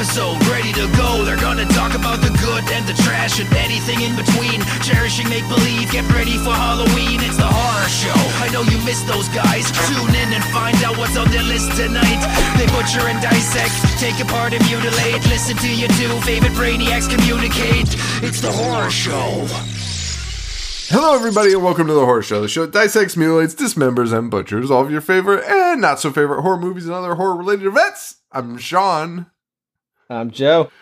[0.00, 1.28] episode ready to go.
[1.28, 4.64] They're gonna talk about the good and the trash and anything in between.
[4.80, 7.20] Cherishing make believe, get ready for Halloween.
[7.20, 8.16] It's the horror show.
[8.40, 9.68] I know you missed those guys.
[9.92, 12.20] Tune in and find out what's on their list tonight.
[12.56, 15.20] They butcher and dissect, take apart and mutilate.
[15.28, 17.92] Listen to your two favorite brainiacs communicate.
[18.24, 19.44] It's the horror show.
[20.88, 24.30] Hello, everybody, and welcome to the Horror Show, the show that dissects, mutilates, dismembers, and
[24.30, 27.66] butchers all of your favorite and not so favorite horror movies and other horror related
[27.66, 28.16] events.
[28.32, 29.26] I'm Sean.
[30.10, 30.72] I'm Joe.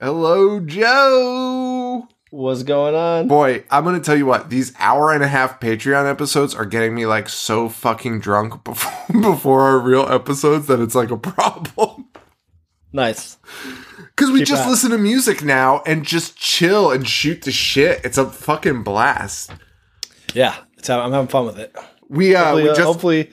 [0.00, 2.08] Hello, Joe.
[2.30, 3.28] What's going on?
[3.28, 6.94] Boy, I'm gonna tell you what, these hour and a half Patreon episodes are getting
[6.94, 12.08] me like so fucking drunk before, before our real episodes that it's like a problem.
[12.90, 13.36] Nice.
[13.98, 14.70] Because we Keep just that.
[14.70, 18.00] listen to music now and just chill and shoot the shit.
[18.02, 19.52] It's a fucking blast.
[20.32, 21.76] Yeah, it's, I'm having fun with it.
[22.08, 23.30] We uh, Hopefully, we uh, just hopefully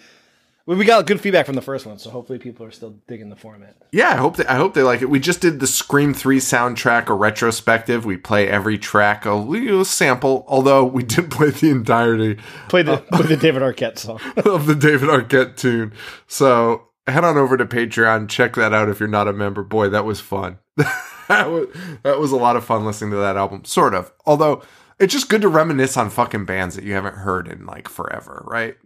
[0.65, 3.29] we, we got good feedback from the first one, so hopefully people are still digging
[3.29, 3.75] the format.
[3.91, 5.09] Yeah, I hope they, I hope they like it.
[5.09, 8.05] We just did the Scream Three soundtrack, a retrospective.
[8.05, 10.45] We play every track, a little sample.
[10.47, 12.37] Although we did play the entirety
[12.69, 14.19] Play the play the David Arquette song.
[14.45, 15.93] of the David Arquette tune.
[16.27, 19.63] So head on over to Patreon, check that out if you're not a member.
[19.63, 20.59] Boy, that was fun.
[20.77, 21.67] that was
[22.03, 23.65] that was a lot of fun listening to that album.
[23.65, 24.11] Sort of.
[24.25, 24.63] Although
[24.99, 28.43] it's just good to reminisce on fucking bands that you haven't heard in like forever,
[28.47, 28.77] right?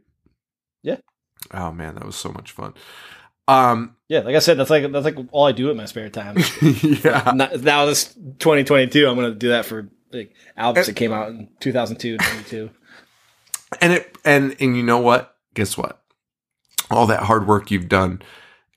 [0.81, 0.97] Yeah.
[1.51, 2.73] Oh man, that was so much fun.
[3.47, 6.09] Um, Yeah, like I said, that's like that's like all I do in my spare
[6.09, 6.38] time.
[6.61, 7.31] yeah.
[7.35, 11.49] Not- now this 2022, I'm gonna do that for like albums that came out in
[11.59, 12.69] 2002, 22.
[13.81, 16.01] and it and and you know what guess what
[16.89, 18.21] all that hard work you've done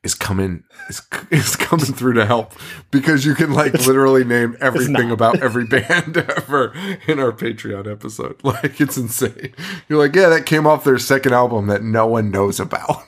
[0.08, 2.54] is coming is, is coming through to help.
[2.90, 6.72] Because you can like literally name everything about every band ever
[7.06, 8.40] in our patreon episode.
[8.48, 9.52] Like it's insane.
[9.88, 13.04] You're like yeah that came off their second album that no one knows about.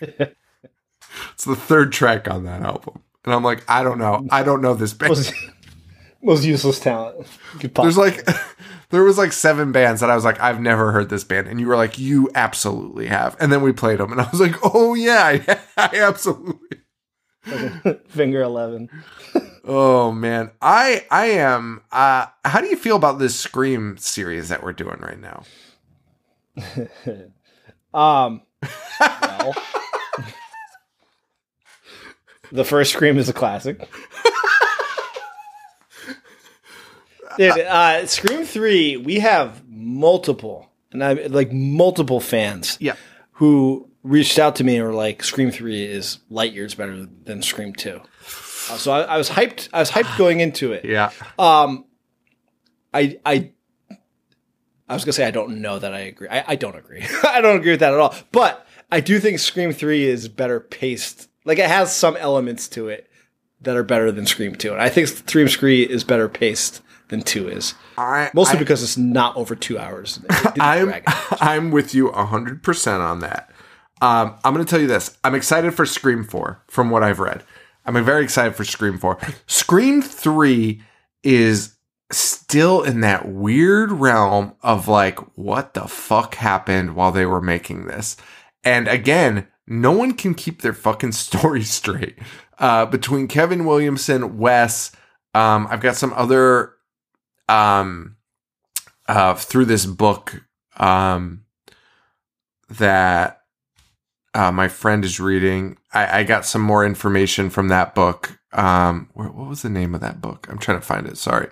[1.32, 3.02] It's the third track on that album.
[3.24, 4.24] And i'm like i don't know.
[4.30, 5.10] I don't know this band.
[5.10, 5.34] Most,
[6.22, 7.26] most useless talent.
[7.74, 8.24] there's like
[8.90, 11.60] there was like seven bands that I was like I've never heard this band and
[11.60, 14.54] you were like you absolutely have and then we played them and I was like
[14.62, 16.78] oh yeah I, I absolutely
[18.08, 18.88] finger 11.
[19.64, 24.62] oh man I I am uh how do you feel about this Scream series that
[24.62, 25.42] we're doing right now
[27.94, 28.42] Um,
[29.00, 29.54] well,
[32.52, 33.88] the first Scream is a classic.
[37.38, 42.96] Dude, uh, Scream Three, we have multiple, and I like multiple fans yeah
[43.32, 47.42] who reached out to me and were like, "Scream Three is light years better than
[47.42, 48.00] Scream 2.
[48.70, 49.68] Uh, so I, I was hyped.
[49.72, 50.84] I was hyped going into it.
[50.84, 51.84] yeah Um,
[52.92, 53.52] I I
[54.88, 56.28] I was gonna say I don't know that I agree.
[56.28, 57.04] I, I don't agree.
[57.24, 58.14] I don't agree with that at all.
[58.32, 61.28] But I do think Scream Three is better paced.
[61.44, 63.08] Like it has some elements to it
[63.60, 67.22] that are better than Scream Two, and I think Scream Three is better paced than
[67.22, 67.74] Two is.
[67.96, 70.20] I Mostly I- because it's not over two hours.
[70.60, 70.94] I'm.
[71.40, 73.50] I'm with you hundred percent on that.
[74.00, 75.18] Um, I'm going to tell you this.
[75.24, 77.42] I'm excited for Scream Four from what I've read.
[77.84, 79.18] I'm very excited for Scream Four.
[79.46, 80.82] Scream Three
[81.24, 81.74] is
[82.12, 87.86] still in that weird realm of like, what the fuck happened while they were making
[87.86, 88.16] this?
[88.64, 92.16] And again, no one can keep their fucking story straight.
[92.58, 94.90] Uh, between Kevin Williamson, Wes,
[95.34, 96.72] um, I've got some other
[97.48, 98.16] um
[99.06, 100.42] uh through this book
[100.76, 101.44] um
[102.68, 103.42] that
[104.34, 105.78] uh my friend is reading.
[105.92, 108.38] I i got some more information from that book.
[108.52, 110.46] Um where, what was the name of that book?
[110.50, 111.16] I'm trying to find it.
[111.18, 111.48] Sorry.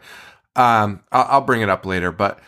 [0.55, 2.39] Um I'll, I'll bring it up later but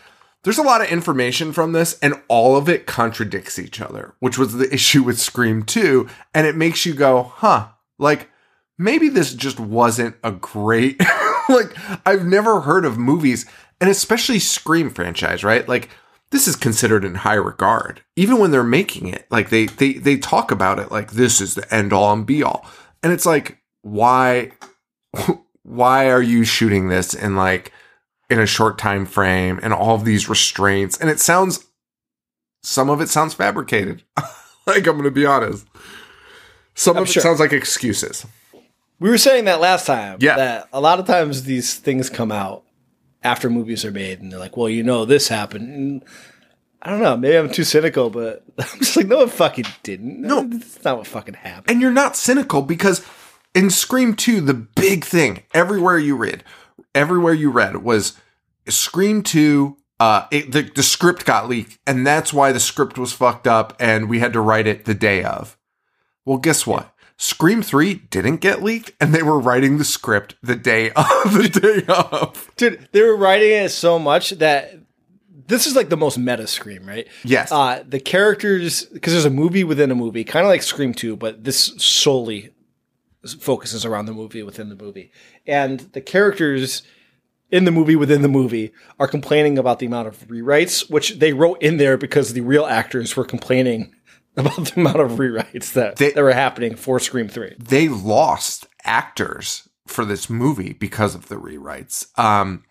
[0.43, 4.37] there's a lot of information from this and all of it contradicts each other which
[4.37, 7.67] was the issue with scream 2 and it makes you go huh
[7.97, 8.29] like
[8.77, 10.99] maybe this just wasn't a great
[11.53, 11.75] like
[12.05, 13.45] I've never heard of movies
[13.81, 15.67] and especially Scream franchise, right?
[15.67, 15.89] Like
[16.31, 18.03] this is considered in high regard.
[18.15, 21.55] Even when they're making it, like they they they talk about it like this is
[21.55, 22.65] the end all and be all.
[23.03, 24.51] And it's like why
[25.63, 27.71] why are you shooting this in like
[28.29, 31.65] in a short time frame and all of these restraints and it sounds
[32.61, 34.03] some of it sounds fabricated.
[34.67, 35.65] like I'm going to be honest.
[36.75, 38.25] Some I'm of it sounds like excuses.
[38.99, 40.17] We were saying that last time.
[40.19, 40.35] Yeah.
[40.35, 42.63] That a lot of times these things come out
[43.23, 46.03] after movies are made, and they're like, "Well, you know, this happened." And
[46.81, 47.17] I don't know.
[47.17, 50.21] Maybe I'm too cynical, but I'm just like, no, it fucking didn't.
[50.21, 50.43] No.
[50.47, 51.69] that's not what fucking happened.
[51.69, 53.05] and you're not cynical because
[53.53, 56.43] in Scream 2, the big thing everywhere you read,
[56.95, 58.17] everywhere you read was
[58.67, 59.75] Scream 2.
[59.99, 63.75] Uh, it, the, the script got leaked, and that's why the script was fucked up,
[63.81, 65.57] and we had to write it the day of.
[66.23, 66.95] Well, guess what?
[67.21, 71.49] Scream 3 didn't get leaked and they were writing the script the day of the
[71.49, 72.49] day of.
[72.55, 74.73] Dude, they were writing it so much that
[75.47, 77.09] this is like the most meta Scream, right?
[77.25, 77.51] Yes.
[77.51, 81.17] Uh, the characters, because there's a movie within a movie, kind of like Scream 2,
[81.17, 82.51] but this solely
[83.41, 85.11] focuses around the movie within the movie.
[85.45, 86.83] And the characters
[87.51, 91.33] in the movie within the movie are complaining about the amount of rewrites, which they
[91.33, 93.93] wrote in there because the real actors were complaining
[94.37, 97.55] about the amount of rewrites that, They- that were happening for Scream 3.
[97.59, 102.07] They lost actors for this movie because of the rewrites.
[102.17, 102.63] Um,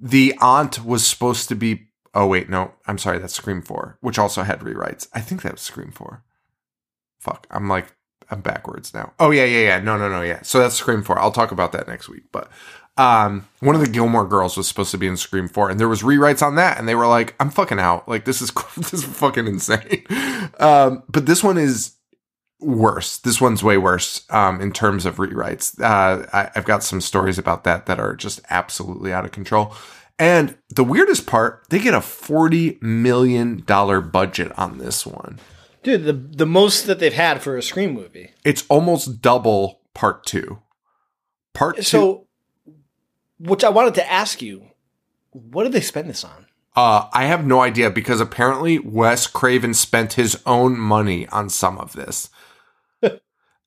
[0.00, 1.88] the aunt was supposed to be.
[2.14, 3.18] Oh wait, no, I'm sorry.
[3.18, 5.08] That's Scream Four, which also had rewrites.
[5.14, 6.24] I think that was Scream Four.
[7.20, 7.94] Fuck, I'm like
[8.30, 9.12] I'm backwards now.
[9.20, 9.80] Oh yeah, yeah, yeah.
[9.80, 10.42] No, no, no, yeah.
[10.42, 11.18] So that's Scream Four.
[11.18, 12.24] I'll talk about that next week.
[12.32, 12.48] But
[12.98, 15.88] um, one of the Gilmore Girls was supposed to be in Scream Four, and there
[15.88, 18.08] was rewrites on that, and they were like, "I'm fucking out.
[18.08, 20.04] Like this is this is fucking insane."
[20.58, 21.94] Um, but this one is
[22.60, 23.18] worse.
[23.18, 25.80] This one's way worse um, in terms of rewrites.
[25.80, 29.72] Uh, I, I've got some stories about that that are just absolutely out of control.
[30.18, 35.38] And the weirdest part, they get a forty million dollar budget on this one.
[35.84, 38.32] Dude, the, the most that they've had for a Scream movie.
[38.44, 40.58] It's almost double part two.
[41.54, 41.82] Part two.
[41.82, 42.27] So,
[43.38, 44.68] which I wanted to ask you,
[45.30, 46.46] what did they spend this on?
[46.76, 51.78] Uh, I have no idea because apparently Wes Craven spent his own money on some
[51.78, 52.30] of this.
[53.02, 53.18] and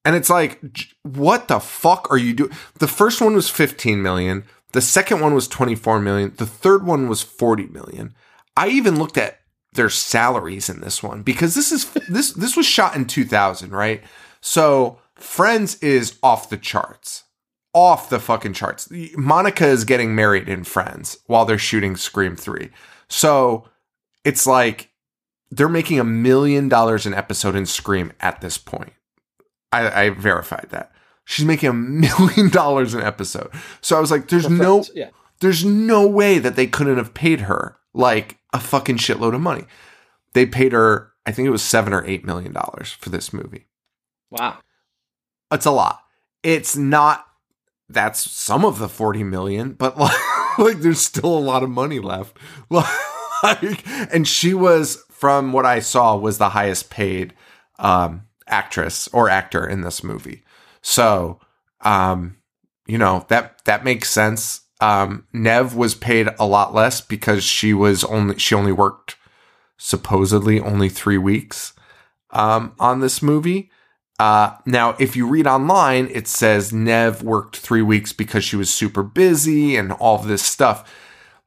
[0.06, 0.62] it's like,
[1.04, 2.52] what the fuck are you doing?
[2.80, 4.46] The first one was 15 million.
[4.72, 6.34] The second one was 24 million.
[6.38, 8.16] The third one was 40 million.
[8.56, 9.40] I even looked at
[9.74, 14.02] their salaries in this one because this is this this was shot in 2000, right?
[14.40, 17.24] So Friends is off the charts.
[17.74, 18.90] Off the fucking charts.
[19.16, 22.70] Monica is getting married in Friends while they're shooting Scream 3.
[23.08, 23.70] So
[24.24, 24.90] it's like
[25.52, 28.94] they're making a million dollars an episode in Scream at this point.
[29.72, 30.92] I, I verified that.
[31.26, 33.52] She's making a million dollars an episode.
[33.82, 35.10] So I was like, there's no Friends, yeah.
[35.40, 39.66] there's no way that they couldn't have paid her like a fucking shitload of money.
[40.34, 43.68] They paid her, I think it was seven or eight million dollars for this movie.
[44.30, 44.60] Wow.
[45.52, 46.02] It's a lot.
[46.44, 47.26] It's not
[47.94, 50.18] that's some of the 40 million, but like,
[50.58, 52.38] like there's still a lot of money left.
[53.44, 57.34] Like, and she was, from what I saw, was the highest paid
[57.80, 60.44] um, actress or actor in this movie.
[60.84, 61.40] So,
[61.82, 62.38] um,
[62.86, 64.62] you know that that makes sense.
[64.80, 69.16] Um, Nev was paid a lot less because she was only she only worked
[69.78, 71.74] supposedly only three weeks
[72.32, 73.72] um, on this movie.
[74.22, 78.70] Uh, now, if you read online, it says Nev worked three weeks because she was
[78.70, 80.94] super busy and all this stuff.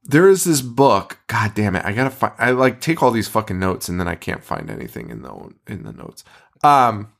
[0.03, 1.21] There is this book.
[1.29, 1.85] God damn it!
[1.85, 2.33] I gotta find.
[2.37, 5.55] I like take all these fucking notes and then I can't find anything in the
[5.69, 6.25] in the notes.
[6.65, 7.13] Um,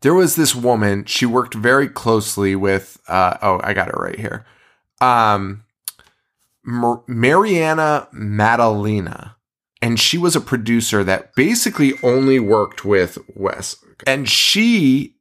[0.00, 1.04] there was this woman.
[1.04, 2.98] She worked very closely with.
[3.06, 4.44] Uh, oh, I got it right here.
[5.00, 5.62] Um,
[6.64, 9.36] Mar- Marianne Maddalena
[9.80, 13.76] and she was a producer that basically only worked with Wes.
[14.06, 15.16] And she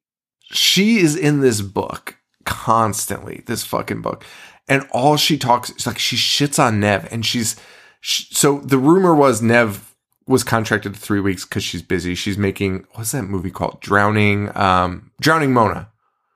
[0.51, 4.25] she is in this book constantly, this fucking book.
[4.67, 7.55] And all she talks is like she shits on Nev and she's
[8.01, 9.93] sh so the rumor was Nev
[10.27, 12.15] was contracted to 3 weeks cuz she's busy.
[12.15, 13.79] She's making what's that movie called?
[13.81, 15.89] Drowning um Drowning Mona.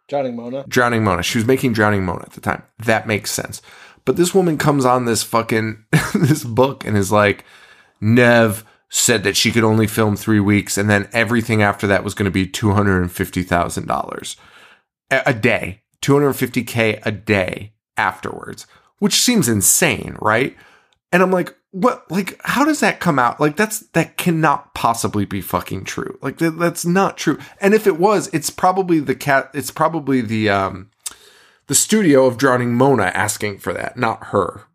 [0.08, 0.66] Drowning Mona.
[0.68, 1.24] Drowning Mona.
[1.24, 2.64] She was making Drowning Mona at the time.
[2.80, 3.62] That makes sense.
[4.06, 7.46] But this woman comes on this fucking this book and is like,
[8.02, 8.66] Nev
[8.96, 12.26] said that she could only film three weeks, and then everything after that was going
[12.26, 14.38] to be two hundred and fifty thousand dollars
[15.10, 18.68] a day, two hundred and fifty k a day afterwards,
[19.00, 20.56] which seems insane, right?
[21.12, 22.10] And I'm like, what?
[22.12, 23.40] Like, how does that come out?
[23.40, 26.20] Like, that's that cannot possibly be fucking true.
[26.22, 27.40] Like, that, that's not true.
[27.60, 29.50] And if it was, it's probably the cat.
[29.56, 30.92] It's probably the um
[31.66, 34.66] the studio of Drowning Mona asking for that, not her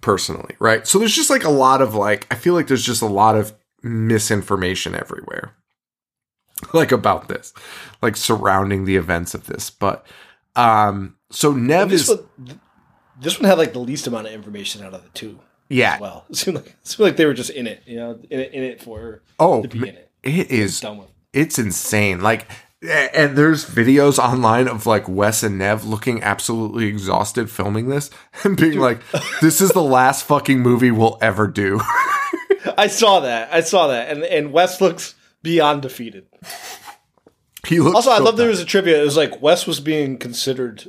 [0.00, 0.86] personally, right?
[0.86, 3.36] So there's just like a lot of like I feel like there's just a lot
[3.36, 5.54] of misinformation everywhere.
[6.72, 7.54] Like about this,
[8.02, 9.70] like surrounding the events of this.
[9.70, 10.04] But
[10.56, 12.60] um so Nev This is one,
[13.20, 15.38] this one had like the least amount of information out of the two.
[15.68, 15.94] yeah.
[15.94, 18.18] as Well, it seemed like it seemed like they were just in it, you know,
[18.28, 20.10] in it, in it for Oh, to be in it.
[20.24, 21.08] it is Done with.
[21.32, 22.22] it's insane.
[22.22, 22.48] Like,
[22.82, 28.10] and there's videos online of like Wes and Nev looking absolutely exhausted filming this
[28.44, 29.00] and being like,
[29.40, 31.80] "This is the last fucking movie we'll ever do."
[32.76, 33.52] I saw that.
[33.52, 36.26] I saw that, and and Wes looks beyond defeated.
[37.66, 37.96] he looks.
[37.96, 39.00] Also, I so love there was a trivia.
[39.00, 40.84] It was like Wes was being considered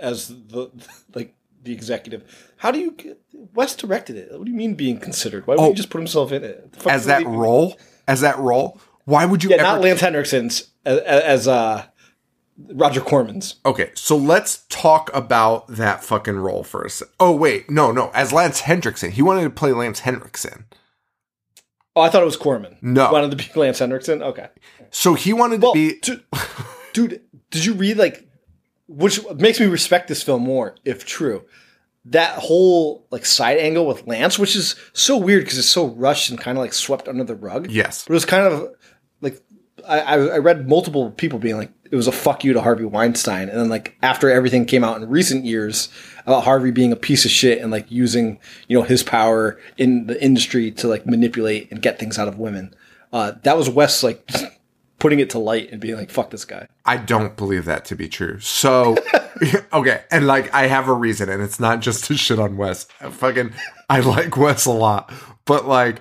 [0.00, 0.70] as the
[1.14, 2.52] like the executive.
[2.56, 3.20] How do you get
[3.54, 4.32] Wes directed it?
[4.32, 5.46] What do you mean being considered?
[5.46, 5.68] Why would Oh.
[5.68, 6.74] he just put himself in it?
[6.86, 7.76] As that role.
[8.06, 8.80] As that role.
[9.04, 9.62] Why would you Yeah, ever?
[9.64, 11.84] not Lance Henriksen's as, as uh,
[12.72, 13.56] Roger Corman's.
[13.64, 17.08] Okay, so let's talk about that fucking role for a sec.
[17.20, 18.10] Oh wait, no, no.
[18.14, 20.66] As Lance Henriksen, he wanted to play Lance Henriksen.
[21.94, 22.76] Oh, I thought it was Corman.
[22.80, 23.10] No.
[23.12, 24.22] wanted to be Lance Henriksen.
[24.22, 24.48] Okay,
[24.90, 26.00] So he wanted well, to be.
[26.02, 26.24] dude,
[26.92, 28.28] dude, did you read like,
[28.86, 31.44] which makes me respect this film more if true.
[32.04, 36.30] That whole like side angle with Lance, which is so weird because it's so rushed
[36.30, 37.70] and kind of like swept under the rug.
[37.70, 38.04] Yes.
[38.04, 38.70] But it was kind of
[39.88, 43.48] I, I read multiple people being like it was a fuck you to Harvey Weinstein,
[43.48, 45.88] and then like after everything came out in recent years
[46.26, 50.06] about Harvey being a piece of shit and like using you know his power in
[50.06, 52.74] the industry to like manipulate and get things out of women,
[53.12, 54.28] uh, that was Wes like
[54.98, 56.68] putting it to light and being like fuck this guy.
[56.84, 58.40] I don't believe that to be true.
[58.40, 58.96] So,
[59.72, 62.86] okay, and like I have a reason, and it's not just to shit on Wes.
[63.00, 63.52] I fucking,
[63.88, 65.12] I like Wes a lot,
[65.46, 66.00] but like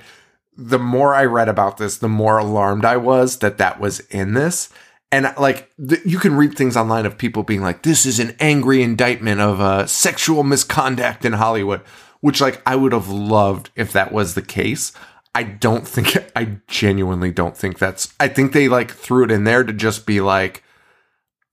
[0.57, 4.33] the more I read about this, the more alarmed I was that that was in
[4.33, 4.69] this.
[5.11, 8.35] And like th- you can read things online of people being like, "This is an
[8.39, 11.81] angry indictment of uh, sexual misconduct in Hollywood,"
[12.19, 14.91] which like I would have loved if that was the case.
[15.33, 18.13] I don't think I genuinely don't think that's.
[18.19, 20.63] I think they like threw it in there to just be like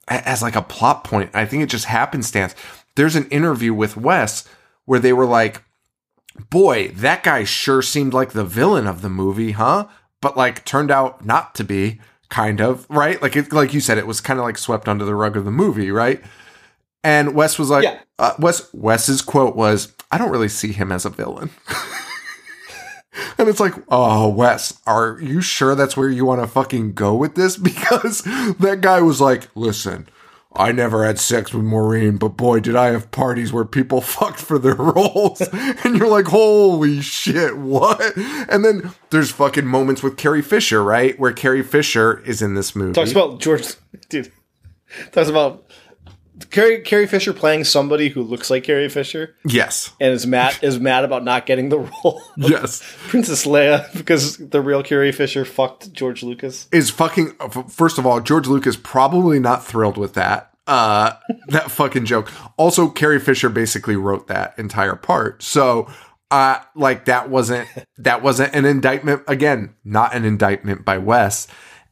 [0.08, 1.30] as like a plot point.
[1.34, 2.54] I think it just happenstance.
[2.96, 4.49] There's an interview with Wes
[4.84, 5.62] where they were like,
[6.50, 9.87] "Boy, that guy sure seemed like the villain of the movie, huh?"
[10.21, 13.21] But like turned out not to be, kind of right.
[13.21, 15.45] Like it, like you said, it was kind of like swept under the rug of
[15.45, 16.23] the movie, right?
[17.03, 17.99] And Wes was like, Yeah.
[18.19, 21.50] uh, Wes Wes's quote was, "I don't really see him as a villain."
[23.38, 27.14] And it's like, oh, Wes, are you sure that's where you want to fucking go
[27.14, 27.57] with this?
[27.62, 30.09] Because that guy was like, listen,
[30.56, 34.38] I never had sex with Maureen, but boy, did I have parties where people fucked
[34.40, 35.40] for their roles.
[35.52, 38.16] and you're like, holy shit, what?
[38.49, 41.18] And then there's fucking moments with Carrie Fisher, right?
[41.18, 42.92] Where Carrie Fisher is in this movie.
[42.92, 43.75] Talks about George,
[44.08, 44.32] dude.
[45.12, 45.63] Talks about
[46.50, 49.93] Carrie Carrie Fisher playing somebody who looks like Carrie Fisher yes.
[50.00, 52.21] and is mad is mad about not getting the role.
[52.37, 52.83] Yes.
[53.09, 56.69] Princess Leia because the real Carrie Fisher fucked George Lucas.
[56.73, 57.33] is fucking
[57.69, 61.12] first of all george lucas probably not thrilled with that uh
[61.49, 65.87] that fucking joke also carrie fisher basically wrote that entire part so
[66.31, 71.47] uh like that wasn't that wasn't an indictment again not an indictment by wes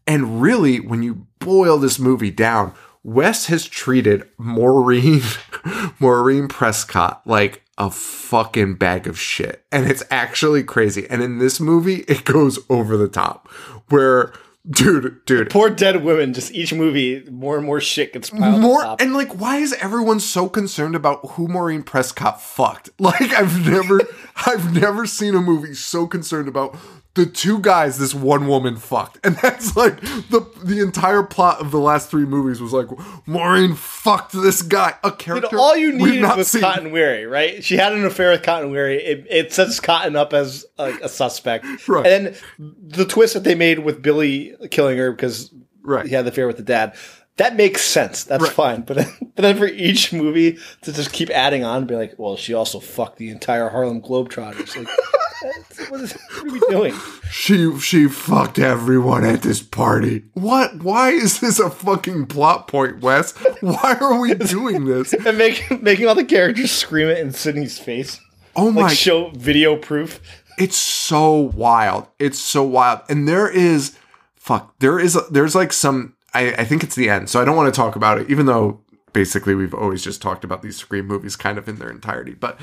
[0.06, 2.72] and really when you boil this movie down
[3.04, 5.20] wes has treated maureen
[5.98, 11.58] maureen prescott like a fucking bag of shit and it's actually crazy and in this
[11.58, 13.48] movie it goes over the top
[13.88, 14.32] where
[14.70, 16.32] dude dude Poor dead women.
[16.32, 19.00] Just each movie, more and more shit gets piled more on top.
[19.00, 22.88] and like why is everyone so concerned about who Maureen Prescott fucked?
[23.00, 24.02] Like I've never
[24.46, 26.76] I've never seen a movie so concerned about
[27.14, 29.18] the two guys this one woman fucked.
[29.24, 32.86] And that's like the the entire plot of the last three movies was like
[33.26, 34.94] Maureen fucked this guy.
[35.04, 36.62] A character all you needed was seen.
[36.62, 37.62] Cotton Weary, right?
[37.62, 38.96] She had an affair with Cotton Weary.
[39.02, 41.66] It, it sets Cotton up as like a suspect.
[41.86, 42.06] Right.
[42.06, 45.52] And then the twist that they made with Billy killing her because
[45.84, 46.06] Right.
[46.06, 46.94] he had the affair with the dad.
[47.38, 48.24] That makes sense.
[48.24, 48.52] That's Right.
[48.52, 48.82] fine.
[48.82, 52.36] But then, but then for each movie to just keep adding on, be like, well,
[52.36, 54.76] she also fucked the entire Harlem Globetrotters.
[54.76, 54.88] Like,
[55.90, 56.94] what, is, what are we doing?
[57.30, 60.24] She she fucked everyone at this party.
[60.34, 60.82] What?
[60.82, 63.32] Why is this a fucking plot point, Wes?
[63.60, 65.14] Why are we doing this?
[65.14, 68.20] And make, making all the characters scream it in Sydney's face.
[68.54, 70.20] Oh my Like, show video proof.
[70.58, 72.06] it's so wild.
[72.18, 73.00] It's so wild.
[73.08, 73.96] And there is
[74.36, 77.28] fuck, there is there's like some I, I think it's the end.
[77.28, 78.80] So I don't want to talk about it, even though
[79.12, 82.34] basically we've always just talked about these Scream movies kind of in their entirety.
[82.34, 82.58] But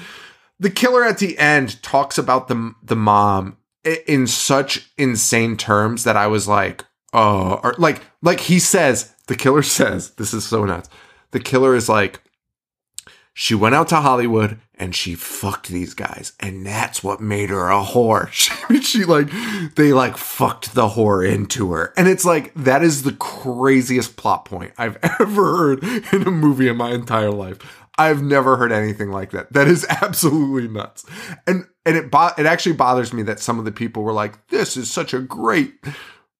[0.60, 3.58] the killer at the end talks about the the mom
[4.08, 9.36] in such insane terms that I was like, oh, or like like he says, the
[9.36, 10.90] killer says, this is so nuts.
[11.32, 12.22] The killer is like,
[13.34, 17.70] she went out to Hollywood and she fucked these guys, and that's what made her
[17.70, 18.30] a whore.
[18.40, 19.30] She, she like
[19.76, 24.46] they like fucked the whore into her, and it's like that is the craziest plot
[24.46, 27.58] point I've ever heard in a movie in my entire life.
[27.98, 29.52] I've never heard anything like that.
[29.52, 31.06] That is absolutely nuts,
[31.46, 34.48] and and it bo- it actually bothers me that some of the people were like,
[34.48, 35.74] "This is such a great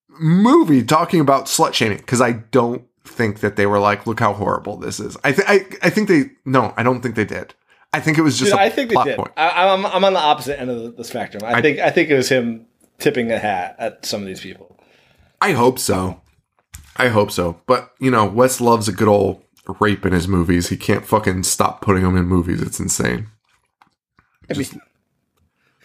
[0.08, 4.34] movie talking about slut shaming," because I don't think that they were like, "Look how
[4.34, 7.54] horrible this is." I think I I think they no, I don't think they did.
[7.94, 9.18] I think it was just Dude, a I think they did.
[9.18, 9.32] point.
[9.36, 11.44] I, I'm, I'm on the opposite end of the, spectrum.
[11.44, 12.66] I, I- think I think it was him
[13.00, 14.78] tipping a hat at some of these people.
[15.42, 16.22] I hope so.
[16.98, 17.62] I hope so.
[17.66, 19.42] But you know, Wes loves a good old
[19.80, 20.70] rape in his movies.
[20.70, 22.62] He can't fucking stop putting them in movies.
[22.62, 23.28] It's insane.
[24.52, 24.68] I mean,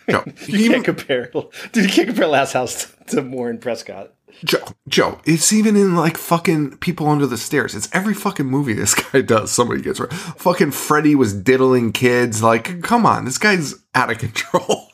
[0.08, 1.26] No, you can't compare.
[1.28, 4.12] Dude, you can't compare Last House to, to Maureen Prescott.
[4.42, 7.74] Joe, Joe, it's even in like fucking People Under the Stairs.
[7.74, 9.52] It's every fucking movie this guy does.
[9.52, 10.12] Somebody gets right.
[10.12, 12.42] Fucking Freddy was diddling kids.
[12.42, 14.88] Like, come on, this guy's out of control.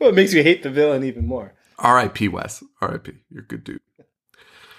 [0.00, 1.54] Well, it makes you hate the villain even more.
[1.78, 2.28] R.I.P.
[2.28, 2.62] Wes.
[2.80, 3.12] R.I.P.
[3.30, 3.80] You're a good dude.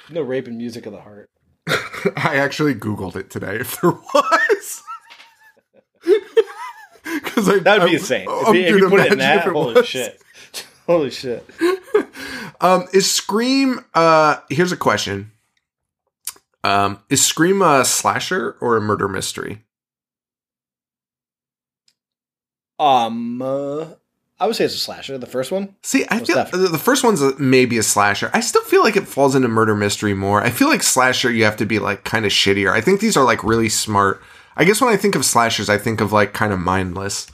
[0.09, 1.29] No rape and music of the heart.
[2.15, 4.83] I actually Googled it today if there was.
[7.03, 8.27] Because I That would be insane.
[8.29, 10.21] I'm if you, if you put it in that, holy shit.
[10.89, 11.47] Holy shit.
[12.61, 13.85] Um, is Scream?
[13.93, 15.31] Uh, here's a question.
[16.63, 19.63] Um, is Scream a slasher or a murder mystery?
[22.77, 23.85] Um, uh,
[24.39, 25.17] I would say it's a slasher.
[25.17, 25.75] The first one.
[25.83, 26.69] See, I feel definitely.
[26.69, 28.29] the first one's a, maybe a slasher.
[28.33, 30.41] I still feel like it falls into murder mystery more.
[30.41, 32.71] I feel like slasher, you have to be like kind of shittier.
[32.71, 34.21] I think these are like really smart.
[34.55, 37.27] I guess when I think of slashers, I think of like kind of mindless.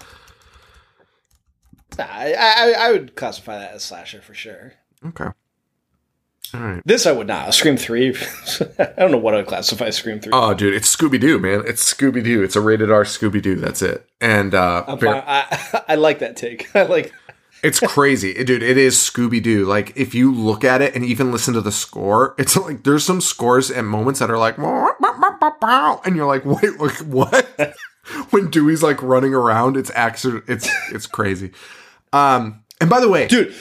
[1.97, 4.73] Nah, I, I I would classify that as slasher for sure.
[5.05, 5.29] Okay.
[6.53, 6.81] All right.
[6.85, 7.53] This I would not.
[7.53, 8.09] Scream three.
[8.79, 10.31] I don't know what I would classify Scream three.
[10.33, 11.63] Oh, dude, it's Scooby Doo, man.
[11.65, 12.43] It's Scooby Doo.
[12.43, 13.55] It's a rated R Scooby Doo.
[13.55, 14.07] That's it.
[14.21, 15.23] And uh, I'm ver- fine.
[15.25, 16.67] I, I like that take.
[16.75, 17.13] I like.
[17.63, 18.63] it's crazy, dude.
[18.63, 19.65] It is Scooby Doo.
[19.65, 23.03] Like if you look at it and even listen to the score, it's like there's
[23.03, 27.75] some scores and moments that are like, and you're like, wait, like what?
[28.29, 31.51] when Dewey's like running around, it's actually it's it's crazy.
[32.15, 33.53] Um, and by the way, Dude,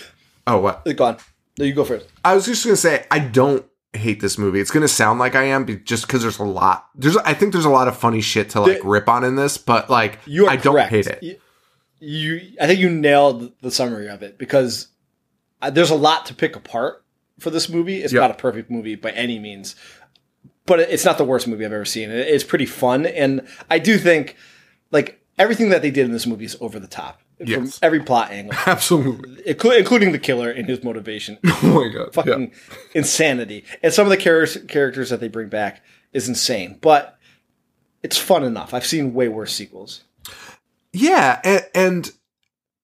[0.47, 0.85] oh what?
[0.97, 1.17] go on.
[1.59, 2.07] No, you go first.
[2.25, 4.61] I was just gonna say I don't hate this movie.
[4.61, 6.89] It's gonna sound like I am, just because there's a lot.
[6.95, 9.37] There's I think there's a lot of funny shit to like The- rip on in
[9.37, 10.91] this, but like You are I don't correct.
[10.91, 11.23] hate it.
[11.23, 11.37] You,
[12.01, 14.89] you, I think you nailed the summary of it because
[15.63, 17.05] uh, there's a lot to pick apart
[17.39, 18.03] for this movie.
[18.03, 18.21] It's Yep.
[18.21, 19.75] not a perfect movie by any means,
[20.67, 22.11] but it's not the worst movie I've ever seen.
[22.11, 24.37] It's pretty fun, and I do think
[24.91, 28.31] like everything that they did in this movie is over the top from every plot
[28.31, 29.43] angle, Absolutely.
[29.55, 31.39] inclu- including the killer and his motivation.
[31.63, 32.15] Oh my god.
[32.15, 32.53] fucking
[32.95, 33.65] insanity.
[33.83, 35.83] And some of the char- characters that they bring back
[36.13, 37.19] is insane, but
[38.03, 38.73] it's fun enough.
[38.75, 40.05] I've seen way worse sequels.
[40.93, 42.13] Yeah, and, and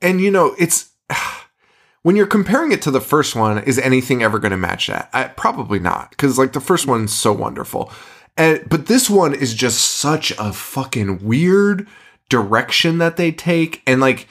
[0.02, 0.90] and you know, it's
[2.02, 5.10] when you're comparing it to the first one, is anything ever going to match that?
[5.12, 7.92] I, probably not, because like the first one's so wonderful,
[8.36, 11.86] and but this one is just such a fucking weird
[12.30, 14.26] direction that they take, and like.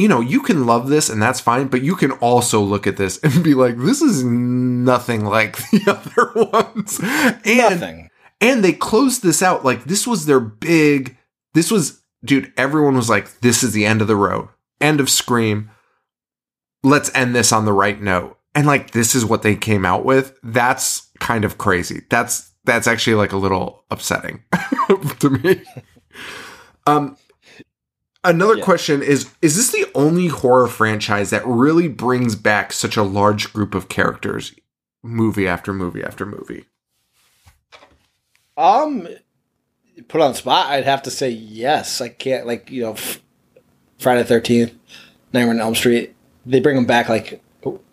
[0.00, 2.96] You know, you can love this and that's fine, but you can also look at
[2.98, 7.00] this and be like, this is nothing like the other ones.
[7.44, 8.10] And Nothing.
[8.40, 9.64] and they closed this out.
[9.64, 11.16] Like this was their big
[11.52, 14.46] this was dude everyone was like this is the end of the road.
[14.80, 15.68] End of scream.
[16.84, 18.38] Let's end this on the right note.
[18.54, 20.38] And like this is what they came out with.
[20.44, 22.02] That's kind of crazy.
[22.08, 24.44] That's that's actually like a little upsetting
[25.18, 25.64] to me
[26.88, 27.16] um
[28.24, 28.64] another Yeah.
[28.64, 33.52] question is is this the only horror franchise that really brings back such a large
[33.52, 34.54] group of characters
[35.02, 36.64] movie after movie after movie
[38.56, 39.06] Um,
[40.08, 42.00] put on the spot, I'd have to say yes.
[42.00, 43.20] I can't like you know, f-
[43.98, 44.72] Friday the Thirteenth,
[45.32, 46.14] Nightmare on Elm Street.
[46.44, 47.42] They bring them back like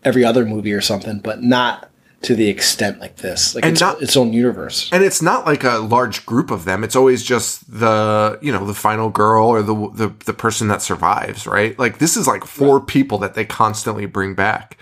[0.04, 1.90] every other movie or something, but not
[2.26, 3.56] to the extent like this.
[3.56, 4.90] Like And it's not- its own universe.
[4.92, 6.84] and it's not like a large group of them.
[6.84, 10.82] It's always just the you know the final girl or the the, the person that
[10.82, 11.78] survives right?
[11.80, 14.78] Like this is like four people that they constantly bring back.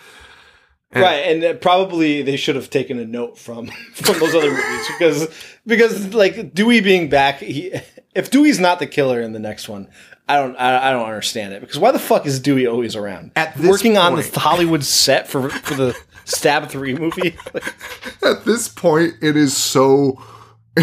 [0.91, 4.51] And- right, and uh, probably they should have taken a note from from those other
[4.51, 5.27] movies because
[5.65, 7.73] because like Dewey being back, he,
[8.15, 9.87] if Dewey's not the killer in the next one,
[10.29, 11.61] I don't I, I don't understand it.
[11.61, 13.31] Because why the fuck is Dewey always around?
[13.35, 17.35] At this working on the Hollywood set for for the Stab Three movie?
[18.23, 20.21] At this point it is so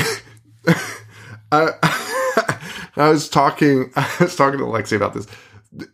[1.53, 1.70] I,
[2.96, 5.26] I was talking I was talking to Lexi about this.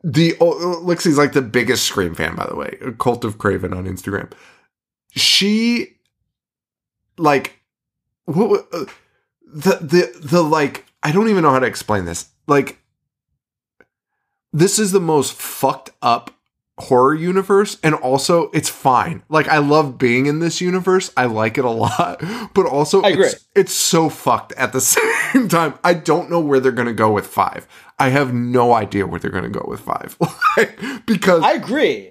[0.02, 2.78] The Lexi's like the biggest Scream fan by the way.
[2.98, 4.32] Cult of Craven on Instagram.
[5.11, 5.98] She
[7.18, 7.61] like
[8.24, 8.87] what uh,
[9.46, 12.28] the the the like I don't even know how to explain this.
[12.46, 12.78] Like
[14.52, 16.30] this is the most fucked up
[16.79, 21.57] horror universe and also it's fine like i love being in this universe i like
[21.57, 23.27] it a lot but also I agree.
[23.27, 24.81] it's, it's so fucked at the
[25.33, 27.67] same time i don't know where they're gonna go with five
[27.99, 30.17] i have no idea where they're gonna go with five
[30.57, 32.11] Like, because I agree.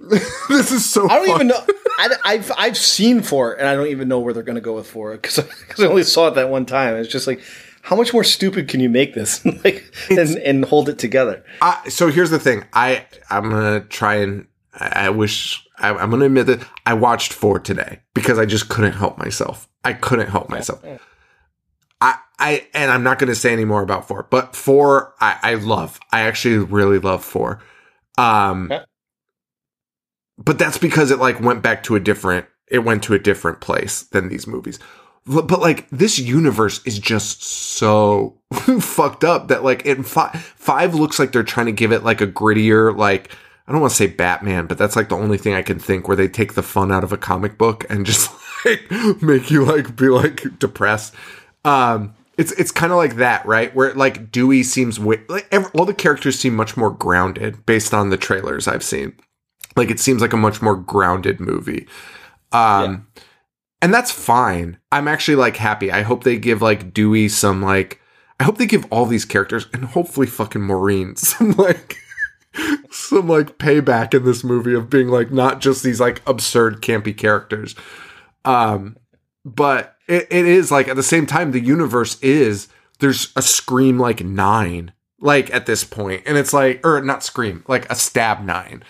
[0.49, 1.67] this is so I don't even fucked.
[1.67, 1.75] know.
[2.23, 4.85] I, have I've seen four, and I don't even know where they're to go with
[4.85, 5.39] four because
[5.79, 6.95] I only saw it that one time.
[6.95, 7.41] It's just like,
[7.81, 11.43] how much more stupid can you make this, like, and, and hold it together?
[11.61, 12.65] I, so here's the thing.
[12.73, 17.33] I I'm gonna try and I, I wish I, I'm gonna admit that I watched
[17.33, 19.67] four today because I just couldn't help myself.
[19.83, 20.83] I couldn't help myself.
[22.01, 25.53] I I and I'm not gonna say any more about four, but four I I
[25.55, 25.99] love.
[26.11, 27.61] I actually really love four.
[28.17, 28.83] Um, Okay.
[30.37, 33.61] but that's because it like went back to a different it went to a different
[33.61, 34.79] place than these movies.
[35.27, 38.39] But, but, like this universe is just so
[38.79, 42.21] fucked up that like in five, five looks like they're trying to give it like
[42.21, 43.31] a grittier, like
[43.67, 46.07] I don't want to say Batman, but that's like the only thing I can think
[46.07, 48.31] where they take the fun out of a comic book and just
[48.63, 48.89] like
[49.21, 51.13] make you like be like depressed.
[51.63, 53.73] Um, it's it's kind of like that, right?
[53.73, 57.93] Where like Dewey seems way, like every, all the characters seem much more grounded based
[57.93, 59.13] on the trailers I've seen.
[59.75, 61.87] Like it seems like a much more grounded movie.
[62.51, 63.21] Um, yeah.
[63.81, 64.77] and that's fine.
[64.91, 65.91] I'm actually like happy.
[65.91, 67.99] I hope they give like Dewey some like.
[68.37, 71.97] I hope they give all these characters and hopefully fucking Maureen some like
[72.91, 77.15] some like payback in this movie of being like not just these like absurd campy
[77.15, 77.75] characters.
[78.43, 78.97] Um,
[79.43, 82.67] but it, it is like at the same time the universe is
[82.99, 87.63] there's a scream like nine like at this point and it's like or not scream
[87.67, 88.83] like a stab nine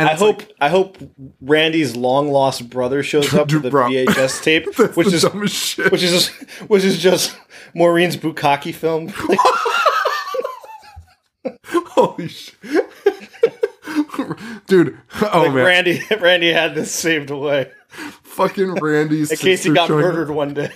[0.00, 0.96] and I hope like, I hope
[1.42, 4.64] Randy's long lost brother shows up with the VHS tape,
[4.96, 6.30] which is which is just,
[6.70, 7.36] which is just
[7.74, 9.08] Maureen's Bukaki film.
[11.66, 12.89] Holy shit,
[14.66, 14.98] dude!
[15.32, 19.90] Oh like man, Randy Randy had this saved away fucking Randy's in case he got
[19.90, 20.36] murdered up.
[20.36, 20.70] one day.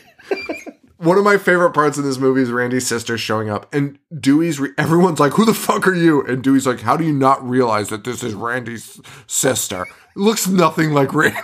[0.98, 4.58] One of my favorite parts in this movie is Randy's sister showing up, and Dewey's.
[4.58, 7.46] Re- everyone's like, "Who the fuck are you?" And Dewey's like, "How do you not
[7.46, 9.82] realize that this is Randy's sister?
[9.82, 11.38] It looks nothing like Randy."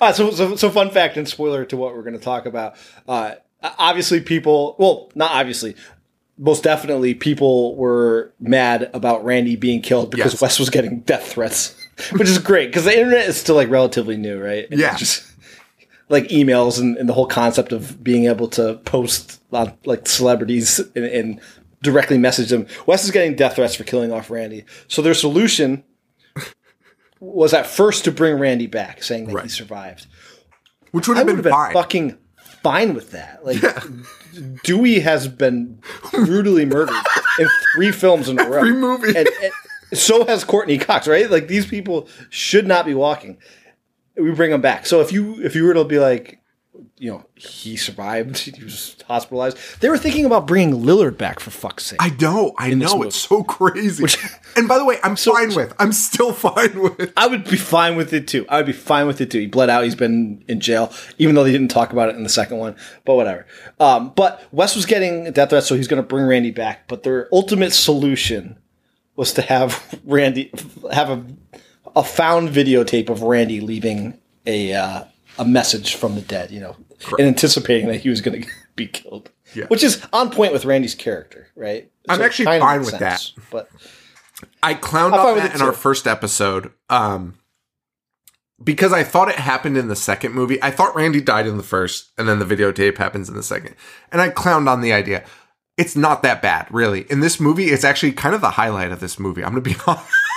[0.00, 2.74] uh, so, so, so, fun fact and spoiler to what we're going to talk about.
[3.08, 4.76] Uh, obviously, people.
[4.78, 5.74] Well, not obviously
[6.38, 10.42] most definitely people were mad about Randy being killed because yes.
[10.42, 11.74] Wes was getting death threats,
[12.12, 14.66] which is great because the internet is still like relatively new, right?
[14.70, 14.96] And yeah.
[14.96, 15.32] Just
[16.08, 20.78] like emails and, and, the whole concept of being able to post on like celebrities
[20.94, 21.40] and, and
[21.82, 22.66] directly message them.
[22.86, 24.64] Wes is getting death threats for killing off Randy.
[24.88, 25.82] So their solution
[27.20, 29.44] was at first to bring Randy back, saying that right.
[29.44, 30.06] he survived.
[30.92, 31.72] Which would have been, been fine.
[31.72, 32.18] fucking
[32.62, 33.44] fine with that.
[33.44, 33.80] Like yeah.
[34.62, 35.80] Dewey has been
[36.12, 36.96] brutally murdered
[37.38, 38.58] in three films in a row.
[38.58, 39.16] Every movie.
[39.16, 39.52] And, and,
[39.92, 41.30] so has Courteney Cox, right?
[41.30, 43.38] Like these people should not be walking.
[44.16, 44.86] We bring them back.
[44.86, 46.40] So if you if you were to be like,
[46.98, 48.36] you know, he survived.
[48.56, 49.58] He was hospitalized.
[49.80, 51.98] They were thinking about bringing Lillard back for fuck's sake.
[52.00, 54.02] I know, I know, it's so crazy.
[54.02, 54.18] Which,
[54.56, 55.74] and by the way, I'm so, fine with.
[55.78, 57.12] I'm still fine with.
[57.16, 58.46] I would be fine with it too.
[58.48, 59.40] I would be fine with it too.
[59.40, 59.84] He bled out.
[59.84, 62.76] He's been in jail, even though they didn't talk about it in the second one.
[63.04, 63.46] But whatever.
[63.78, 66.88] Um, but Wes was getting death threats, so he's going to bring Randy back.
[66.88, 68.58] But their ultimate solution
[69.16, 70.50] was to have Randy
[70.92, 71.24] have a
[71.96, 75.04] a found videotape of Randy leaving a uh,
[75.38, 76.50] a message from the dead.
[76.50, 77.20] You know, Correct.
[77.20, 79.30] and anticipating that he was going to be killed.
[79.54, 79.66] Yeah.
[79.66, 81.90] Which is on point with Randy's character, right?
[82.08, 83.42] I'm actually fine with sense, that.
[83.50, 83.70] But
[84.62, 86.72] I clowned on that in our first episode.
[86.90, 87.38] Um,
[88.62, 90.62] because I thought it happened in the second movie.
[90.62, 93.74] I thought Randy died in the first, and then the videotape happens in the second.
[94.10, 95.24] And I clowned on the idea.
[95.76, 97.02] It's not that bad, really.
[97.10, 99.44] In this movie, it's actually kind of the highlight of this movie.
[99.44, 99.76] I'm gonna be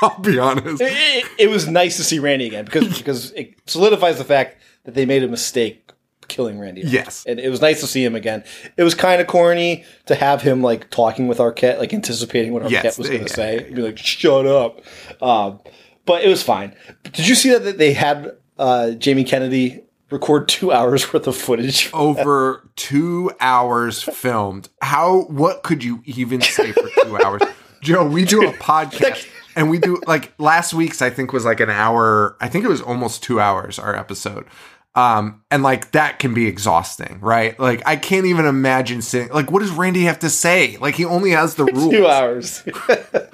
[0.01, 0.81] I'll be honest.
[0.81, 4.57] It, it, it was nice to see Randy again because because it solidifies the fact
[4.89, 5.91] that they made a mistake
[6.27, 6.81] killing Randy.
[6.81, 6.93] Orton.
[6.93, 8.43] Yes, and it was nice to see him again.
[8.75, 12.63] It was kind of corny to have him like talking with Arquette, like anticipating what
[12.63, 13.75] Arquette yes, was going to yeah, say, yeah, yeah.
[13.75, 14.81] be like, "Shut up."
[15.21, 15.59] Um,
[16.05, 16.73] but it was fine.
[17.03, 21.91] Did you see that they had uh, Jamie Kennedy record two hours worth of footage
[21.93, 24.69] over two hours filmed?
[24.81, 25.25] How?
[25.25, 27.43] What could you even say for two hours?
[27.81, 31.59] Joe, we do a podcast and we do like last week's I think was like
[31.59, 32.37] an hour.
[32.41, 34.45] I think it was almost two hours our episode.
[34.95, 37.57] Um, and like that can be exhausting, right?
[37.59, 39.31] Like I can't even imagine sitting.
[39.31, 40.77] Like, what does Randy have to say?
[40.77, 41.91] Like he only has the rules.
[41.91, 42.63] two hours.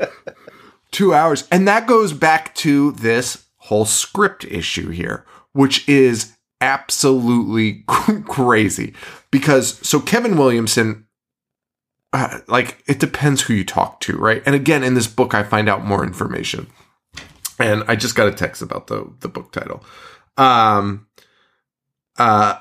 [0.92, 7.84] two hours, and that goes back to this whole script issue here, which is absolutely
[8.28, 8.94] crazy
[9.32, 11.06] because so Kevin Williamson
[12.16, 14.42] uh, like it depends who you talk to, right?
[14.46, 16.68] And again, in this book, I find out more information.
[17.60, 19.84] And I just got a text about the the book title.
[20.38, 21.05] Um,
[22.18, 22.60] uh,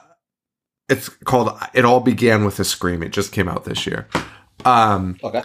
[0.88, 4.08] it's called "It All Began with a Scream." It just came out this year.
[4.64, 5.42] Um, okay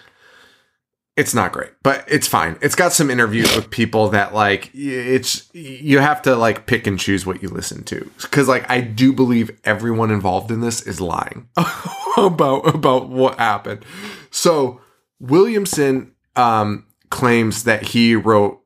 [1.20, 2.58] it's not great, but it's fine.
[2.62, 6.98] It's got some interviews with people that like it's you have to like pick and
[6.98, 11.02] choose what you listen to cuz like I do believe everyone involved in this is
[11.02, 11.50] lying
[12.18, 13.84] about about what happened.
[14.32, 14.80] So,
[15.20, 18.59] Williamson um claims that he wrote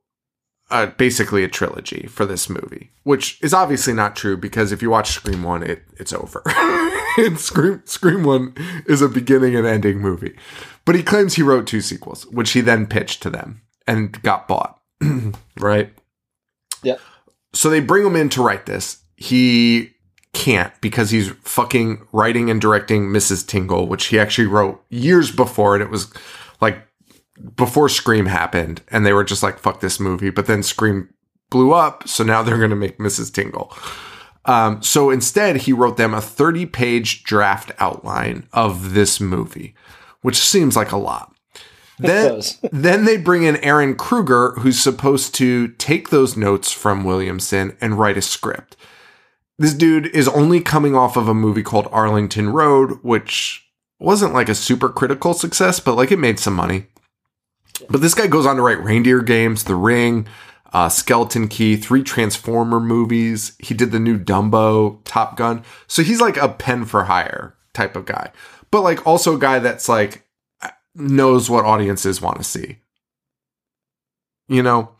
[0.73, 4.89] uh, basically a trilogy for this movie, which is obviously not true because if you
[4.89, 6.41] watch Scream 1, it it's over.
[7.17, 8.55] and Scream Scream 1
[8.87, 10.35] is a beginning and ending movie.
[10.83, 14.47] But he claims he wrote two sequels, which he then pitched to them and got
[14.47, 14.79] bought.
[15.59, 15.93] right?
[16.81, 16.97] Yeah.
[17.53, 19.03] so they bring him in to write this.
[19.15, 19.91] He
[20.33, 23.47] can't because he's fucking writing and directing Mrs.
[23.47, 26.11] Tingle, which he actually wrote years before, and it was
[27.55, 30.29] before Scream happened, and they were just like, fuck this movie.
[30.29, 31.13] But then Scream
[31.49, 33.33] blew up, so now they're going to make Mrs.
[33.33, 33.75] Tingle.
[34.45, 39.75] Um, so instead, he wrote them a 30 page draft outline of this movie,
[40.21, 41.33] which seems like a lot.
[41.99, 42.41] Then,
[42.71, 47.97] then they bring in Ehren Kruger, who's supposed to take those notes from Williamson and
[47.97, 48.75] write a script.
[49.57, 53.69] This dude is only coming off of a movie called Arlington Road, which
[53.99, 56.87] wasn't like a super critical success, but like it made some money.
[57.89, 60.27] But this guy goes on to write Reindeer Games, The Ring,
[60.73, 63.55] uh, Skeleton Key, three Transformer movies.
[63.59, 65.63] He did the new Dumbo, Top Gun.
[65.87, 68.31] So he's like a pen for hire type of guy,
[68.71, 70.25] but like also a guy that's like
[70.95, 72.79] knows what audiences want to see.
[74.47, 74.95] You know?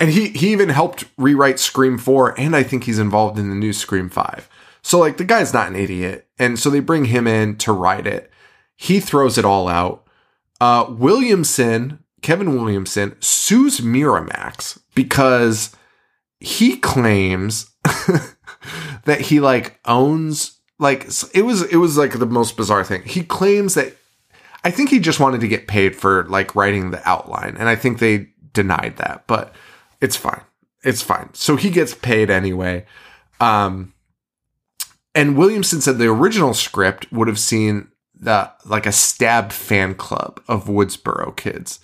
[0.00, 3.54] And he, he even helped rewrite Scream 4, and I think he's involved in the
[3.54, 4.48] new Scream 5.
[4.80, 6.28] So, like, the guy's not an idiot.
[6.38, 8.30] And so they bring him in to write it.
[8.74, 10.01] He throws it all out.
[10.62, 15.74] Uh, Williamson, Kevin Williamson, sues Miramax because
[16.38, 17.72] he claims
[19.04, 23.02] that he like owns like it was it was like the most bizarre thing.
[23.02, 23.96] He claims that
[24.62, 27.74] I think he just wanted to get paid for like writing the outline, and I
[27.74, 29.52] think they denied that, but
[30.00, 30.42] it's fine.
[30.84, 31.30] It's fine.
[31.34, 32.86] So he gets paid anyway.
[33.40, 33.94] Um,
[35.12, 37.88] and Williamson said the original script would have seen
[38.22, 41.80] the like a stabbed fan club of Woodsboro kids,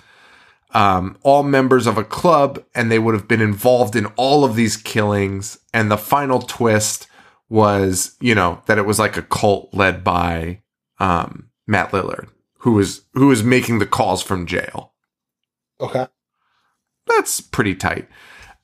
[0.71, 4.55] um, all members of a club, and they would have been involved in all of
[4.55, 5.59] these killings.
[5.75, 7.09] And the final twist
[7.49, 10.63] was, you know, that it was like a cult led by
[11.01, 14.93] um, Matt Lillard, who was who was making the calls from jail.
[15.81, 16.07] Okay.
[17.09, 18.09] That's pretty tight.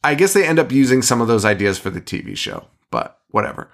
[0.04, 3.18] I guess they end up using some of those ideas for the TV show, but
[3.30, 3.70] whatever.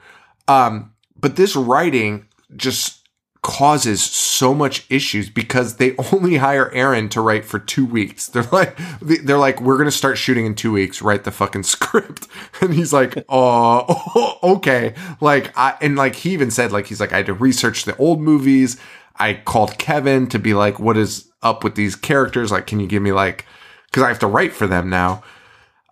[0.49, 3.00] Um, but this writing just
[3.43, 8.27] causes so much issues because they only hire Ehren to write for two weeks.
[8.27, 11.03] They're like, they're like, we're gonna start shooting in two weeks.
[11.03, 12.27] Write the fucking script,
[12.61, 14.95] and he's like, oh, okay.
[15.21, 17.97] Like, I and like he even said, like, he's like, I had to research the
[17.97, 18.79] old movies.
[19.17, 22.51] I called Kevin to be like, what is up with these characters?
[22.51, 23.45] Like, can you give me like,
[23.87, 25.23] because I have to write for them now.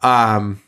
[0.03, 0.63] Um,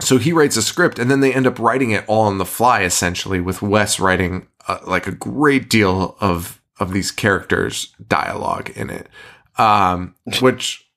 [0.00, 2.44] so he writes a script and then they end up writing it all on the
[2.44, 8.70] fly essentially with wes writing uh, like a great deal of of these characters dialogue
[8.76, 9.08] in it
[9.56, 10.88] um which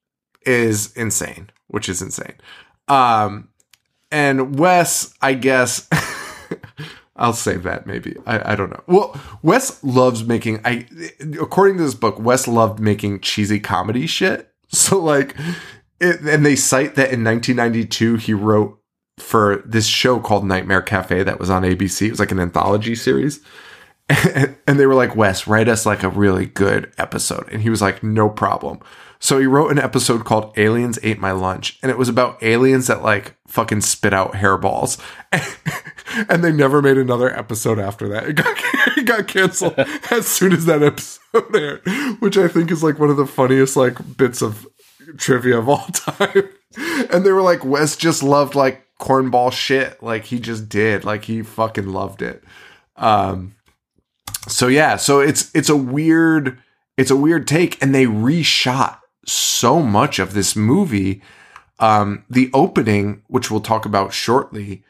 [0.46, 2.36] is insane which is insane
[2.88, 3.50] um
[4.12, 5.88] and wes i guess
[7.22, 8.16] I'll save that maybe.
[8.26, 8.84] I, I don't know.
[8.88, 10.88] Well, Wes loves making I
[11.40, 14.48] according to this book, Wes loved making cheesy comedy shit.
[14.74, 15.36] So like
[16.00, 18.81] it, and they cite that in 1992 he wrote
[19.22, 22.08] for this show called Nightmare Cafe that was on ABC.
[22.08, 23.40] It was like an anthology series.
[24.10, 27.48] And, and they were like, Wes, write us like a really good episode.
[27.52, 28.80] And he was like, no problem.
[29.20, 31.78] So he wrote an episode called Aliens Ate My Lunch.
[31.84, 35.00] And it was about aliens that like fucking spit out hairballs.
[36.30, 38.28] and they never made another episode after that.
[38.28, 38.58] It got,
[38.98, 39.76] it got canceled
[40.10, 41.82] as soon as that episode aired,
[42.20, 44.68] which I think is like one of the funniest like bits of
[45.18, 46.50] trivia of all time.
[47.12, 50.02] And they were like, Wes just loved like cornball shit.
[50.02, 51.04] Like he just did.
[51.04, 52.44] Like he fucking loved it.
[52.96, 53.56] Um
[54.48, 56.58] so yeah, so it's it's a weird
[56.96, 61.22] it's a weird take and they reshot so much of this movie.
[61.80, 64.84] Um the opening, which we'll talk about shortly,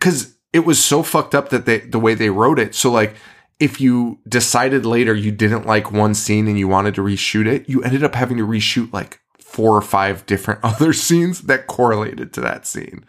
[0.00, 2.74] cuz it was so fucked up that they the way they wrote it.
[2.74, 3.16] So like
[3.58, 7.68] if you decided later you didn't like one scene and you wanted to reshoot it,
[7.68, 9.21] you ended up having to reshoot like
[9.52, 13.04] four or five different other scenes that correlated to that scene.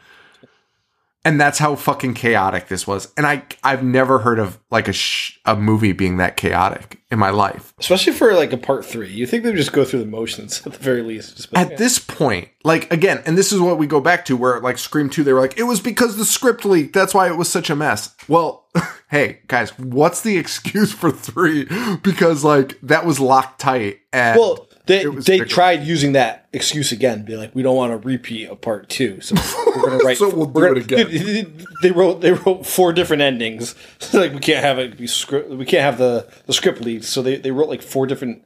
[1.25, 3.13] And that's how fucking chaotic this was.
[3.15, 7.17] And I I've never heard of like a sh- a movie being that chaotic in
[7.17, 7.73] my life.
[7.79, 9.09] Especially for like a part three.
[9.09, 11.37] You think they would just go through the motions at the very least.
[11.37, 14.35] Just like, At this point, like again, and this is what we go back to
[14.35, 16.93] where like Scream 2 they were like it was because the script leaked.
[16.93, 18.13] That's why it was such a mess.
[18.27, 18.67] Well,
[19.09, 24.67] hey, guys, what's the excuse for 3 because like that was locked tight and well,
[24.85, 28.55] they they tried using that excuse again, be like, we don't want to repeat a
[28.55, 30.17] part two, so we're gonna write.
[30.17, 33.75] So we'll do it gonna- They wrote they wrote four different endings.
[34.13, 35.49] Like we can't have it be script.
[35.49, 37.03] We can't have the the script lead.
[37.05, 38.43] So they they wrote like four different.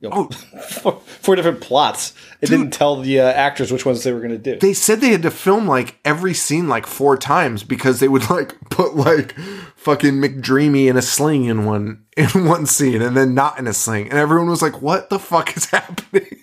[0.00, 2.12] You know, four, four different plots.
[2.40, 4.58] It didn't tell the uh, actors which ones they were going to do.
[4.58, 8.28] they said they had to film like every scene like four times because they would
[8.28, 9.34] like put like
[9.74, 13.72] fucking McDreamy in a sling in one in one scene and then not in a
[13.72, 16.40] sling and everyone was like what the fuck is happening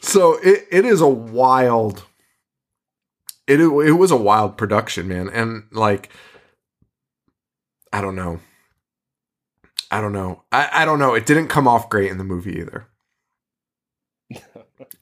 [0.00, 2.04] so it, it is a wild
[3.46, 6.10] it it was a wild production, man, and like
[7.92, 8.40] I don't know.
[9.90, 10.42] I don't know.
[10.52, 11.14] I, I don't know.
[11.14, 12.88] It didn't come off great in the movie either.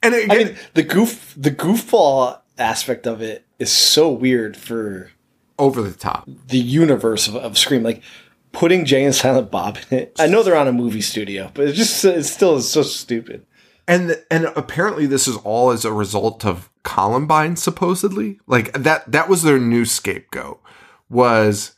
[0.03, 5.11] And again, I mean, the goof, the goofball aspect of it is so weird for
[5.59, 6.29] over the top.
[6.49, 7.83] the universe of, of Scream.
[7.83, 8.03] Like
[8.53, 10.17] putting Jay and Silent Bob in it.
[10.19, 13.47] I know they're on a movie studio, but it's just it still is so stupid.
[13.87, 18.41] And and apparently this is all as a result of Columbine supposedly.
[18.47, 20.63] Like that that was their new scapegoat
[21.11, 21.75] was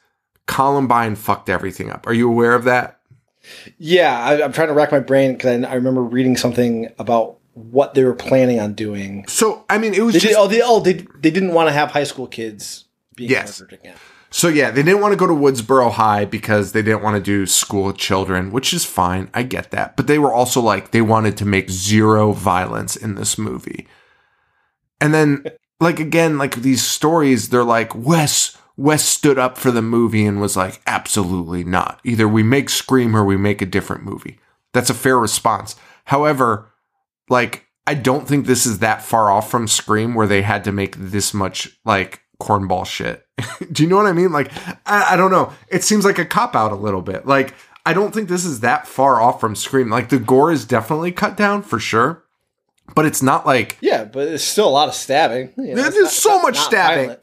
[0.47, 2.07] Columbine fucked everything up.
[2.07, 2.96] Are you aware of that?
[3.79, 7.39] Yeah, I, I'm trying to rack my brain because I, I remember reading something about
[7.55, 9.27] what they were planning on doing.
[9.29, 11.69] So I mean it was They just did, oh, they, oh, they they didn't want
[11.69, 13.61] to have high school kids being Yes.
[13.61, 13.97] murdered again.
[14.31, 17.23] So yeah, they didn't want to go to Woodsboro High because they didn't want to
[17.23, 19.31] do school children, which is fine.
[19.33, 19.97] I get that.
[19.97, 23.87] But they were also like they wanted to make zero violence in this movie.
[25.01, 25.45] And then
[25.81, 30.41] like again, like these stories, they're like Wes Wes stood up for the movie and
[30.41, 32.01] was like, absolutely not.
[32.05, 34.39] Either we make Scream or we make a different movie.
[34.75, 35.77] That's a fair response.
[36.05, 36.71] However,
[37.31, 40.73] like I don't think this is that far off from Scream where they had to
[40.73, 43.25] make this much like cornball shit.
[43.73, 44.31] Do you know what I mean?
[44.33, 44.53] Like
[44.87, 45.53] I, I don't know.
[45.69, 47.27] It seems like a cop out a little bit.
[47.27, 47.55] Like
[47.87, 49.89] I don't think this is that far off from Scream.
[49.89, 52.25] Like the gore is definitely cut down for sure.
[52.95, 55.53] But it's not like Yeah, but it's still a lot of stabbing.
[55.57, 57.17] You know, there's not- so much stabbing.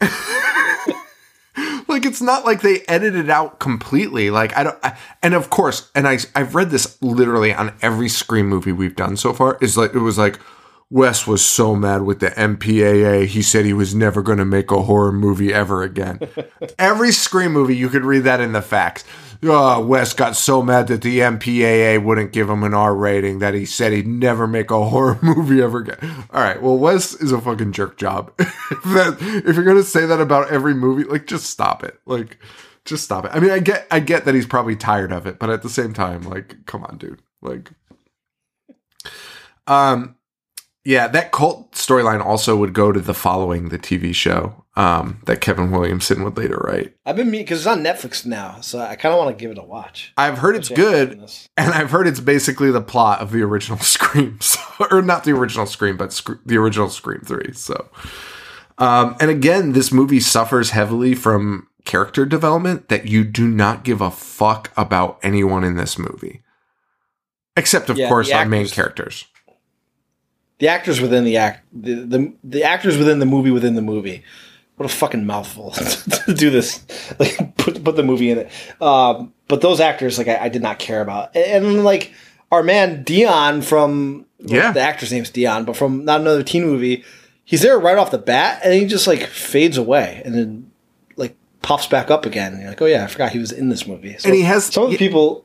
[1.88, 4.30] like it's not like they edited out completely.
[4.30, 8.08] Like i don't I, and of course and i i've read this literally on every
[8.08, 9.58] scream movie we've done so far.
[9.60, 10.40] Is like it was like
[10.90, 14.70] wes was so mad with the mpaa he said he was never going to make
[14.70, 16.20] a horror movie ever again.
[16.78, 19.04] Every scream movie you could read that in the facts
[19.46, 23.54] oh, Wes got so mad that the MPAA wouldn't give him an R rating that
[23.54, 25.98] he said he'd never make a horror movie ever again.
[26.30, 28.32] All right, well, Wes is a fucking jerk job.
[28.38, 32.00] if, that, if you're gonna say that about every movie, like, just stop it.
[32.06, 32.38] Like,
[32.84, 33.30] just stop it.
[33.34, 35.70] I mean, I get, I get that he's probably tired of it, but at the
[35.70, 37.22] same time, like, come on, dude.
[37.40, 37.70] Like,
[39.66, 40.16] um,
[40.84, 45.40] yeah, that cult storyline also would go to the following the TV show um, that
[45.40, 46.94] Kevin Williamson would later write.
[47.06, 49.58] I've been because it's on Netflix now, so I kind of want to give it
[49.58, 50.12] a watch.
[50.16, 51.12] I've heard it's good,
[51.56, 55.32] and I've heard it's basically the plot of the original Scream, so, or not the
[55.32, 57.52] original Scream, but Sc- the original Scream Three.
[57.54, 57.88] So,
[58.78, 64.00] um, and again, this movie suffers heavily from character development that you do not give
[64.00, 66.42] a fuck about anyone in this movie,
[67.56, 69.26] except of Yeah, course our main characters.
[70.58, 74.22] The actors within the act, the, the the actors within the movie within the movie.
[74.76, 75.70] What a fucking mouthful
[76.26, 76.84] to do this.
[77.18, 78.50] Like put put the movie in it.
[78.82, 82.12] Um, but those actors, like I, I did not care about, and, and, like
[82.50, 84.72] our man Deon from Yeah.
[84.72, 87.04] the actor's name's Deon, but from not another teen movie,
[87.44, 90.70] he's there right off the bat, and he just like fades away, and then
[91.16, 92.52] like pops back up again.
[92.52, 94.16] And you're like, oh yeah, I forgot he was in this movie.
[94.18, 95.44] So And he has- some of the people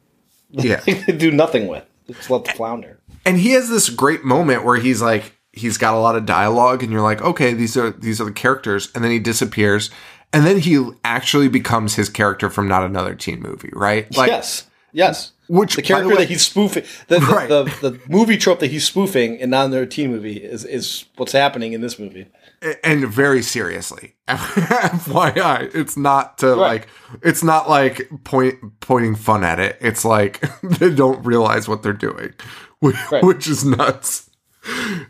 [0.52, 0.80] Yeah.
[1.18, 1.84] do nothing with.
[2.08, 2.99] Just let the flounder.
[3.30, 6.84] And he has this great moment where he's like he's got a lot of dialogue
[6.84, 9.90] and you're like okay these are these are the characters and then he disappears
[10.34, 14.68] and then he actually becomes his character from not another teen movie right like yes,
[14.92, 15.32] yes.
[15.48, 17.50] which the character way- that he's spoofing, the, the, Right.
[17.50, 21.32] the, the movie trope that he's spoofing in not another teen movie is, is what's
[21.32, 22.28] happening in this movie.
[22.84, 24.16] And very seriously.
[24.28, 26.88] FYI it's not to like
[27.24, 29.78] it's not like point pointing fun at it.
[29.82, 32.34] It's like they don't realize what they're doing
[32.80, 33.24] which, Right.
[33.24, 34.30] which is nuts.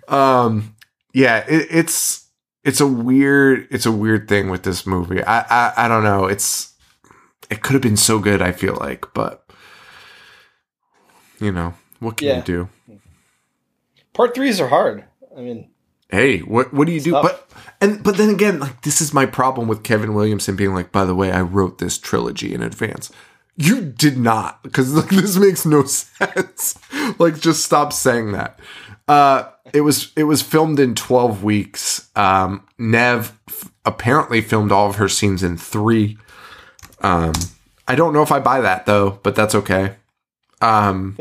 [0.08, 0.76] Um
[1.14, 2.28] yeah it, it's
[2.64, 5.24] it's a weird it's a weird thing with this movie.
[5.24, 6.26] I, I i don't know.
[6.26, 6.74] It's
[7.50, 9.44] it could have been so good i feel like but
[11.40, 12.36] you know what can Yeah.
[12.38, 12.70] you do?
[14.14, 15.06] Part threes are hard.
[15.38, 15.70] I mean,
[16.10, 17.12] hey what what do you do?
[17.12, 17.50] But
[17.82, 21.06] and but then again like this is my problem with kevin williamson being like by
[21.06, 23.12] the way i wrote this trilogy in advance.
[23.56, 26.78] You did not because like this makes no sense.
[27.18, 28.60] Like just stop saying that.
[29.08, 32.10] Uh it was it was filmed in 12 weeks.
[32.16, 36.18] Um Neve f- apparently filmed all of her scenes in three.
[37.02, 37.34] Um
[37.88, 39.96] i don't know if i buy that though but that's okay.
[40.62, 41.18] Um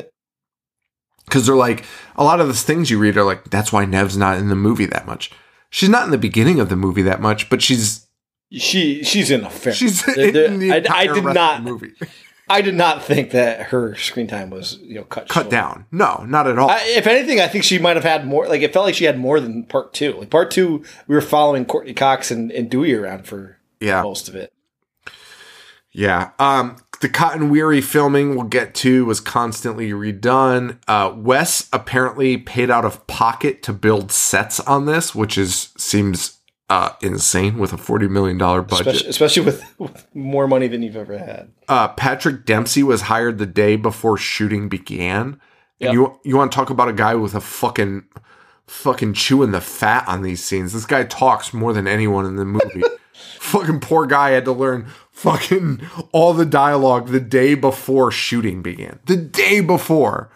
[1.29, 1.85] because they're like
[2.17, 4.57] a lot of the things you read are like that's why Neve's not in the
[4.57, 5.31] movie that much.
[5.71, 8.07] She's not in the beginning of the movie that much, but she's
[8.51, 9.73] she she's in a fair.
[9.75, 11.59] she's the- the- in the I, I did rest not.
[11.59, 11.93] of the movie
[12.51, 15.51] I did not think that her screen time was you know cut cut short.
[15.51, 15.85] down.
[15.93, 16.71] No, not at all.
[16.71, 18.49] I, if anything, I think she might have had more.
[18.49, 20.15] Like it felt like she had more than part two.
[20.15, 24.31] Like part two, we were following Courteney Cox and, and Dewey around for yeah, most
[24.31, 24.51] of it.
[25.93, 26.31] yeah.
[26.39, 30.79] Um, the Cotton Weary filming we'll get to was constantly redone.
[30.89, 36.39] Uh, Wes apparently paid out of pocket to build sets on this, which is seems
[36.69, 38.89] uh, insane with a forty million dollar budget.
[38.89, 41.51] especially, especially with, with more money than you've ever had.
[41.69, 45.41] uh, Patrick Dempsey was hired the day before shooting began.
[45.79, 45.91] Yep.
[45.91, 48.05] And you you want to talk about a guy with a fucking
[48.67, 50.73] fucking chewing the fat on these scenes?
[50.73, 52.83] This guy talks more than anyone in the movie.
[53.41, 54.87] fucking poor guy had to learn
[55.19, 55.81] fucking
[56.13, 59.01] all the dialogue the day before shooting began.
[59.07, 60.31] The day before.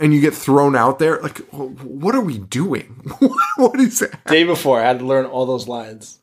[0.00, 1.20] And you get thrown out there.
[1.20, 3.02] Like, what are we doing?
[3.56, 4.24] what is that?
[4.26, 6.20] Day before, I had to learn all those lines.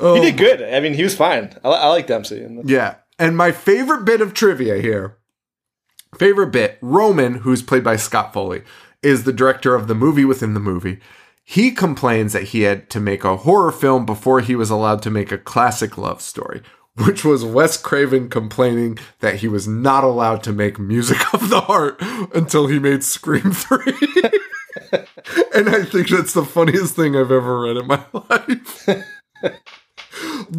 [0.00, 0.62] Oh he did oh good.
[0.62, 1.54] I mean, he was fine.
[1.62, 2.46] I, I like Dempsey.
[2.64, 2.94] Yeah.
[3.18, 5.18] And my favorite bit of trivia here,
[6.16, 8.62] favorite bit, Roman, who's played by Scott Foley,
[9.02, 11.00] is the director of the movie within the movie.
[11.44, 15.10] He complains that he had to make a horror film before he was allowed to
[15.10, 16.62] make a classic love story,
[17.06, 21.60] which was Wes Craven complaining that he was not allowed to make music of the
[21.60, 22.00] heart
[22.34, 23.82] until he made Scream 3.
[25.54, 28.88] and I think that's the funniest thing I've ever read in my life.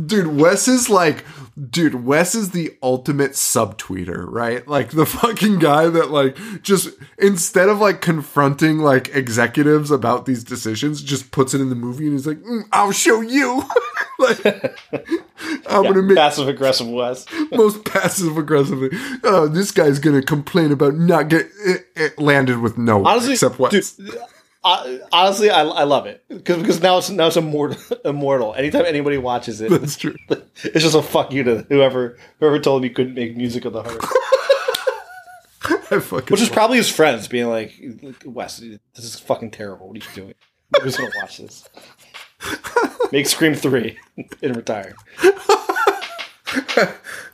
[0.06, 1.26] Dude, Wes is like,
[1.70, 4.68] dude, Wes is the ultimate subtweeter, right?
[4.68, 10.44] Like the fucking guy that like just instead of like confronting like executives about these
[10.44, 13.64] decisions, just puts it in the movie and he's like, "Mm, "I'll show you."
[14.20, 14.46] like,
[15.68, 17.26] I'm gonna make passive aggressive Wes.
[17.52, 18.90] most passive aggressively.
[19.24, 23.60] Oh, this guy's gonna complain about not get it, it landed with no Honestly, except
[23.60, 23.94] Wes.
[23.94, 24.18] dude,
[24.64, 27.78] I, honestly, I, I love it because because now it's now it's immortal.
[28.06, 28.54] immortal.
[28.54, 30.16] Anytime anybody watches it, That's true.
[30.30, 33.74] it's just a fuck you to whoever whoever told him he couldn't make music of
[33.74, 34.04] the heart.
[36.30, 37.74] Which is probably his friends being like,
[38.24, 39.88] Wes, this is fucking terrible.
[39.90, 40.34] What are you doing?
[40.82, 41.68] Who's gonna watch this?
[43.12, 43.98] Make Scream three
[44.42, 44.96] and retire.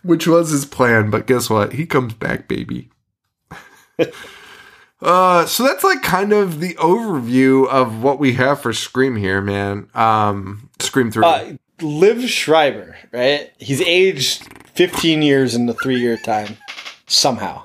[0.01, 1.73] which was his plan, but guess what?
[1.73, 2.89] He comes back, baby.
[5.01, 9.41] Uh, so that's like kind of the overview of what we have for Scream here,
[9.41, 9.89] man.
[9.93, 11.25] Um, Scream three.
[11.25, 13.51] Uh, Liv Schreiber, right?
[13.59, 16.57] He's aged 15 years in the three year time
[17.05, 17.63] somehow.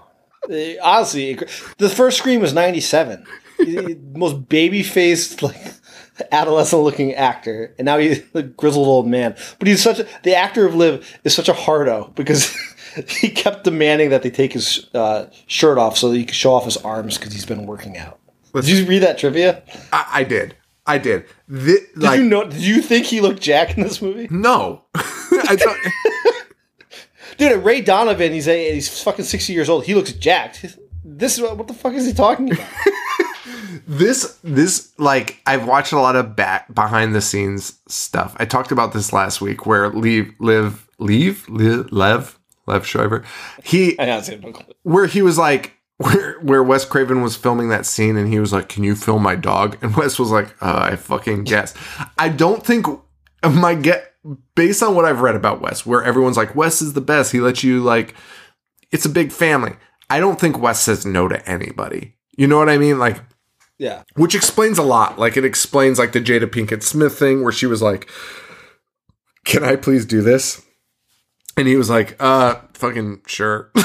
[0.50, 1.38] Uh, honestly,
[1.78, 3.24] the first Scream was 97.
[3.58, 5.56] He's most baby faced, like
[6.30, 9.36] adolescent looking actor, and now he's a grizzled old man.
[9.58, 12.54] But he's such a, the actor of Liv is such a hardo because
[13.08, 16.54] he kept demanding that they take his uh, shirt off so that he could show
[16.54, 18.18] off his arms because he's been working out.
[18.54, 19.62] Did you read that trivia?
[19.92, 20.56] I, I did.
[20.86, 21.26] I did.
[21.50, 22.44] Thi- like, you know?
[22.44, 24.28] Did you think he looked Jack in this movie?
[24.30, 24.84] no.
[24.94, 25.76] I thought.
[27.38, 29.84] Dude, Ray Donovan, he's a, he's fucking sixty years old.
[29.84, 30.76] He looks jacked.
[31.04, 32.68] This is what the fuck is he talking about?
[33.86, 38.36] this this like I've watched a lot of back behind the scenes stuff.
[38.38, 43.24] I talked about this last week where leave live leave Liv, Lev Lev Schreiber
[43.62, 44.74] he I honestly have no clue.
[44.82, 48.52] where he was like where where Wes Craven was filming that scene and he was
[48.52, 51.74] like, "Can you film my dog?" And Wes was like, uh, "I fucking guess."
[52.18, 52.86] I don't think
[53.44, 54.12] my get
[54.56, 57.40] based on what I've read about Wes, where everyone's like, "Wes is the best." He
[57.40, 58.14] lets you like,
[58.90, 59.74] it's a big family.
[60.10, 62.16] I don't think Wes says no to anybody.
[62.36, 62.98] You know what I mean?
[62.98, 63.20] Like,
[63.78, 65.18] Yeah, which explains a lot.
[65.20, 68.08] Like it explains like the Jada Pinkett Smith thing where she was like,
[69.44, 70.62] "Can I please do this?"
[71.56, 73.70] And he was like, "Uh, fucking sure,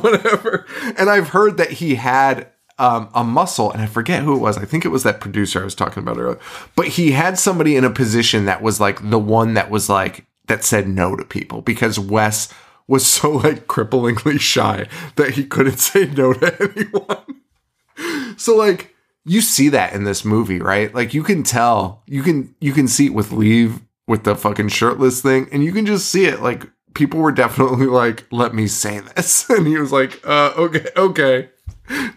[0.00, 0.66] whatever."
[0.96, 2.48] And I've heard that he had
[2.78, 4.58] um, a muscle, and I forget who it was.
[4.58, 6.40] I think it was that producer I was talking about earlier.
[6.74, 10.26] But he had somebody in a position that was like the one that was like
[10.46, 12.52] that said no to people because Wes
[12.86, 18.36] was so like cripplingly shy that he couldn't say no to anyone.
[18.36, 18.94] So like
[19.24, 20.94] you see that in this movie, right?
[20.94, 24.68] Like you can tell, you can you can see it with Leave with the fucking
[24.68, 26.40] shirtless thing, and you can just see it.
[26.40, 30.86] Like people were definitely like, "Let me say this," and he was like, "Uh, okay,
[30.96, 31.50] okay,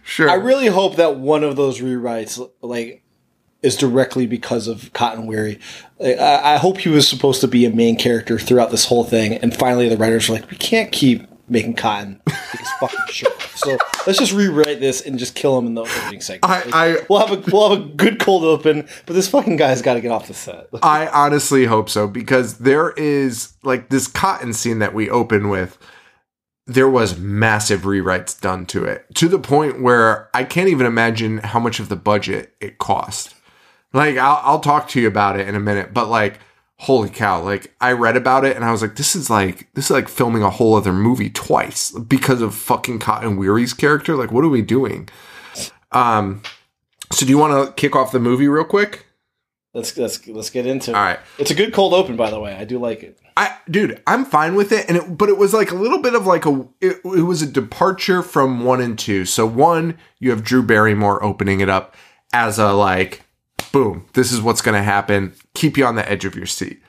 [0.04, 3.04] sure." I really hope that one of those rewrites, like,
[3.62, 5.60] is directly because of Cotton Weary.
[6.00, 9.34] I, I hope he was supposed to be a main character throughout this whole thing,
[9.34, 13.32] and finally the writers were like, we can't keep making Cotton take his fucking shirt
[13.36, 13.58] off.
[13.58, 16.46] So let's just rewrite this and just kill him in the opening segment.
[16.46, 19.56] I, Like, I we'll have a we'll have a good cold open, but this fucking
[19.56, 20.68] guy's got to get off the set.
[20.84, 25.78] I honestly hope so because there is like this cotton scene that we open with.
[26.70, 31.38] There was massive rewrites done to it to the point where I can't even imagine
[31.38, 33.34] how much of the budget it cost.
[33.94, 36.42] Like I'll, I'll talk to you about it in a minute, but like
[36.80, 37.42] holy cow!
[37.42, 40.08] Like I read about it and I was like, this is like this is like
[40.08, 44.16] filming a whole other movie twice because of fucking Cotton Weary's character.
[44.16, 45.10] Like what are we doing?
[45.92, 46.42] Um,
[47.12, 49.06] so do you want to kick off the movie real quick?
[49.74, 50.96] Let's let's let's get into it.
[50.96, 51.20] All right.
[51.38, 52.56] It's a good cold open, by the way.
[52.56, 53.20] I do like it.
[53.38, 56.16] I, dude, I'm fine with it, and it, but it was like a little bit
[56.16, 59.26] of like a, it, it was a departure from one and two.
[59.26, 61.96] So one, you have Drew Barrymore opening it up
[62.34, 63.27] as a like,
[63.78, 65.34] boom, this is what's going to happen.
[65.54, 66.82] Keep you on the edge of your seat.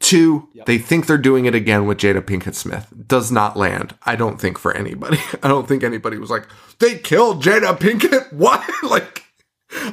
[0.00, 2.92] Two, they think they're doing it again with Jada Pinkett Smith.
[3.06, 3.96] Does not land.
[4.02, 5.18] I don't think for anybody.
[5.42, 6.46] I don't think anybody was like,
[6.78, 8.32] they killed Jada Pinkett.
[8.34, 8.68] What?
[8.82, 9.22] like,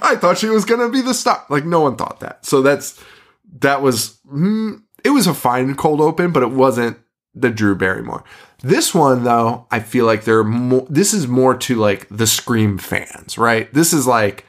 [0.02, 1.46] I thought she was gonna be the star.
[1.50, 2.46] Like, no one thought that.
[2.46, 3.02] So that's
[3.60, 6.98] that was mm, it was a fine cold open, but it wasn't
[7.34, 8.26] the Drew Barrymore.
[8.64, 10.86] This one though, I feel like they're more.
[10.90, 13.74] This is more to like the Scream fans, right?
[13.74, 14.46] This is like.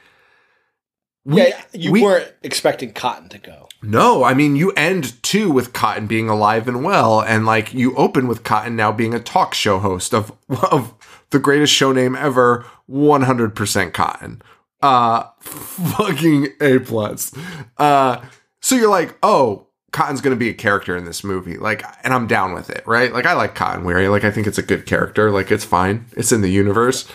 [1.25, 3.67] We- yeah, you we- weren't expecting Cotton to go.
[3.81, 7.95] no, I mean you end too with Cotton being alive and well, and like you
[7.95, 10.31] open with Cotton now being a talk show host of
[10.71, 10.93] of
[11.31, 14.41] the greatest show name ever, one hundred percent Cotton,
[14.81, 17.31] uh, fucking a plus.
[17.77, 18.21] Uh,
[18.61, 22.27] so you're like, oh, Cotton's gonna be a character in this movie, like, and I'm
[22.27, 23.11] down with it, right?
[23.13, 26.05] Like I like Cotton Weary, like I think it's a good character, like it's fine,
[26.15, 27.07] it's in the universe.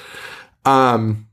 [0.65, 1.28] Um,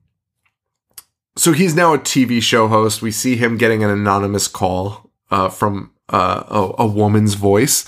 [1.38, 3.02] so he's now a TV show host.
[3.02, 7.86] We see him getting an anonymous call uh, from uh, a, a woman's voice,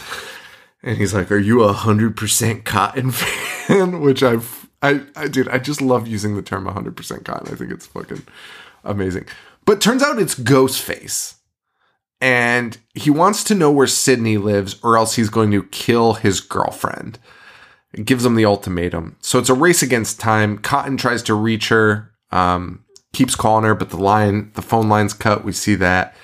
[0.83, 5.49] and he's like, "Are you a hundred percent Cotton fan?" Which I've, I, I, dude,
[5.49, 7.53] I just love using the term hundred percent Cotton.
[7.53, 8.23] I think it's fucking
[8.83, 9.25] amazing.
[9.65, 11.35] But turns out it's Ghostface,
[12.19, 16.41] and he wants to know where Sidney lives, or else he's going to kill his
[16.41, 17.19] girlfriend.
[17.93, 19.15] It gives him the ultimatum.
[19.21, 20.57] So it's a race against time.
[20.57, 22.83] Cotton tries to reach her, um,
[23.17, 25.43] keeps calling her, but the line, the phone line's cut.
[25.43, 26.15] We see that.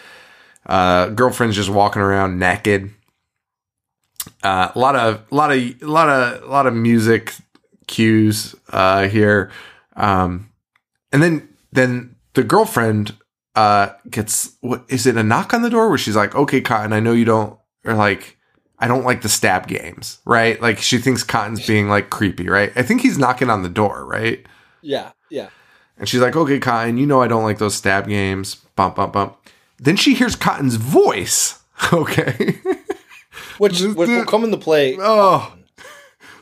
[0.68, 2.92] Uh, girlfriend's just walking around naked.
[4.44, 7.34] Uh, a lot of, a lot of, a lot of, a lot of music
[7.88, 9.52] cues uh, here,
[9.96, 10.50] um,
[11.12, 13.18] and then then the girlfriend
[13.56, 16.94] uh, gets what is it a knock on the door where she's like, "Okay, Cotton,
[16.94, 18.38] I know you don't," or like,
[18.80, 20.62] "I don't like the stab games," right?
[20.62, 22.72] Like she thinks Cotton's being like creepy, right?
[22.76, 24.46] I think he's knocking on the door, right?
[24.82, 25.50] Yeah, yeah.
[26.04, 28.56] And she's like, okay, Cotton, you know I don't like those stab games.
[28.76, 29.38] Bump, bump, bump.
[29.78, 31.60] Then she hears Cotton's voice.
[31.94, 32.60] Okay.
[33.58, 34.98] Which would will come into play.
[35.00, 35.54] oh,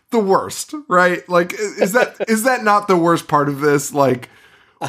[0.10, 1.28] the worst, right?
[1.30, 3.94] Like, is that is that not the worst part of this?
[3.94, 4.30] Like,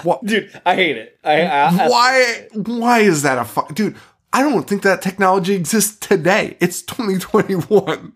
[0.02, 0.22] what?
[0.26, 1.18] Dude, I hate it.
[1.22, 2.48] I, I Why?
[2.54, 3.96] Why is that a fu- dude?
[4.32, 6.56] I don't think that technology exists today.
[6.60, 8.14] It's 2021.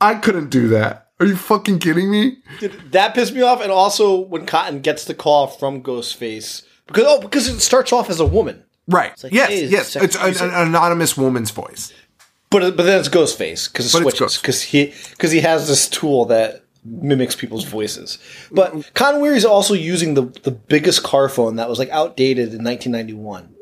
[0.00, 1.07] I couldn't do that.
[1.20, 2.38] Are you fucking kidding me?
[2.60, 3.60] Dude, that pissed me off.
[3.60, 8.08] And also when Cotton gets the call from Ghostface because oh because it starts off
[8.08, 9.12] as a woman, Right.
[9.22, 9.48] like, yes.
[9.48, 9.96] hey, yes.
[9.96, 11.92] It's an, an anonymous woman's voice.
[12.50, 15.88] but but then it's Ghostface because it But switches because he because he has this
[15.88, 18.18] tool that mimics people's voices.
[18.52, 22.54] But Cotton Weary is also using the the biggest car phone that was like outdated
[22.54, 23.52] in 1991,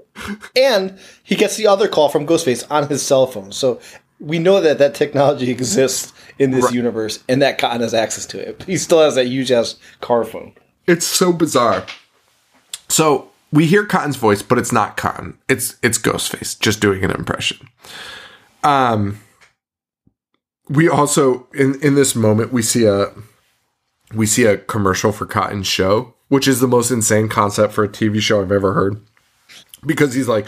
[0.55, 3.51] and he gets the other call from Ghostface on his cell phone.
[3.53, 3.81] So.
[4.19, 8.39] We know that that technology exists in this universe, and that Cotton has access to
[8.39, 8.63] it.
[8.65, 10.53] He still has that huge ass car phone.
[10.87, 11.85] It's so bizarre.
[12.89, 15.39] So we hear Cotton's voice, but it's not Cotton.
[15.49, 17.69] It's it's Ghostface just doing an impression.
[18.63, 19.21] Um
[20.69, 23.13] we also in in this moment we see a
[24.15, 27.89] we see a commercial for Cotton's show, which is the most insane concept for a
[27.89, 29.01] TV show I've ever heard.
[29.85, 30.47] Because he's like,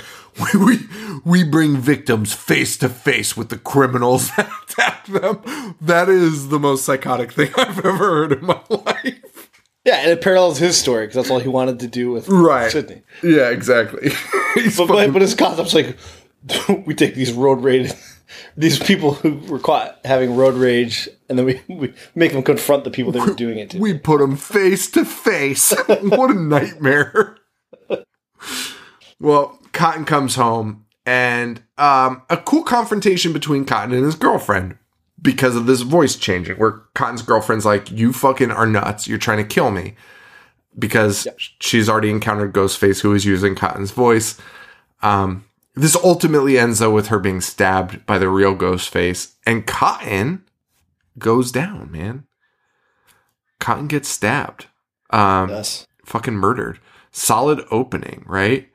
[0.55, 0.79] we we,
[1.25, 5.77] we bring victims face to face with the criminals that attack them.
[5.81, 9.51] That is the most psychotic thing I've ever heard in my life.
[9.85, 12.71] Yeah, and it parallels his story because that's all he wanted to do with Right.
[12.71, 13.03] Sidney.
[13.23, 14.11] Yeah, exactly.
[14.77, 15.97] But, but, but his concept's like
[16.87, 17.93] we take these road rage,
[18.57, 22.85] these people who were caught having road rage, and then we, we make them confront
[22.85, 23.79] the people they were doing it to.
[23.79, 25.73] we put them face to face.
[25.87, 27.39] What a nightmare.
[29.21, 34.77] well, Cotton comes home and um, a cool confrontation between Cotton and his girlfriend
[35.21, 39.09] because of this voice changing, where Cotton's girlfriend's like, You fucking are nuts.
[39.09, 39.95] You're trying to kill me.
[40.79, 41.27] Because
[41.59, 44.39] she's already encountered Ghostface, who is using Cotton's voice.
[45.03, 45.45] Um,
[45.75, 49.35] this ultimately ends, though, with her being stabbed by the real Ghostface.
[49.45, 50.45] And Cotton
[51.19, 52.27] goes down, man.
[53.59, 54.67] Cotton gets stabbed.
[55.11, 55.87] Um, yes.
[56.05, 56.79] fucking murdered.
[57.11, 58.69] Solid opening, right?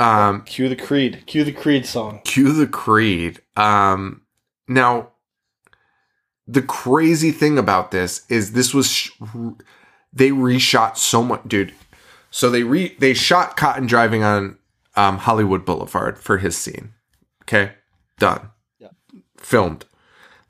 [0.00, 1.24] Um, Cue the Creed.
[1.26, 2.20] Cue the Creed song.
[2.24, 3.40] cue the Creed.
[3.56, 4.22] Um,
[4.66, 5.10] now,
[6.46, 9.10] the crazy thing about this is this was sh-
[10.12, 11.72] they reshot so much, dude.
[12.30, 14.58] So they re they shot Cotton driving on
[14.96, 16.94] um, Hollywood Boulevard for his scene.
[17.42, 17.72] Okay,
[18.18, 18.50] done.
[18.78, 18.88] Yeah.
[19.36, 19.84] Filmed.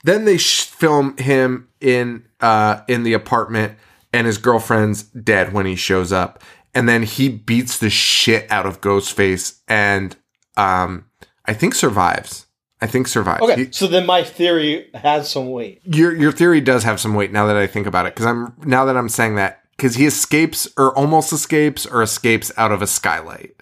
[0.03, 3.77] Then they sh- film him in uh, in the apartment,
[4.13, 6.41] and his girlfriend's dead when he shows up.
[6.73, 10.15] And then he beats the shit out of Ghostface, and
[10.55, 11.05] um,
[11.45, 12.45] I think survives.
[12.81, 13.41] I think survives.
[13.43, 15.81] Okay, He- so then my theory has some weight.
[15.83, 18.53] your your theory does have some weight now that I think about it because I'm
[18.63, 22.81] now that I'm saying that because he escapes or almost escapes or escapes out of
[22.81, 23.55] a skylight.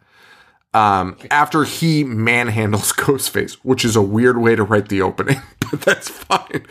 [0.73, 5.41] Um, after he manhandles Ghostface, which is a weird way to write the opening,
[5.71, 6.65] but that's fine.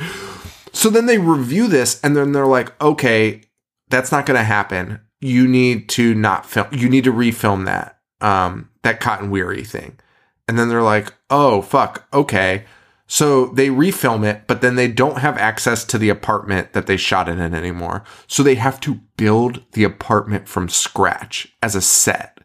[0.72, 3.42] So then they review this and then they're like, okay,
[3.88, 5.00] that's not going to happen.
[5.20, 9.98] You need to not film, you need to refilm that, um, that cotton weary thing.
[10.46, 12.64] And then they're like, oh, fuck, okay.
[13.06, 16.98] So they refilm it, but then they don't have access to the apartment that they
[16.98, 18.04] shot in it in anymore.
[18.26, 22.38] So they have to build the apartment from scratch as a set.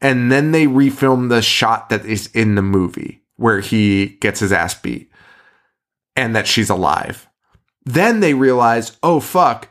[0.00, 4.52] And then they refilm the shot that is in the movie where he gets his
[4.52, 5.10] ass beat
[6.16, 7.28] and that she's alive.
[7.84, 9.68] Then they realize, oh fuck,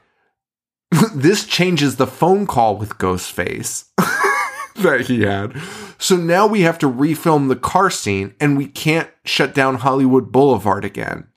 [1.14, 3.86] this changes the phone call with Ghostface
[4.78, 5.56] that he had.
[5.98, 10.32] So now we have to refilm the car scene and we can't shut down Hollywood
[10.32, 11.28] Boulevard again.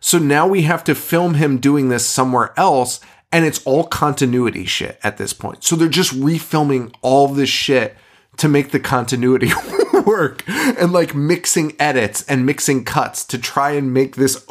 [0.00, 3.00] So now we have to film him doing this somewhere else
[3.30, 5.64] and it's all continuity shit at this point.
[5.64, 7.96] So they're just refilming all this shit
[8.36, 9.50] to make the continuity
[10.06, 14.44] work and like mixing edits and mixing cuts to try and make this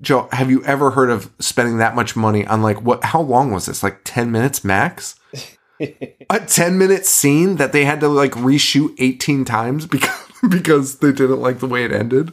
[0.00, 3.52] Joe, have you ever heard of spending that much money on like what how long
[3.52, 3.82] was this?
[3.82, 5.14] Like 10 minutes max?
[5.80, 11.12] a 10 minute scene that they had to like reshoot 18 times because because they
[11.12, 12.32] didn't like the way it ended.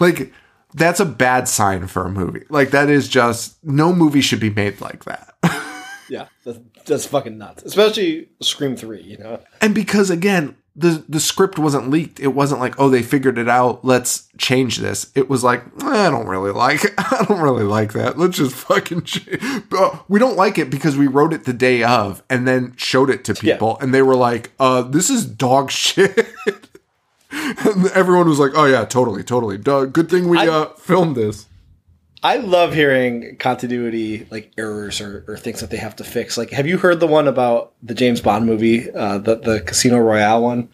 [0.00, 0.32] Like
[0.72, 2.44] that's a bad sign for a movie.
[2.48, 5.34] Like that is just no movie should be made like that.
[6.08, 7.62] yeah, that's, that's fucking nuts.
[7.62, 9.40] Especially Scream 3, you know.
[9.60, 12.18] And because again, the the script wasn't leaked.
[12.18, 13.84] It wasn't like, oh, they figured it out.
[13.84, 15.10] Let's change this.
[15.14, 16.94] It was like, I don't really like it.
[16.98, 18.18] I don't really like that.
[18.18, 19.02] Let's just fucking.
[19.04, 19.70] Change.
[20.08, 23.24] We don't like it because we wrote it the day of and then showed it
[23.24, 23.84] to people, yeah.
[23.84, 26.28] and they were like, uh, "This is dog shit."
[27.30, 29.58] and everyone was like, "Oh yeah, totally, totally.
[29.58, 31.46] Duh, good thing we I, uh, filmed this."
[32.24, 36.38] I love hearing continuity like errors or, or, things that they have to fix.
[36.38, 39.98] Like, have you heard the one about the James Bond movie, uh, the the Casino
[39.98, 40.70] Royale one?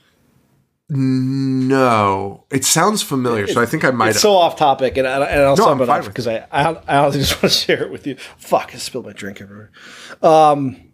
[0.88, 4.10] No, it sounds familiar, it, so I think I might.
[4.10, 4.22] It's have.
[4.22, 6.98] so off topic, and, I, and I'll no, sum it up because I, I I
[6.98, 8.14] honestly just want to share it with you.
[8.38, 9.72] Fuck, I spilled my drink everywhere.
[10.22, 10.92] Um,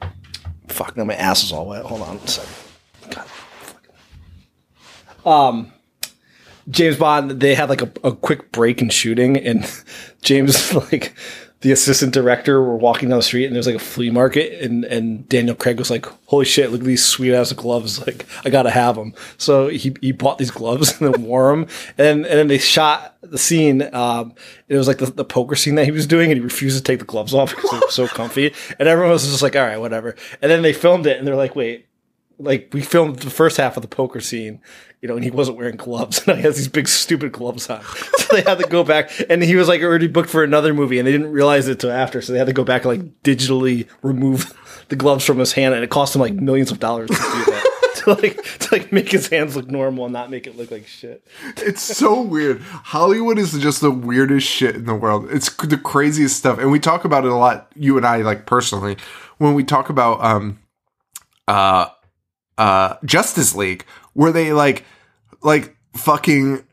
[0.68, 1.84] fuck, now my ass is all wet.
[1.84, 2.54] Hold on a second.
[3.10, 3.26] God,
[5.30, 5.72] um,
[6.68, 9.70] James Bond, they had like a, a quick break in shooting, and
[10.22, 11.14] James like
[11.66, 14.84] the assistant director were walking down the street and there's like a flea market and,
[14.84, 17.98] and Daniel Craig was like, holy shit, look at these sweet ass gloves.
[18.06, 19.14] Like, I gotta have them.
[19.38, 21.66] So he, he bought these gloves and then wore them.
[21.96, 23.82] And, and then they shot the scene.
[23.94, 24.34] Um,
[24.68, 26.82] it was like the, the poker scene that he was doing and he refused to
[26.82, 28.52] take the gloves off because they were so comfy.
[28.78, 30.14] And everyone was just like, all right, whatever.
[30.42, 31.86] And then they filmed it and they're like, wait,
[32.38, 34.60] like we filmed the first half of the poker scene,
[35.00, 37.82] you know, and he wasn't wearing gloves, and he has these big stupid gloves on.
[38.26, 40.98] So they had to go back, and he was like already booked for another movie,
[40.98, 43.22] and they didn't realize it till after, so they had to go back and like
[43.22, 44.52] digitally remove
[44.88, 47.22] the gloves from his hand, and it cost him like millions of dollars to do
[47.22, 47.92] that.
[47.96, 50.88] to like to like make his hands look normal and not make it look like
[50.88, 51.24] shit.
[51.58, 52.60] It's so weird.
[52.62, 55.28] Hollywood is just the weirdest shit in the world.
[55.30, 57.70] It's the craziest stuff, and we talk about it a lot.
[57.76, 58.96] You and I, like personally,
[59.38, 60.58] when we talk about um
[61.46, 61.90] uh
[62.58, 63.84] uh Justice League
[64.16, 64.84] where they like
[65.42, 66.64] like fucking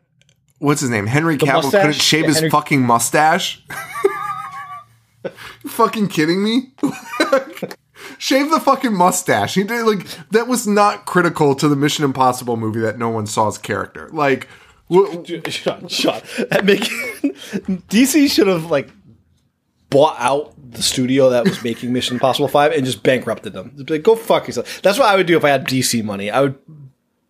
[0.59, 1.05] what's his name?
[1.05, 1.81] Henry the Cavill mustache?
[1.81, 3.63] couldn't shave yeah, his Henry- fucking mustache.
[5.67, 6.71] fucking kidding me?
[8.17, 9.55] shave the fucking mustache.
[9.55, 13.27] He did like that was not critical to the Mission Impossible movie that no one
[13.27, 14.09] saw his character.
[14.13, 14.47] Like
[15.49, 16.23] shut shut.
[16.63, 17.33] Making
[17.89, 18.89] DC should have like
[19.89, 23.75] bought out the studio that was making Mission Impossible 5 and just bankrupted them.
[23.87, 24.81] Like, go fuck yourself.
[24.81, 26.31] That's what I would do if I had DC money.
[26.31, 26.55] I would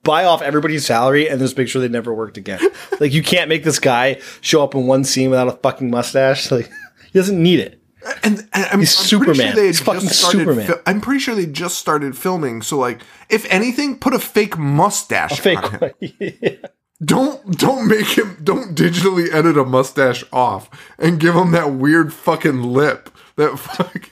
[0.04, 2.60] buy off everybody's salary and just make sure they never worked again.
[3.00, 6.52] like, you can't make this guy show up in one scene without a fucking mustache.
[6.54, 6.72] Like,
[7.12, 7.82] he doesn't need it.
[8.24, 9.56] And, and I'm, He's I'm Superman.
[9.56, 10.68] Sure He's fucking Superman.
[10.68, 12.62] Fi- I'm pretty sure they just started filming.
[12.62, 15.94] So, like, if anything, put a fake mustache a fake on him.
[16.20, 16.56] yeah.
[17.04, 22.14] Don't don't make him don't digitally edit a mustache off and give him that weird
[22.14, 23.10] fucking lip.
[23.36, 24.10] That fuck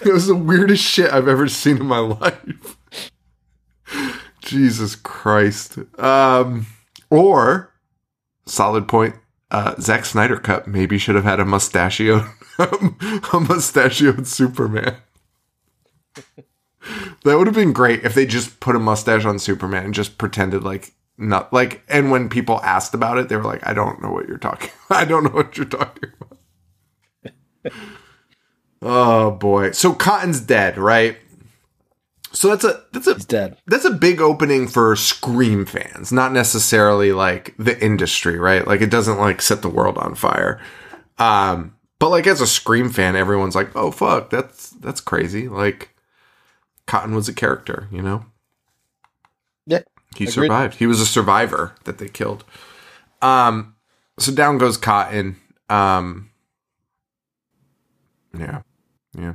[0.00, 2.76] it was the weirdest shit I've ever seen in my life.
[4.50, 5.78] Jesus Christ.
[5.98, 6.66] Um
[7.08, 7.72] or
[8.46, 9.14] solid point
[9.50, 12.28] uh Zack Snyder cut maybe should have had a mustachio
[12.58, 14.96] a mustachioed Superman.
[17.24, 20.18] that would have been great if they just put a mustache on Superman and just
[20.18, 24.02] pretended like not like and when people asked about it they were like i don't
[24.02, 27.72] know what you're talking i don't know what you're talking about
[28.82, 31.18] oh boy so cotton's dead right
[32.32, 33.56] so that's a that's a He's dead.
[33.66, 38.66] That's a big opening for Scream fans, not necessarily like the industry, right?
[38.66, 40.60] Like it doesn't like set the world on fire.
[41.18, 45.94] Um, but like as a Scream fan, everyone's like, "Oh fuck, that's that's crazy." Like
[46.86, 48.24] Cotton was a character, you know.
[49.66, 49.82] Yeah,
[50.16, 50.76] He survived.
[50.76, 52.44] He was a survivor that they killed.
[53.22, 53.74] Um,
[54.18, 55.36] so down goes Cotton.
[55.68, 56.30] Um,
[58.36, 58.62] yeah,
[59.16, 59.34] yeah.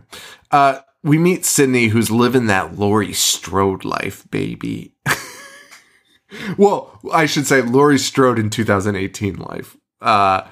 [0.51, 4.91] Uh, we meet Sidney, who's living that Laurie Strode life, baby.
[6.57, 9.77] well, I should say Laurie Strode in 2018 life.
[10.01, 10.47] Uh,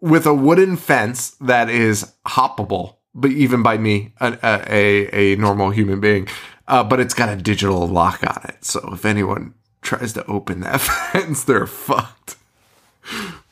[0.00, 5.70] with a wooden fence that is hoppable, but even by me, a a, a normal
[5.70, 6.28] human being.
[6.66, 10.60] Uh, but it's got a digital lock on it, so if anyone tries to open
[10.60, 10.80] that
[11.12, 12.36] fence, they're fucked.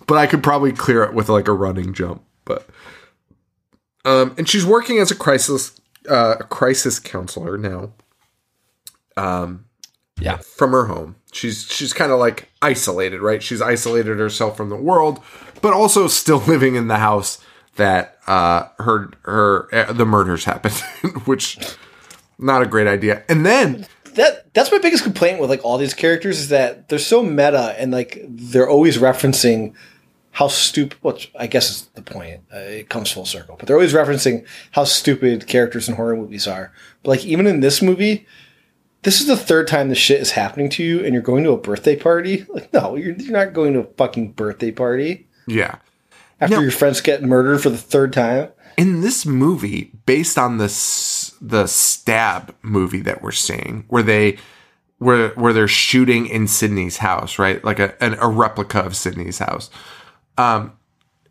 [0.07, 2.22] But I could probably clear it with like a running jump.
[2.44, 2.68] But
[4.05, 7.93] um, and she's working as a crisis uh, a crisis counselor now.
[9.17, 9.65] Um,
[10.21, 10.39] Yeah.
[10.39, 11.17] from her home.
[11.33, 13.43] She's she's kind of like isolated, right?
[13.43, 15.21] She's isolated herself from the world,
[15.63, 17.39] but also still living in the house
[17.77, 20.75] that uh, her her uh, the murders happened,
[21.27, 21.59] which
[22.39, 23.23] not a great idea.
[23.29, 26.99] And then that that's my biggest complaint with like all these characters is that they're
[26.99, 29.75] so meta and like they're always referencing
[30.37, 30.99] how stupid.
[31.03, 32.41] Which I guess is the point.
[32.53, 36.47] Uh, it comes full circle, but they're always referencing how stupid characters in horror movies
[36.47, 36.72] are.
[37.03, 38.26] But like even in this movie,
[39.03, 41.53] this is the third time this shit is happening to you, and you're going to
[41.53, 42.45] a birthday party.
[42.49, 45.76] Like no, you're, you're not going to a fucking birthday party yeah,
[46.41, 46.61] after No.
[46.62, 48.51] your friends get murdered for the third time.
[48.76, 54.37] in this movie, based on this the stab movie that we're seeing, where they
[54.99, 57.64] where where they're shooting in Sidney's house, right?
[57.64, 59.70] Like a an, a replica of Sidney's house.
[60.39, 60.72] Um,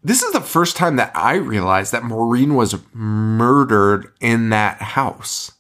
[0.04, 5.52] this is the first time that I realized that Maureen was murdered in that house.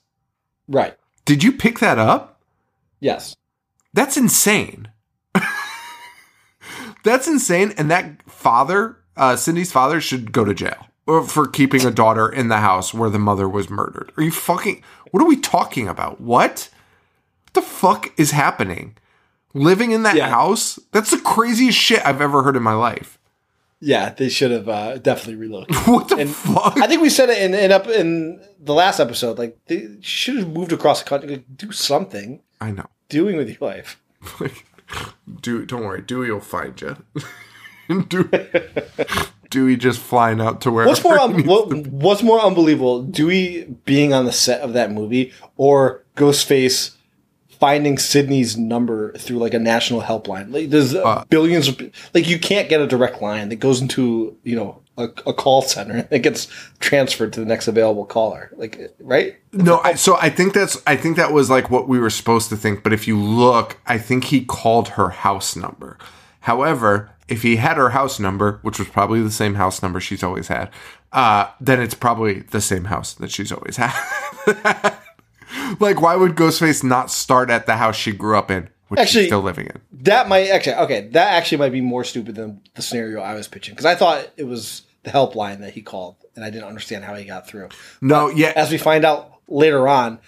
[0.68, 0.96] Right.
[1.26, 2.42] Did you pick that up?
[3.00, 3.36] Yes.
[3.94, 4.90] That's insane.
[7.04, 7.74] That's insane.
[7.78, 12.28] And that father, uh, Cindy's father, should go to jail uh, for keeping a daughter
[12.30, 14.12] in the house where the mother was murdered.
[14.18, 14.84] Are you fucking?
[15.12, 16.20] What are we talking about?
[16.22, 16.70] What?
[17.46, 18.98] What the fuck is happening?
[19.54, 20.30] Living in that Yeah.
[20.30, 20.78] house?
[20.92, 23.18] That's the craziest shit I've ever heard in my life.
[23.86, 25.84] Yeah, they should have uh, definitely relocated.
[25.88, 26.78] What the And fuck?
[26.82, 29.38] I think we said it in, in up in the last episode.
[29.38, 31.30] Like they should have moved across the country.
[31.30, 32.42] Like, do something.
[32.60, 32.88] I know.
[33.10, 34.02] Doing with your life.
[35.42, 36.98] Do don't worry, Dewey will find you.
[38.08, 38.50] Dewey,
[39.52, 40.88] Dewey just flying out to where.
[40.88, 43.04] What's more un- what, What's more unbelievable?
[43.04, 46.96] Dewey being on the set of that movie, or Ghostface
[47.60, 50.54] finding Sidney's number through like a national helpline?
[50.54, 51.80] Like there's uh, billions of
[52.14, 55.62] like you can't get a direct line that goes into you know a, a call
[55.62, 56.48] center that gets
[56.80, 58.52] transferred to the next available caller.
[58.56, 59.38] Like right?
[59.54, 62.50] No, I, so I think that's I think that was like what we were supposed
[62.50, 62.84] to think.
[62.84, 65.98] But if you look, I think he called her house number.
[66.42, 70.24] However, if he had her house number, which was probably the same house number she's
[70.24, 70.70] always had,
[71.12, 74.94] uh, then it's probably the same house that she's always had.
[75.80, 79.22] like, why would Ghostface not start at the house she grew up in, which Actually-
[79.24, 79.82] she's still living in?
[80.04, 81.08] That might actually okay.
[81.10, 84.28] That actually might be more stupid than the scenario I was pitching because I thought
[84.38, 87.70] it was the helpline that he called, and I didn't understand how he got through.
[88.02, 90.20] No, yeah, As we find out later on,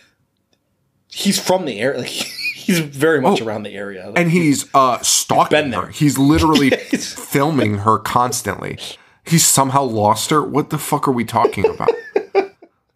[1.07, 1.99] he's from the area.
[1.99, 2.07] Like,
[2.55, 4.07] he's very much around the area.
[4.07, 5.87] Like, and he's uh stalking been her.
[5.87, 8.79] He's literally He's- filming her constantly.
[9.25, 10.41] He's somehow lost her.
[10.41, 11.89] What the fuck are we talking about?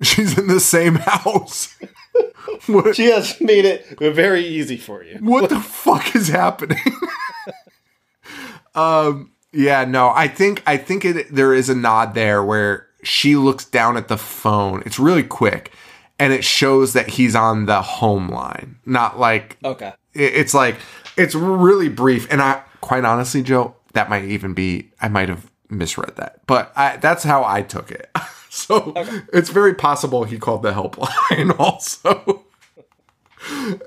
[0.02, 1.78] She's in the same house.
[2.68, 5.18] What, she has made it very easy for you.
[5.22, 6.78] what the fuck is happening?
[8.76, 13.36] um yeah, no, I think I think it there is a nod there where she
[13.36, 14.82] looks down at the phone.
[14.86, 15.72] It's really quick
[16.20, 18.78] and it shows that he's on the home line.
[18.86, 19.94] Not like Okay.
[20.14, 20.78] it- it's like
[21.18, 25.52] it's really brief and i quite honestly joe that might even be i might have
[25.70, 28.10] misread that but I, that's how i took it
[28.54, 28.92] so
[29.32, 32.44] it's very possible he called the helpline also.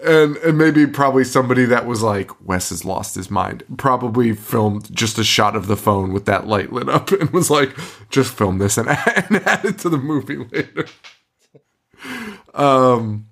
[0.02, 3.62] And and maybe probably somebody that was like wes has lost his mind.
[3.76, 7.50] Probably filmed just a shot of the phone with that light lit up and was
[7.50, 7.76] like
[8.08, 10.86] just film this and, and add it to the movie later.
[12.54, 13.26] Um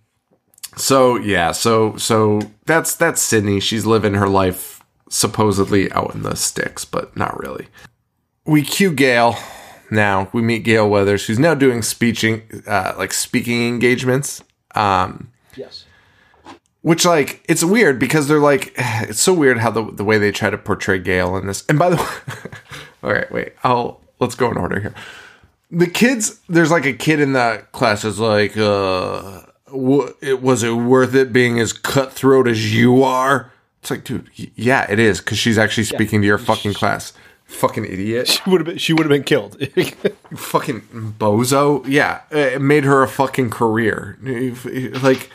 [0.77, 3.59] so yeah, so so that's that's Sidney.
[3.59, 7.69] She's living her life supposedly out in the sticks, but not really.
[8.45, 9.39] We cue Gale
[9.93, 10.29] now.
[10.33, 14.43] We meet Gale Weathers, who's now doing speeching, uh, like speaking engagements.
[14.75, 15.85] Um, Yes.
[16.81, 20.33] which like it's weird because they're like it's so weird how the the way they
[20.33, 21.65] try to portray Gale in this.
[21.69, 22.53] And by the way,
[23.05, 24.95] all right, wait, I'll let's go in order here.
[25.71, 30.63] The kids, there's like a kid in the class that's like, uh, w- it was
[30.63, 33.51] it worth it being as cutthroat as you are?
[33.81, 37.13] It's like, dude, yeah, it is because she's actually speaking to your fucking class.
[37.53, 38.79] Fucking idiot She would have been.
[38.79, 39.57] She would have been killed.
[40.37, 40.81] fucking
[41.19, 41.85] bozo.
[41.87, 44.19] Yeah, it made her a fucking career.
[44.23, 45.31] Like,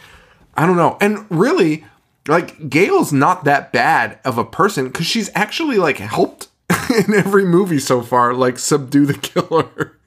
[0.55, 0.97] I don't know.
[0.99, 1.85] And really,
[2.27, 6.47] like Gale's not that bad of a person because she's actually like helped
[7.07, 9.97] in every movie so far, like subdue the killer.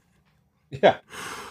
[0.71, 0.99] Yeah,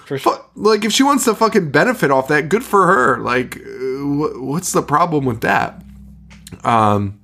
[0.05, 0.33] for sure.
[0.33, 3.17] But, like if she wants to fucking benefit off that, good for her.
[3.17, 5.83] Like, uh, wh- what's the problem with that?
[6.63, 7.18] Um,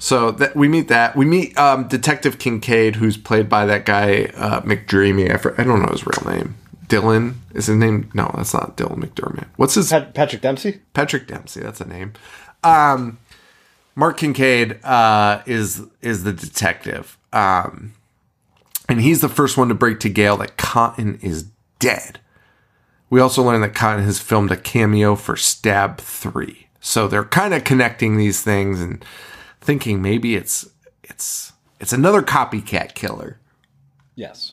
[0.00, 4.32] so that we meet that we meet um, Detective Kincaid, who's played by that guy
[4.34, 5.28] uh, McDreamy.
[5.30, 6.56] I, I don't know his real name.
[6.86, 8.10] Dylan is his name.
[8.14, 9.48] No, that's not Dylan McDermott.
[9.56, 10.80] What's his Pat- Patrick Dempsey.
[10.94, 11.60] Patrick Dempsey?
[11.60, 12.14] That's a name.
[12.64, 13.18] Um,
[13.94, 17.92] Mark Kincaid uh, is is the detective, um,
[18.88, 22.20] and he's the first one to break to Gale that Cotton is dead.
[23.10, 27.52] We also learned that Cotton has filmed a cameo for Stab Three, so they're kind
[27.52, 29.04] of connecting these things and
[29.60, 30.68] thinking maybe it's
[31.02, 33.38] it's it's another copycat killer.
[34.14, 34.52] Yes.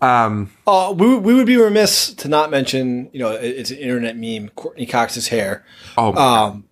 [0.00, 0.50] Um.
[0.66, 3.08] Uh, we we would be remiss to not mention.
[3.12, 4.50] You know, it's an internet meme.
[4.50, 5.64] Courteney Cox's hair.
[5.96, 6.64] Oh, Um,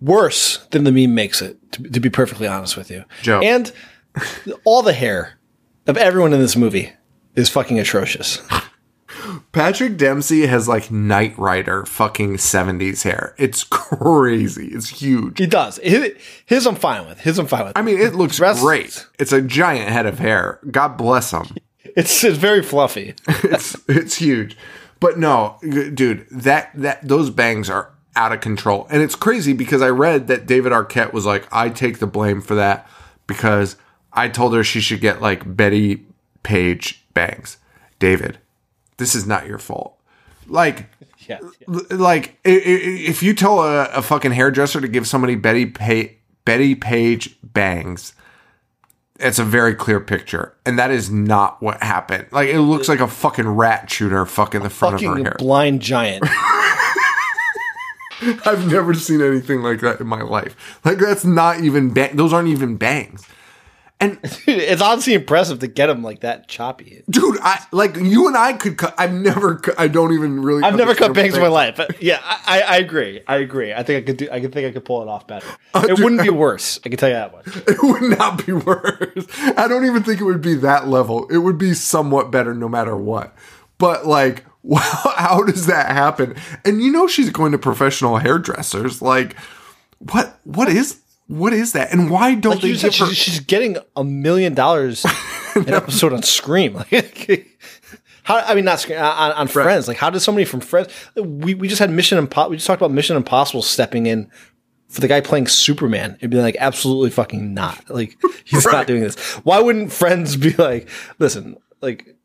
[0.00, 1.56] worse than the meme makes it.
[1.72, 3.40] To, to be perfectly honest with you, Joe.
[3.40, 3.72] And
[4.64, 5.38] all the hair
[5.86, 6.92] of everyone in this movie
[7.34, 8.40] is fucking atrocious.
[9.52, 13.34] Patrick Dempsey has like Knight Rider fucking 70s hair.
[13.36, 14.68] It's crazy.
[14.68, 15.38] It's huge.
[15.38, 15.78] He does.
[15.78, 16.12] His,
[16.46, 17.20] his I'm fine with.
[17.20, 17.76] His I'm fine with.
[17.76, 19.06] I mean, it looks Rest- great.
[19.18, 20.60] It's a giant head of hair.
[20.70, 21.46] God bless him.
[21.96, 23.14] It's it's very fluffy.
[23.42, 24.56] It's it's huge.
[25.00, 28.86] But no, dude, that that those bangs are out of control.
[28.90, 32.42] And it's crazy because I read that David Arquette was like, I take the blame
[32.42, 32.88] for that
[33.26, 33.74] because
[34.12, 36.06] I told her she should get like Bettie
[36.44, 37.56] Page bangs.
[37.98, 38.38] David,
[39.00, 39.98] this is not your fault.
[40.46, 40.86] Like
[41.28, 41.38] Yeah.
[41.68, 45.66] L- like i- i- if you tell a, a fucking hairdresser to give somebody Betty
[45.66, 46.12] pa-
[46.44, 48.14] Bettie Page bangs,
[49.18, 52.26] it's a very clear picture, and that is not what happened.
[52.32, 55.36] Like it looks like a fucking rat shooter fucking the front of her hair.
[55.38, 56.24] blind giant.
[58.44, 60.80] I've never seen anything like that in my life.
[60.84, 63.24] Like that's not even bang- those aren't even bangs.
[64.00, 67.02] And it's honestly impressive to get him like that choppy.
[67.10, 68.94] dude, I like you and I could cut.
[68.96, 69.56] I've never.
[69.56, 70.62] cu- I don't even really.
[70.62, 71.76] I've never cut bangs in my life.
[71.76, 73.20] But yeah, I, I I agree.
[73.28, 73.72] I agree.
[73.74, 74.28] I think I could do.
[74.32, 75.46] I could think I could pull it off better.
[75.72, 76.80] Oh, it wouldn't be worse.
[76.84, 77.46] I can tell you that much.
[77.68, 79.26] It would not be worse.
[79.56, 81.28] I don't even think it would be that level.
[81.28, 83.32] It would be somewhat better no matter what.
[83.78, 84.80] But like, wow,
[85.16, 86.34] how does that happen?
[86.64, 89.00] And you know she's going to professional hairdressers.
[89.00, 89.36] Like,
[89.98, 90.38] what?
[90.44, 91.00] What is?
[91.30, 91.92] What is that?
[91.92, 93.06] And why don't Like they give her?
[93.06, 95.04] she's, she's getting a million dollars
[95.54, 96.74] an episode on Scream.
[96.90, 97.46] Like,
[98.24, 98.38] how?
[98.38, 99.86] I mean, not Scream on, on Friends.
[99.86, 100.88] Like, how does somebody from Friends?
[101.14, 102.50] We we just had Mission Impossible.
[102.50, 104.28] We just talked about Mission Impossible stepping in
[104.88, 106.16] for the guy playing Superman.
[106.18, 107.88] It'd be like absolutely fucking not.
[107.88, 109.16] Like he's not doing this.
[109.44, 110.88] Why wouldn't Friends be like,
[111.20, 112.16] listen, like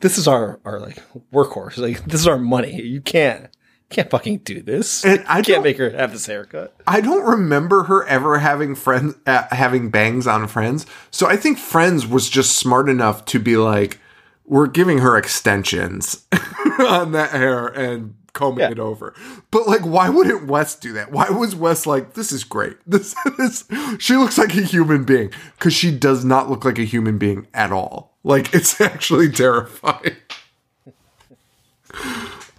[0.00, 0.98] this is our our like
[1.32, 1.78] workhorse.
[1.78, 2.80] Like this is our money.
[2.82, 3.48] You can't.
[3.94, 5.04] Can't fucking do this.
[5.04, 6.74] And I can't make her have this haircut.
[6.86, 10.84] I don't remember her ever having friends uh, having bangs on Friends.
[11.10, 13.98] So I think Friends was just smart enough to be like,
[14.46, 16.26] we're giving her extensions
[16.80, 18.72] on that hair and combing Yeah.
[18.72, 19.14] it over.
[19.52, 21.12] But like, why wouldn't Wes do that?
[21.12, 22.76] Why was Wes like, this is great.
[22.86, 23.64] This is
[24.00, 27.46] she looks like a human being because she does not look like a human being
[27.54, 28.18] at all.
[28.24, 30.16] Like it's actually terrifying.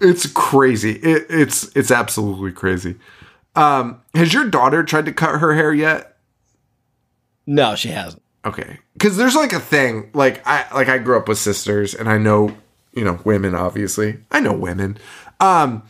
[0.01, 0.91] It's crazy.
[0.93, 2.95] It, it's it's absolutely crazy.
[3.55, 6.17] Um, has your daughter tried to cut her hair yet?
[7.47, 8.21] No, she hasn't.
[8.43, 10.09] Okay, because there's like a thing.
[10.13, 12.55] Like I like I grew up with sisters, and I know
[12.93, 13.55] you know women.
[13.55, 14.97] Obviously, I know women.
[15.39, 15.83] Um,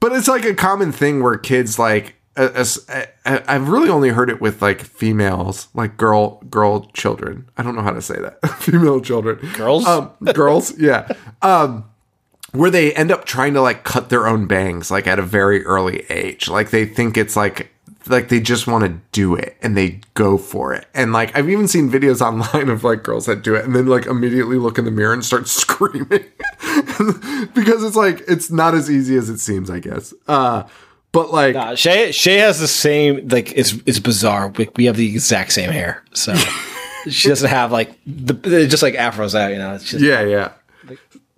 [0.00, 2.14] but it's like a common thing where kids like.
[2.36, 7.48] as- I- I- I've really only heard it with like females, like girl girl children.
[7.56, 8.46] I don't know how to say that.
[8.60, 9.86] Female children, Girls?
[9.86, 11.08] um, girls, yeah.
[11.40, 11.84] Um,
[12.56, 15.64] where they end up trying to like cut their own bangs like at a very
[15.64, 16.48] early age.
[16.48, 17.70] Like they think it's like
[18.08, 20.86] like they just want to do it and they go for it.
[20.94, 22.20] And like I've even seen videos
[22.54, 25.12] online of like girls that do it and then like immediately look in the mirror
[25.12, 26.06] and start screaming
[27.54, 30.14] because it's like it's not as easy as it seems, I guess.
[30.26, 30.64] Uh
[31.12, 34.48] but like Uh, Shay Shay has the same like it's it's bizarre.
[34.48, 36.34] We, we have the exact same hair, so
[37.08, 38.34] she doesn't have like the
[38.68, 39.50] just like afros out.
[39.50, 40.52] You know, it's just yeah, yeah.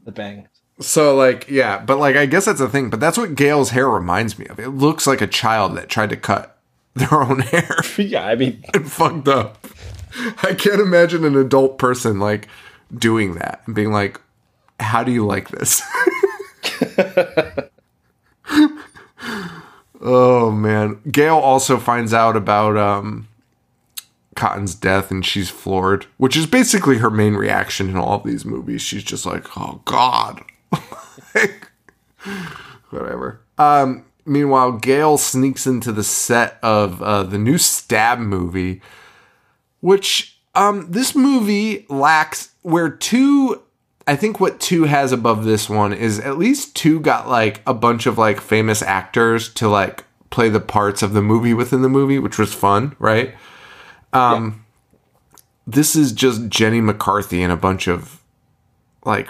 [0.04, 0.48] the bang.
[0.80, 2.90] So like yeah, but like I guess that's the thing.
[2.90, 4.60] But that's what Gale's hair reminds me of.
[4.60, 6.56] It looks like a child that tried to cut
[6.94, 9.66] their own hair Yeah, I mean, and fucked up.
[10.42, 12.48] I can't imagine an adult person like
[12.96, 14.20] doing that and being like,
[14.80, 15.82] "How do you like this?"
[20.00, 23.28] oh man, Gale also finds out about um
[24.36, 28.44] Cotton's death and she's floored, which is basically her main reaction in all of these
[28.44, 28.80] movies.
[28.80, 30.42] She's just like, "Oh God."
[31.34, 31.70] Like,
[32.90, 33.40] whatever.
[33.58, 38.80] Um, meanwhile, Gale sneaks into the set of uh, the new Stab movie,
[39.80, 43.62] which um, this movie lacks where two.
[44.06, 47.74] I think what two has above this one is at least two got like a
[47.74, 51.90] bunch of like famous actors to like play the parts of the movie within the
[51.90, 53.34] movie, which was fun, right?
[54.14, 54.64] Um,
[55.66, 58.22] this is just Jenny McCarthy and a bunch of
[59.04, 59.28] like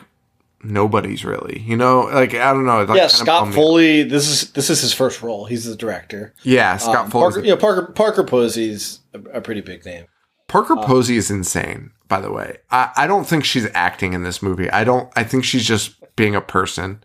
[0.62, 1.60] nobodies really.
[1.60, 2.84] You know, like I don't know.
[2.84, 3.52] Like, yeah, Scott.
[3.54, 4.02] Foley.
[4.02, 5.44] This is this is his first role.
[5.46, 6.34] He's the director.
[6.42, 7.22] Yeah, Scott Um, Foley.
[7.32, 10.06] Parker, you know, Parker Parker Posey's a, a pretty big name.
[10.48, 12.56] Parker Posey is insane, by the way.
[12.70, 14.70] I, I don't think she's acting in this movie.
[14.70, 17.04] I don't I think she's just being a person.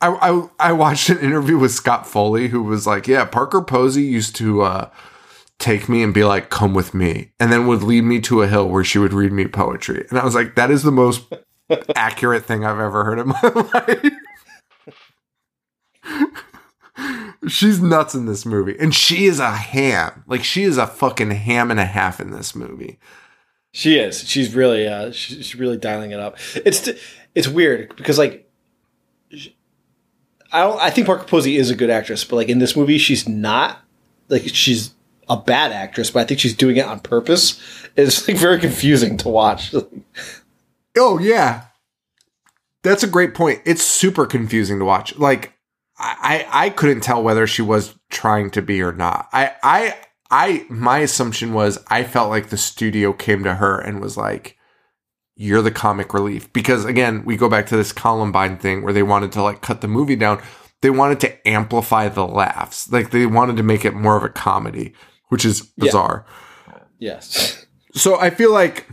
[0.00, 4.02] I, I I watched an interview with Scott Foley who was like, Yeah, Parker Posey
[4.02, 4.90] used to uh
[5.60, 8.48] take me and be like, come with me, and then would lead me to a
[8.48, 10.04] hill where she would read me poetry.
[10.10, 11.22] And I was like, that is the most
[11.96, 14.12] accurate thing I've ever heard in my life.
[17.48, 18.76] She's nuts in this movie.
[18.78, 20.24] And she is a ham.
[20.26, 22.98] Like she is a fucking ham and a half in this movie.
[23.72, 24.28] She is.
[24.28, 26.38] She's really uh she's really dialing it up.
[26.54, 26.88] It's
[27.34, 28.48] it's weird because like
[30.52, 32.98] I don't I think Parker Posey is a good actress, but like in this movie
[32.98, 33.82] she's not
[34.28, 34.94] like she's
[35.28, 37.60] a bad actress, but I think she's doing it on purpose.
[37.96, 39.74] It's like very confusing to watch.
[40.96, 41.64] Oh yeah.
[42.82, 43.62] That's a great point.
[43.64, 45.16] It's super confusing to watch.
[45.16, 45.52] Like
[45.98, 49.28] I, I couldn't tell whether she was trying to be or not.
[49.32, 49.96] I I
[50.30, 54.56] I my assumption was I felt like the studio came to her and was like,
[55.36, 56.52] You're the comic relief.
[56.52, 59.80] Because again, we go back to this Columbine thing where they wanted to like cut
[59.80, 60.42] the movie down.
[60.82, 62.90] They wanted to amplify the laughs.
[62.92, 64.92] Like they wanted to make it more of a comedy,
[65.28, 65.84] which is Yeah.
[65.86, 66.26] bizarre.
[66.98, 67.60] yes.
[67.96, 68.88] So I feel like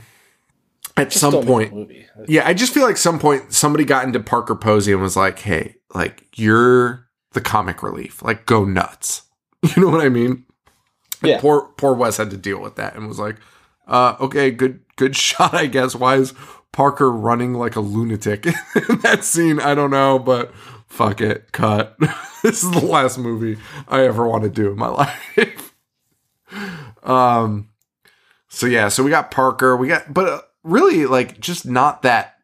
[1.02, 1.92] at some don't make a point
[2.28, 5.40] yeah, I just feel like some point somebody got into Parker Posey and was like,
[5.40, 8.22] "Hey, like you're the comic relief.
[8.22, 9.24] Like go nuts."
[9.76, 10.46] You know what I mean?
[11.22, 11.40] And Yeah.
[11.40, 13.38] Poor poor Wes had to deal with that and was like,
[13.88, 15.96] uh, "Okay, good good shot, I guess.
[15.96, 16.34] Why is
[16.72, 18.46] Parker running like a lunatic
[18.90, 19.60] in that scene?
[19.60, 20.54] I don't know, but
[20.88, 21.96] fuck it, cut.
[22.44, 25.74] this is the last movie I ever want to do in my life."
[27.04, 27.70] um.
[28.50, 32.36] So yeah, so we got Parker, we got, but uh, really like just not that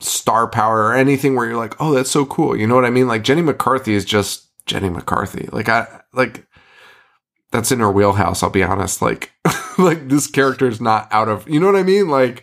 [0.00, 2.56] star power or anything where you're like, oh, that's so cool.
[2.56, 3.08] You know what I mean?
[3.08, 5.48] Like Jenny McCarthy is just Jenny McCarthy.
[5.52, 6.46] Like I like
[7.50, 8.42] that's in her wheelhouse.
[8.42, 9.02] I'll be honest.
[9.02, 9.32] Like
[9.78, 11.48] like this character is not out of.
[11.48, 12.08] You know what I mean?
[12.08, 12.42] Like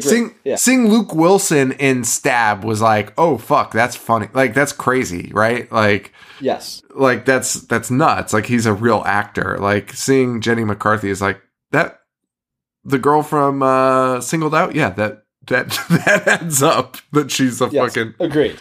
[0.00, 0.56] seeing Yeah.
[0.56, 4.28] seeing Luke Wilson in Stab was like, oh fuck, that's funny.
[4.34, 5.70] Like that's crazy, right?
[5.70, 6.82] Like Yes.
[6.94, 8.32] like that's that's nuts.
[8.32, 9.58] Like he's a real actor.
[9.60, 12.00] Like seeing Jenny McCarthy is like that.
[12.88, 16.96] The girl from uh, Singled Out, yeah, that that that adds up.
[17.12, 17.94] That she's a Yes.
[17.94, 18.60] fucking Agreed.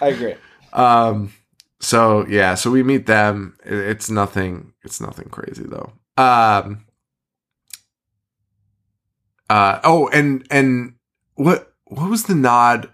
[0.00, 0.34] I agree.
[0.72, 1.32] um.
[1.80, 3.56] So yeah, so we meet them.
[3.64, 4.72] It's nothing.
[4.84, 5.92] It's nothing crazy though.
[6.22, 6.84] Um.
[9.50, 10.94] Uh oh, and and
[11.34, 12.90] what what was the nod?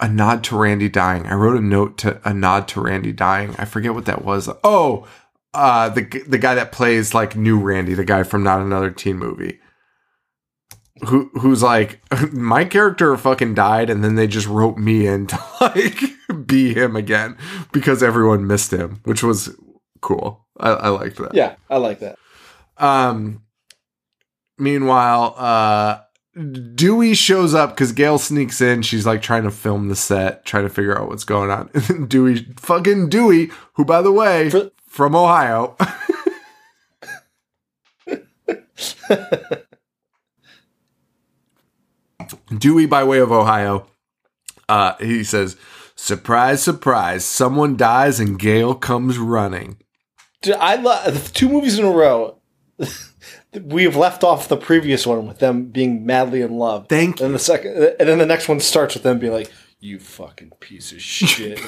[0.00, 1.26] A nod to Randy dying.
[1.26, 3.54] I wrote a note to a nod to Randy dying.
[3.58, 4.48] I forget what that was.
[4.62, 5.06] Oh,
[5.54, 9.16] uh, the the guy that plays like new Randy, the guy from Not Another Teen
[9.18, 9.58] Movie,
[11.06, 12.00] who who's like
[12.32, 16.00] my character fucking died, and then they just wrote me in to like
[16.46, 17.36] be him again
[17.72, 19.54] because everyone missed him, which was
[20.00, 20.46] cool.
[20.58, 21.34] I, I liked that.
[21.34, 22.18] Yeah, I like that.
[22.76, 23.42] Um.
[24.60, 26.00] Meanwhile, uh,
[26.74, 28.82] Dewey shows up because Gale sneaks in.
[28.82, 31.70] She's like trying to film the set, trying to figure out what's going on.
[31.74, 35.76] And then Dewey, fucking Dewey, who by the way, For- from Ohio.
[42.58, 43.86] Dewey, by way of Ohio,
[44.68, 45.56] uh, he says,
[45.94, 47.24] "Surprise, surprise!
[47.24, 49.76] Someone dies and Gale comes running."
[50.42, 52.40] Dude, I love two movies in a row.
[53.62, 56.88] we have left off the previous one with them being madly in love.
[56.88, 60.00] Thank And the second, and then the next one starts with them being like, "You
[60.00, 61.60] fucking piece of shit."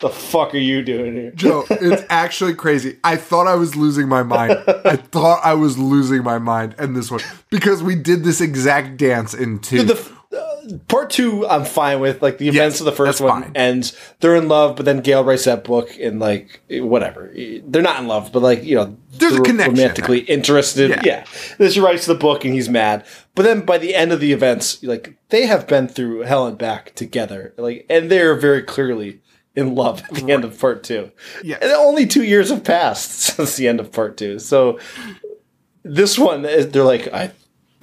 [0.00, 1.30] The fuck are you doing here?
[1.32, 2.98] Joe, it's actually crazy.
[3.02, 4.62] I thought I was losing my mind.
[4.84, 7.20] I thought I was losing my mind in this one
[7.50, 9.82] because we did this exact dance in two.
[9.84, 12.20] The uh, part two, I'm fine with.
[12.20, 13.52] Like the events Yes, of the first one fine.
[13.54, 13.96] ends.
[14.20, 17.32] They're in love, but then Gale writes that book, and like whatever.
[17.34, 19.76] They're not in love, but like you know, There's a connection.
[19.76, 20.90] Romantically interested.
[20.90, 21.00] Yeah.
[21.04, 21.24] Yeah.
[21.56, 23.06] Then she writes the book, and he's mad.
[23.34, 26.58] But then by the end of the events, like they have been through hell and
[26.58, 27.54] back together.
[27.56, 29.20] Like, and they're very clearly
[29.56, 31.10] in love at the end of part two.
[31.42, 31.60] Yes.
[31.62, 34.38] And only two years have passed since the end of part two.
[34.38, 34.78] So
[35.82, 37.32] this one, they're like, I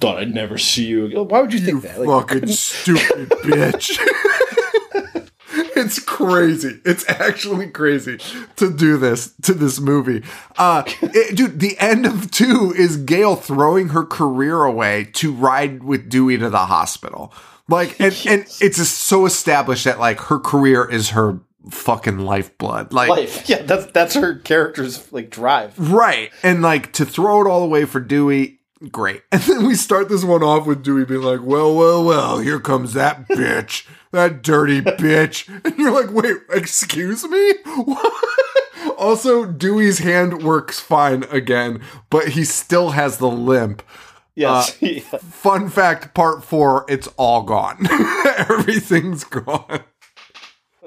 [0.00, 1.06] thought I'd never see you.
[1.06, 2.00] again." Why would you think that?
[2.00, 3.98] Like, fucking stupid bitch.
[5.76, 6.80] it's crazy.
[6.84, 8.18] It's actually crazy
[8.56, 10.22] to do this to this movie.
[10.56, 15.82] Uh, it- dude, the end of two is Gale throwing her career away to ride
[15.84, 17.32] with Dewey to the hospital.
[17.68, 22.92] Like, and, and it's just so established that like her career is her fucking lifeblood.
[22.92, 23.48] Like, Life.
[23.48, 25.78] Yeah, that's that's her character's like drive.
[25.78, 26.30] Right.
[26.42, 28.60] And like to throw it all away for Dewey,
[28.90, 29.22] great.
[29.32, 32.60] And then we start this one off with Dewey being like, well, well, well, here
[32.60, 35.48] comes that bitch, that dirty bitch.
[35.64, 37.54] And you're like, wait, excuse me?
[37.64, 38.12] What?
[38.98, 43.82] Also, Dewey's hand works fine again, but he still has the limp.
[44.34, 44.70] Yes.
[44.82, 45.00] Uh, yeah.
[45.00, 47.86] Fun fact part four, it's all gone.
[48.36, 49.84] Everything's gone.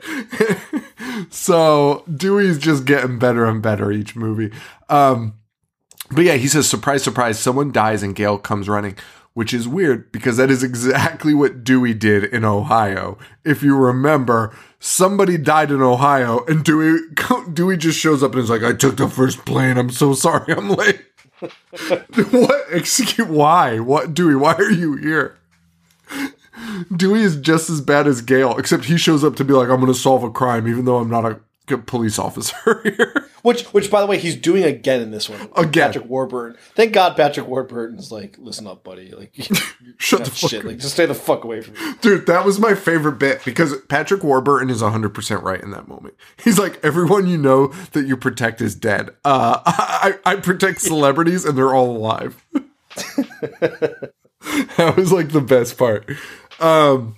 [1.29, 4.51] so Dewey's just getting better and better each movie.
[4.89, 5.33] Um,
[6.11, 8.95] but yeah, he says, surprise, surprise, someone dies and Gale comes running,
[9.33, 13.17] which is weird because that is exactly what Dewey did in Ohio.
[13.43, 16.99] If you remember, somebody died in Ohio and Dewey,
[17.53, 19.77] Dewey just shows up and is like, I took the first plane.
[19.77, 21.03] I'm so sorry I'm late.
[21.39, 22.65] what?
[22.71, 23.79] Excuse, why?
[23.79, 25.37] What, Dewey, why are you here?
[26.95, 29.79] Dewey is just as bad as Gale, except he shows up to be like, I'm
[29.79, 33.29] going to solve a crime, even though I'm not a good police officer here.
[33.43, 35.39] Which, which, by the way, he's doing again in this one.
[35.55, 35.89] Again.
[35.89, 36.57] Patrick Warburton.
[36.75, 39.11] Thank God Patrick Warburton's like, listen up, buddy.
[39.11, 39.33] Like,
[39.97, 40.59] Shut the fuck shit.
[40.61, 40.65] up.
[40.65, 41.93] Like, just stay the fuck away from me.
[42.01, 46.15] Dude, that was my favorite bit because Patrick Warburton is 100% right in that moment.
[46.43, 49.11] He's like, everyone you know that you protect is dead.
[49.23, 52.43] Uh, I, I protect celebrities and they're all alive.
[53.59, 56.09] that was like the best part.
[56.59, 57.15] Um,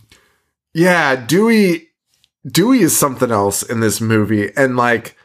[0.74, 1.90] yeah, Dewey,
[2.46, 4.52] Dewey is something else in this movie.
[4.56, 5.16] And like,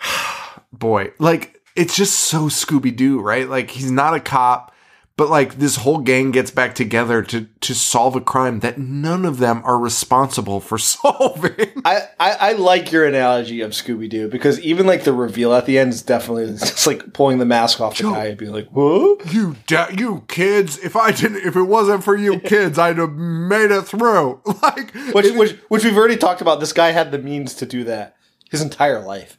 [0.72, 3.48] boy, like it's just so Scooby Doo, right?
[3.48, 4.74] Like he's not a cop,
[5.20, 9.26] but like this whole gang gets back together to to solve a crime that none
[9.26, 11.82] of them are responsible for solving.
[11.84, 15.66] I, I, I like your analogy of Scooby Doo because even like the reveal at
[15.66, 18.68] the end is definitely just like pulling the mask off the guy and being like,
[18.70, 22.96] "What?" you da- you kids, if I didn't if it wasn't for you kids, I'd
[22.96, 24.40] have made it through.
[24.62, 26.60] Like Which, which, which we've already talked about.
[26.60, 28.16] This guy had the means to do that
[28.50, 29.36] his entire life,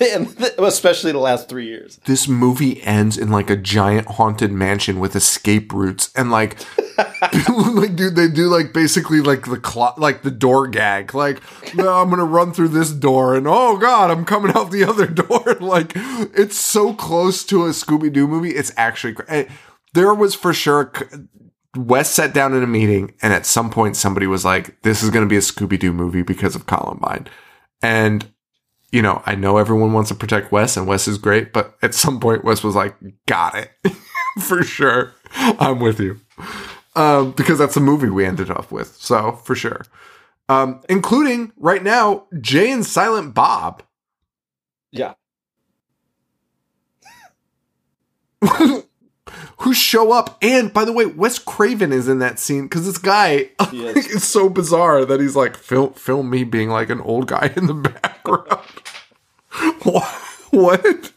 [0.00, 1.98] and especially the last three years.
[2.06, 6.58] this movie ends in like a giant haunted mansion with escape routes and like
[7.48, 11.42] like dude they do like basically like the clo- like the door gag like
[11.74, 15.06] no, i'm gonna run through this door and oh god i'm coming out the other
[15.06, 19.44] door like it's so close to a scooby-doo movie it's actually cra- eh,
[19.92, 20.90] there was for sure
[21.76, 25.10] Wes sat down in a meeting, and at some point, somebody was like, "This is
[25.10, 27.28] going to be a Scooby Doo movie because of Columbine."
[27.82, 28.32] And
[28.92, 31.94] you know, I know everyone wants to protect Wes, and Wes is great, but at
[31.94, 32.94] some point, Wes was like,
[33.26, 33.70] "Got it,
[34.40, 35.12] for sure.
[35.36, 36.20] I'm with you,"
[36.94, 38.96] um, because that's the movie we ended up with.
[38.96, 39.82] So for sure,
[40.48, 43.82] um, including right now, Jay and Silent Bob.
[44.92, 45.14] Yeah,
[49.66, 50.38] who show up.
[50.42, 54.06] And by the way, Wes Craven is in that scene because this guy He is.
[54.06, 57.66] is so bizarre that he's like, film, film me being like an old guy in
[57.66, 58.62] the background.
[60.50, 61.12] what?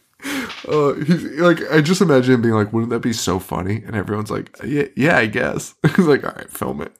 [0.68, 3.82] Uh, he's like, I just imagine him being like, wouldn't that be so funny?
[3.86, 5.74] And everyone's like, yeah, yeah, I guess.
[5.96, 6.92] he's like, all right, film it.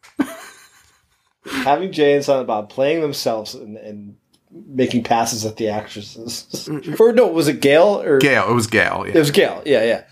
[1.44, 4.16] having Jay and Silent Bob playing themselves and, and
[4.52, 6.68] making passes at the actresses.
[7.00, 9.62] or no, was it Gale or Gale, it was Gale, It was Gale.
[9.66, 10.04] Yeah, yeah.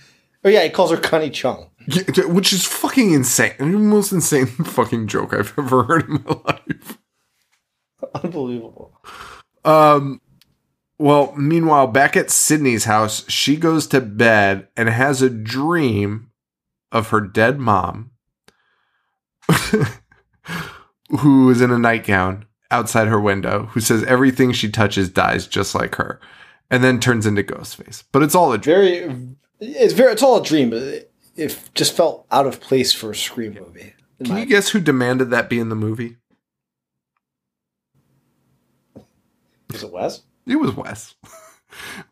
[0.45, 1.71] Oh yeah, he calls her Connie Chung.
[1.87, 3.55] Yeah, which is fucking insane.
[3.59, 6.99] The most insane fucking joke I've ever heard in my life.
[8.23, 8.95] Unbelievable.
[9.65, 10.21] Um,
[10.99, 16.31] well, meanwhile, back at Sidney's house, she goes to bed and has a dream
[16.93, 18.11] of her dead mom,
[21.21, 25.75] who is in a nightgown outside her window, who says everything she touches dies just
[25.75, 26.21] like her,
[26.71, 28.05] and then turns into Ghostface.
[28.13, 28.77] But it's all a dream.
[28.77, 29.37] Very.
[29.61, 30.13] It's very.
[30.13, 30.71] It's all a dream.
[30.71, 33.95] But it, it just felt out of place for a Scream movie.
[34.23, 36.17] Can my you guess who demanded that be in the movie?
[39.75, 40.23] Is it Wes?
[40.47, 41.15] It was Wes.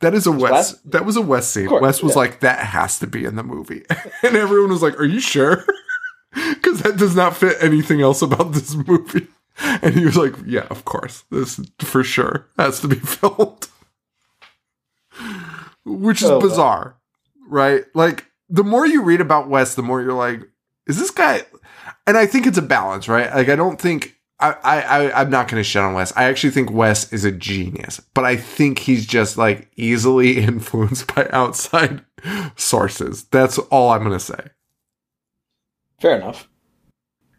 [0.01, 0.52] That is a Wes.
[0.52, 0.73] Wes?
[0.85, 1.66] That was a Wes scene.
[1.68, 2.18] course, Wes was yeah.
[2.18, 3.85] like, "That has to be in the movie,"
[4.23, 5.64] and everyone was like, "Are you sure?"
[6.35, 9.27] Because that does not fit anything else about this movie.
[9.59, 11.24] And he was like, "Yeah, of course.
[11.31, 13.66] This for sure has to be filmed,"
[15.86, 16.40] which is Oh, wow.
[16.43, 16.97] bizarre,
[17.47, 17.85] right?
[17.94, 20.43] Like the more you read about Wes, the more you're like,
[20.86, 21.43] "Is this guy?"
[22.06, 23.32] And I think it's a balance, right?
[23.35, 26.12] Like I don't think I, I, I I'm not going to shit on Wes.
[26.16, 31.14] I actually think Wes is a genius, but I think he's just like easily influenced
[31.14, 32.05] by outside
[32.56, 33.24] sources.
[33.24, 34.51] That's all I'm going to say.
[36.01, 36.48] Fair enough.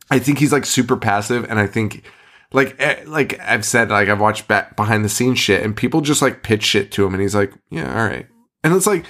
[0.09, 2.03] I think he's like super passive, and I think
[2.51, 6.01] like eh, like I've said, like I've watched back behind the scenes shit, and people
[6.01, 8.27] just like pitch shit to him, and he's like, yeah, all right,
[8.63, 9.05] and it's like.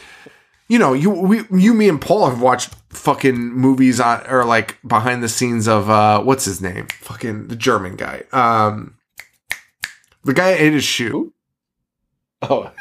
[0.67, 4.77] You know, you we you me and Paul have watched fucking movies on or like
[4.85, 6.87] behind the scenes of uh what's his name?
[6.99, 8.23] Fucking the German guy.
[8.33, 8.95] Um
[10.23, 11.33] the guy ate his shoe.
[12.41, 12.71] Oh,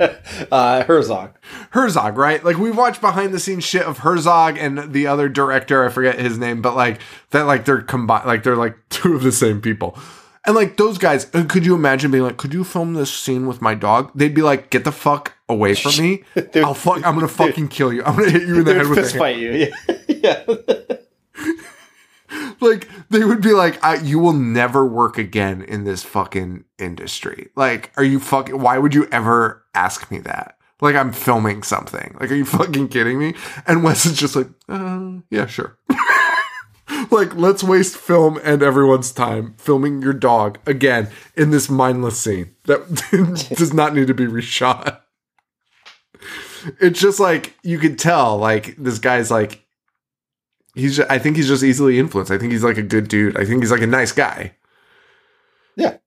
[0.50, 1.36] uh, Herzog.
[1.70, 2.42] Herzog, right?
[2.42, 6.18] Like we watched behind the scenes shit of Herzog and the other director, I forget
[6.18, 7.00] his name, but like
[7.30, 9.98] that like they're combined like they're like two of the same people.
[10.46, 13.46] And like those guys, uh, could you imagine being like, could you film this scene
[13.46, 14.10] with my dog?
[14.14, 16.24] They'd be like, get the fuck away from me.
[16.56, 18.04] I'll fuck I'm gonna fucking kill you.
[18.04, 19.52] I'm gonna hit you in the head with fist a fight you.
[19.52, 19.94] Yeah.
[20.46, 20.54] yeah.
[22.60, 27.50] like they would be like I, you will never work again in this fucking industry
[27.54, 32.16] like are you fucking why would you ever ask me that like i'm filming something
[32.20, 33.34] like are you fucking kidding me
[33.66, 35.78] and wes is just like uh, yeah sure
[37.10, 42.54] like let's waste film and everyone's time filming your dog again in this mindless scene
[42.64, 45.00] that does not need to be reshot
[46.80, 49.64] it's just like you could tell like this guy's like
[50.74, 52.32] he's just, I think he's just easily influenced.
[52.32, 53.36] I think he's like a good dude.
[53.36, 54.52] I think he's like a nice guy.
[55.76, 55.98] Yeah.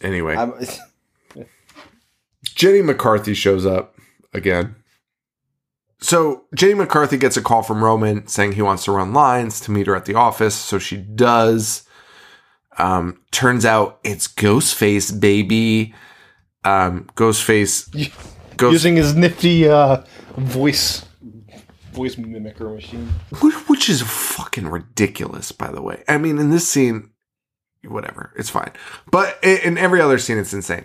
[0.00, 0.36] Anyway,
[2.44, 3.96] Jenny McCarthy shows up
[4.32, 4.76] again.
[6.04, 9.70] So Jenny McCarthy gets a call from Roman saying he wants to run lines to
[9.70, 10.54] meet her at the office.
[10.54, 11.84] So she does.
[12.76, 15.94] Um, turns out it's Ghostface, baby.
[16.62, 18.12] Um, Ghostface.
[18.58, 20.04] Ghost, using his nifty uh,
[20.36, 21.06] voice
[21.92, 23.08] voice mimicker machine.
[23.40, 26.04] Which, which is fucking ridiculous, by the way.
[26.06, 27.12] I mean, in this scene,
[27.82, 28.72] whatever, it's fine.
[29.10, 30.84] But in, in every other scene, it's insane.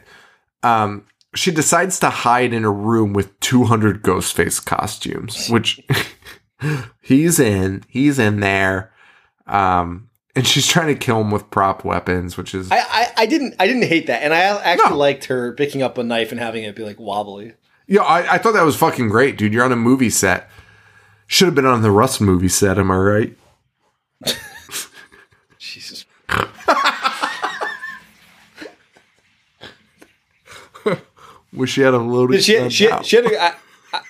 [0.63, 5.81] Um, she decides to hide in a room with 200 Ghostface costumes, which
[7.01, 7.83] he's in.
[7.87, 8.91] He's in there.
[9.47, 13.25] Um, and she's trying to kill him with prop weapons, which is I, I, I
[13.25, 14.97] didn't I didn't hate that, and I actually No.
[14.97, 17.53] liked her picking up a knife and having it be like wobbly.
[17.87, 18.01] yeah.
[18.03, 19.53] I, I thought that was fucking great, dude.
[19.53, 20.49] You're on a movie set.
[21.27, 22.77] Should have been on the Rust movie set.
[22.79, 23.37] Am I right?
[25.57, 26.05] Jesus.
[31.53, 32.43] Wish she had a loaded.
[32.43, 33.53] She, gun she, she had a, I,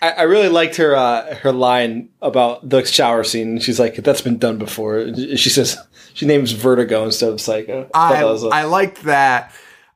[0.01, 3.59] I, I really liked her uh, her line about the shower scene.
[3.59, 5.77] She's like, "That's been done before." She says
[6.13, 7.85] she names Vertigo instead of Psycho.
[7.85, 9.53] thought I that was a- I liked that.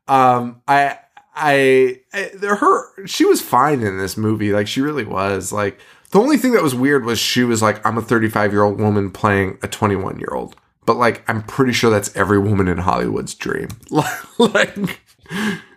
[0.07, 0.99] Um, I,
[1.36, 4.53] I I her she was fine in this movie.
[4.53, 5.52] Like she really was.
[5.52, 5.80] Like
[6.11, 8.80] the only thing that was weird was she was like, I'm a 35 year old
[8.80, 10.56] woman playing a 21 year old.
[10.86, 13.70] But like, I'm pretty sure that's every woman in Hollywood's dream.
[14.38, 15.02] like.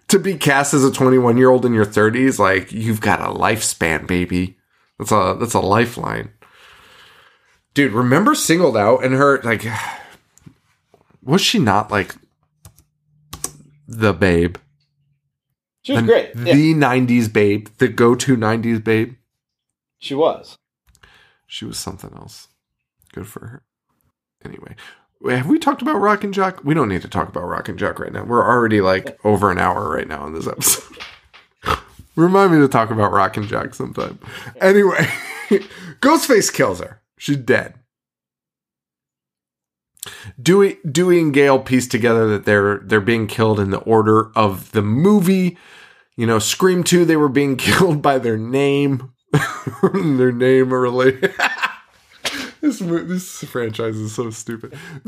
[0.09, 3.33] To be cast as a 21 year old in your 30s, like you've got a
[3.33, 4.57] lifespan, baby.
[4.99, 6.31] That's a that's a lifeline,
[7.75, 7.93] dude.
[7.93, 9.67] Remember singled out and her like
[11.23, 12.15] was she not like
[13.87, 14.57] the babe
[15.83, 16.31] she was the, great.
[16.35, 19.15] Yeah, the 90s babe the go-to 90s babe
[19.99, 20.59] she was.
[21.47, 22.49] she was something else
[23.13, 23.63] good for her
[24.45, 24.75] anyway
[25.29, 26.63] have we talked about rock and jock?
[26.65, 28.25] We don't need to talk about rock and jock right now.
[28.25, 30.99] We're already like over an hour right now on this episode.
[32.17, 34.19] Remind me to talk about rock and jock sometime.
[34.61, 35.07] Anyway
[36.01, 37.01] ghostface kills her.
[37.19, 37.75] She's dead.
[40.41, 44.71] Dewey, Dewey and Gale piece together that they're they're being killed in the order of
[44.73, 45.57] the movie.
[46.17, 49.13] You know, Scream Two, they were being killed by their name,
[49.93, 51.35] their name related.
[52.67, 54.77] This this franchise is so stupid.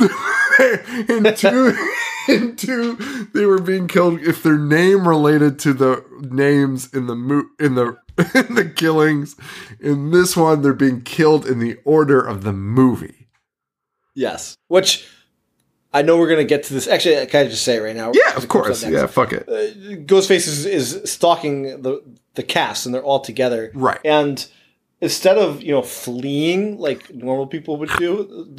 [1.09, 1.77] in two,
[2.29, 2.95] in two,
[3.35, 7.75] they were being killed if their name related to the names in the mo- in
[7.75, 7.97] the
[8.35, 9.37] in the killings.
[9.81, 13.29] In this one, they're being killed in the order of the movie.
[14.15, 15.07] Yes, which
[15.93, 16.89] I know we're gonna get to this.
[16.89, 18.13] Actually, I can I just say it right now?
[18.15, 18.85] Yeah, of course.
[18.85, 19.49] Yeah, fuck it.
[19.49, 22.03] uh, Ghostface is, is stalking the
[22.35, 23.71] the cast, and they're all together.
[23.75, 24.01] Right.
[24.05, 24.47] And
[25.01, 28.55] instead of you know fleeing like normal people would do,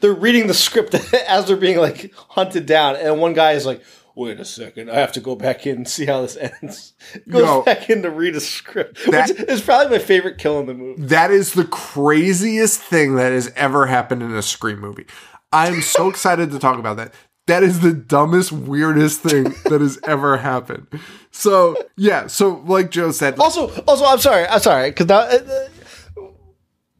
[0.00, 0.94] they're reading the script
[1.28, 2.96] as they're being like hunted down.
[2.96, 3.82] And one guy is like,
[4.14, 6.92] "Wait a second, I have to go back in and see how this ends."
[7.28, 7.62] Goes No.
[7.62, 10.74] back in to read a script, That- which is probably my favorite kill in the
[10.74, 11.02] movie.
[11.02, 15.06] That is the craziest thing that has ever happened in a Scream movie.
[15.52, 17.12] I'm so excited to talk about that.
[17.50, 20.86] That is the dumbest, weirdest thing that has ever happened.
[21.32, 22.28] So, yeah.
[22.28, 25.38] So, like Joe said, Also, also, I'm sorry, I'm sorry, because now, uh,
[26.16, 26.22] uh,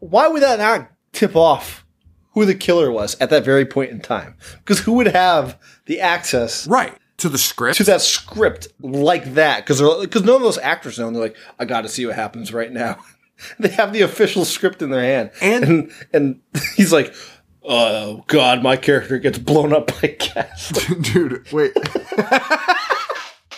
[0.01, 1.85] why would that not tip off
[2.33, 4.35] who the killer was at that very point in time?
[4.59, 7.77] Because who would have the access right to the script.
[7.79, 9.65] to that script like that?
[9.67, 12.17] Because because none of those actors know, and they're like, I got to see what
[12.17, 12.99] happens right now.
[13.59, 16.41] they have the official script in their hand, And- and and
[16.77, 17.15] he's like,
[17.63, 20.69] Oh God, my character gets blown up by gas.
[21.01, 21.73] dude wait.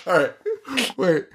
[0.07, 0.33] All right.
[0.97, 1.27] Wait.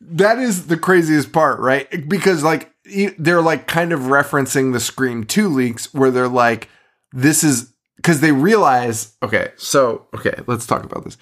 [0.00, 2.08] That is the craziest part right?
[2.08, 2.72] Because like
[3.18, 6.68] they're like kind of referencing the scream 2 leaks where they're like
[7.12, 11.16] this is because they realize okay so okay let's talk about this.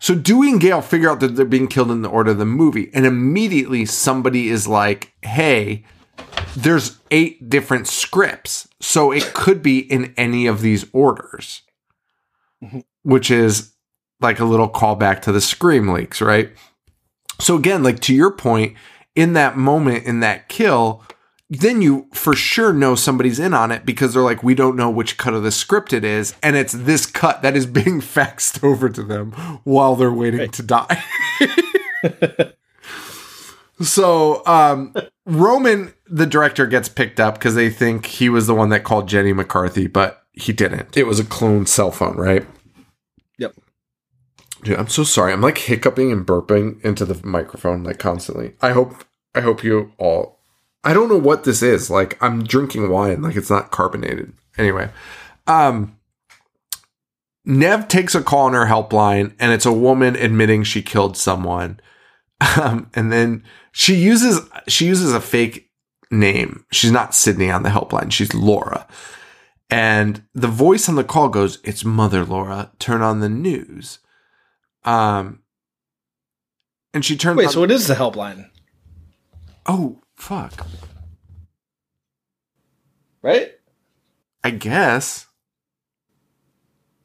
[0.00, 2.44] So dewey and gale figure out that they're being killed in the order of the
[2.44, 5.84] movie and immediately somebody is like hey
[6.56, 11.62] there's eight different scripts so it could be in any of these orders
[13.02, 13.72] which is
[14.20, 16.50] like a little callback to the Scream leaks, right?
[17.40, 18.76] So again, like to your point,
[19.14, 21.04] in that moment, in that kill,
[21.50, 24.90] then you for sure know somebody's in on it because they're like, we don't know
[24.90, 28.64] which cut of the script it is, and it's this cut that is being faxed
[28.64, 29.32] over to them
[29.64, 31.04] while they're waiting to die.
[33.80, 34.94] so um
[35.26, 39.08] Roman, the director, gets picked up because they think he was the one that called
[39.08, 40.96] Jenny McCarthy, but he didn't.
[40.96, 42.46] It was a clone cell phone, right?
[43.38, 43.54] Yep.
[44.62, 45.32] Dude, I'm so sorry.
[45.32, 48.54] I'm like hiccuping and burping into the microphone like constantly.
[48.60, 50.40] I hope I hope you all
[50.82, 51.90] I don't know what this is.
[51.90, 54.32] Like I'm drinking wine like it's not carbonated.
[54.58, 54.90] Anyway,
[55.46, 55.96] um
[57.44, 61.80] Neve takes a call on her helpline and it's a woman admitting she killed someone.
[62.60, 63.44] Um, and then
[63.76, 65.68] she uses she uses a fake
[66.10, 66.64] name.
[66.70, 68.12] She's not Sidney on the helpline.
[68.12, 68.86] She's Laura.
[69.68, 72.70] And the voice on the call goes, "It's Mother Laura.
[72.78, 73.98] Turn on the news."
[74.84, 75.40] Um,
[76.92, 77.36] and she turns.
[77.36, 78.48] Wait, on- so it is the helpline,
[79.66, 80.66] oh fuck!
[83.22, 83.50] right?
[84.44, 85.26] I guess.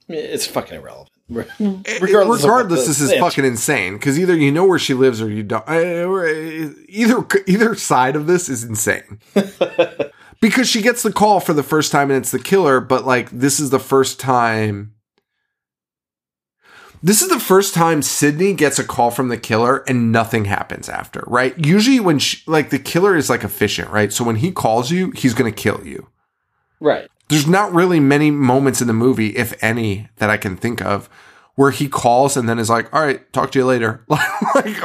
[0.08, 1.09] I mean, it's fucking irrelevant.
[1.30, 4.95] Regardless, Regardless, regardless of what this is fucking insane because either you know where she
[4.95, 5.64] lives or you don't.
[5.68, 9.19] Uh, Either either side of this is insane.
[10.41, 13.30] because she gets the call for the first time and it's the killer, but like
[13.30, 14.95] this is the first time.
[17.01, 20.89] This is the first time Sidney gets a call from the killer and nothing happens
[20.89, 21.53] after, right?
[21.64, 24.11] Usually, when she, like the killer is like efficient, right?
[24.11, 26.07] So when he calls you, he's going to kill you.
[26.81, 27.07] right.
[27.30, 31.07] There's not really many moments in the movie, if any, that I can think of,
[31.56, 34.03] where he calls and then is like, "All right, talk to you later."
[34.56, 34.76] like,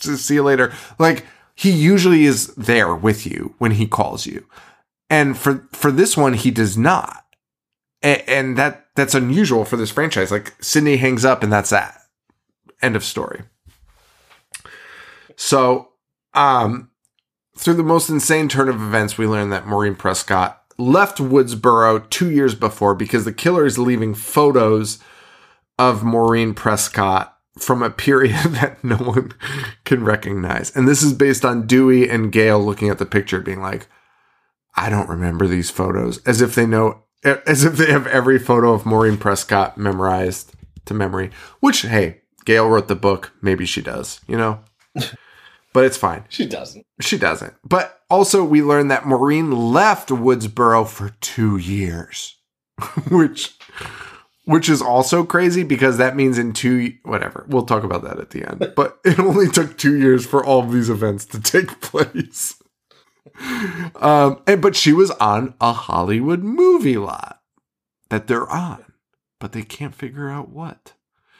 [0.00, 0.72] just see you later.
[0.98, 4.46] Like he usually is there with you when he calls you,
[5.10, 7.24] and for for this one, he does not,
[8.02, 10.30] and, and that that's unusual for this franchise.
[10.30, 12.00] Like Sidney hangs up and that's that.
[12.80, 13.42] End of story.
[15.36, 15.88] So,
[16.34, 16.90] um,
[17.56, 22.30] through the most insane turn of events, we learn that Maureen Prescott left Woodsboro two
[22.30, 24.98] years before because the killer is leaving photos
[25.78, 29.32] of Maureen Prescott from a period that no one
[29.84, 30.74] can recognize.
[30.74, 33.86] And this is based on Dewey and Gale looking at the picture, being like,
[34.74, 38.72] I don't remember these photos, as if they know, as if they have every photo
[38.72, 40.54] of Maureen Prescott memorized
[40.86, 41.30] to memory.
[41.60, 43.32] Which, hey, Gale wrote the book.
[43.42, 44.60] Maybe she does, you know?
[45.72, 46.24] but it's fine.
[46.28, 46.86] She doesn't.
[47.00, 47.54] She doesn't.
[47.64, 52.36] But also, we learned that Maureen left Woodsboro for two years,
[53.10, 53.56] which
[54.44, 57.46] which is also crazy because that means in two whatever.
[57.48, 58.74] We'll talk about that at the end.
[58.76, 62.62] But it only took two years for all of these events to take place.
[63.96, 67.40] Um, and but she was on a Hollywood movie lot
[68.10, 68.84] that they're on,
[69.40, 70.92] but they can't figure out what.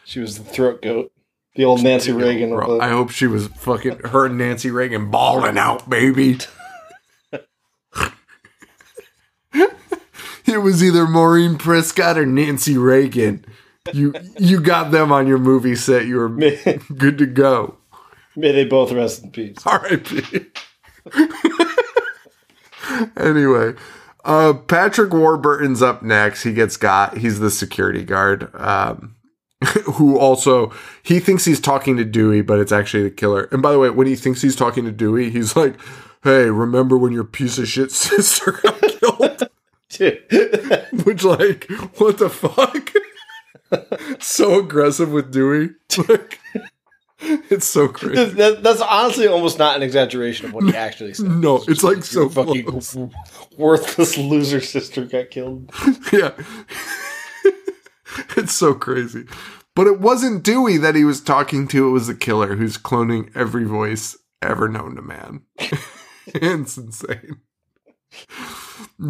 [0.06, 1.12] She was the throat goat.
[1.54, 2.48] The old Nancy Reagan.
[2.48, 6.38] Bro, I hope she was fucking her and Nancy Reagan balling out, baby.
[9.54, 13.44] It was either Maureen Prescott or Nancy Reagan.
[13.92, 16.06] You you got them on your movie set.
[16.06, 16.56] You were may,
[16.96, 17.76] good to go.
[18.36, 19.58] may they both rest in peace.
[19.66, 20.46] R.I.P.
[23.16, 23.74] anyway,
[24.24, 26.42] uh, Patrick Warburton's up next.
[26.44, 27.18] He gets got.
[27.18, 28.54] He's the security guard.
[28.54, 29.16] Um,
[29.94, 30.72] who also
[31.02, 33.48] he thinks he's talking to Dewey, but it's actually the killer.
[33.52, 35.74] And by the way, when he thinks he's talking to Dewey, he's like,
[36.24, 39.48] "Hey, remember when your piece of shit sister got killed?"
[41.04, 42.92] Which, like, what the fuck?
[44.22, 45.70] so aggressive with Dewey.
[46.08, 46.40] Like,
[47.20, 48.24] it's so crazy.
[48.32, 51.26] That- that's honestly almost not an exaggeration of what he actually said.
[51.26, 52.96] No, it's like so fucking close.
[53.56, 55.70] worthless loser sister got killed.
[56.12, 56.32] Yeah.
[58.36, 59.24] it's so crazy.
[59.74, 63.30] But it wasn't Dewey that he was talking to, it was the killer who's cloning
[63.34, 65.42] every voice ever known to man.
[66.26, 67.40] it's insane.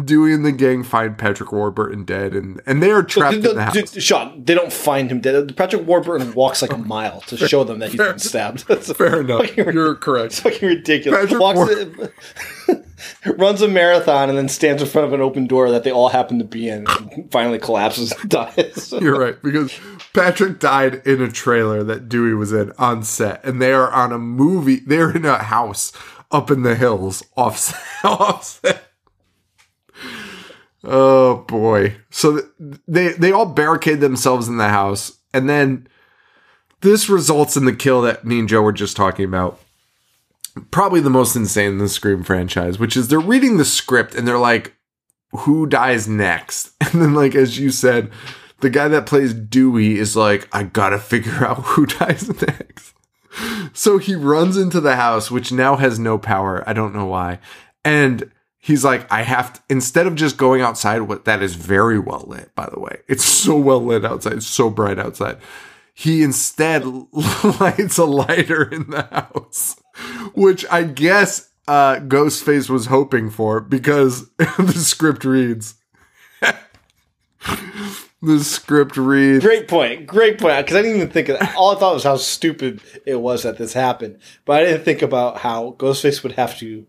[0.05, 3.55] Dewey and the gang find Patrick Warburton dead and, and they are trapped Dude, in
[3.55, 4.01] the house.
[4.01, 5.55] Sean, they don't find him dead.
[5.55, 8.65] Patrick Warburton walks like a mile to show them that he's fair- been stabbed.
[8.67, 9.55] That's Fair enough.
[9.57, 10.35] You're correct.
[10.41, 11.19] fucking ridiculous.
[11.21, 12.09] Patrick Walks War- in-
[13.37, 16.09] runs a marathon and then stands in front of an open door that they all
[16.09, 18.93] happen to be in and finally collapses and dies.
[18.99, 19.77] You're right because
[20.13, 24.11] Patrick died in a trailer that Dewey was in on set, and they are on
[24.11, 24.77] a movie.
[24.85, 25.91] They're in a house
[26.31, 27.79] up in the hills offset.
[28.03, 28.92] offset.
[30.83, 31.95] Oh boy!
[32.09, 35.87] So th- they they all barricade themselves in the house, and then
[36.81, 39.59] this results in the kill that me and Joe were just talking about.
[40.69, 44.27] Probably the most insane in the Scream franchise, which is they're reading the script and
[44.27, 44.75] they're like,
[45.31, 48.11] "Who dies next?" And then, like as you said,
[48.59, 52.93] the guy that plays Dewey is like, "I gotta figure out who dies next."
[53.73, 56.63] So he runs into the house, which now has no power.
[56.67, 57.39] I don't know why.
[57.83, 58.29] And
[58.63, 62.23] he's like, I have to, instead of just going outside, what that is very well
[62.25, 63.01] lit, by the way.
[63.07, 64.33] It's so well lit outside.
[64.33, 65.37] It's so bright outside.
[65.93, 66.85] He instead
[67.59, 69.75] lights a lighter in the house,
[70.33, 75.75] which I guess uh, Ghostface was hoping for because the script reads.
[78.21, 79.43] the script reads.
[79.43, 80.07] Great point.
[80.07, 80.65] Great point.
[80.65, 81.53] Because I didn't even think of that.
[81.55, 84.19] All I thought was how stupid it was that this happened.
[84.45, 86.87] But I didn't think about how Ghostface would have to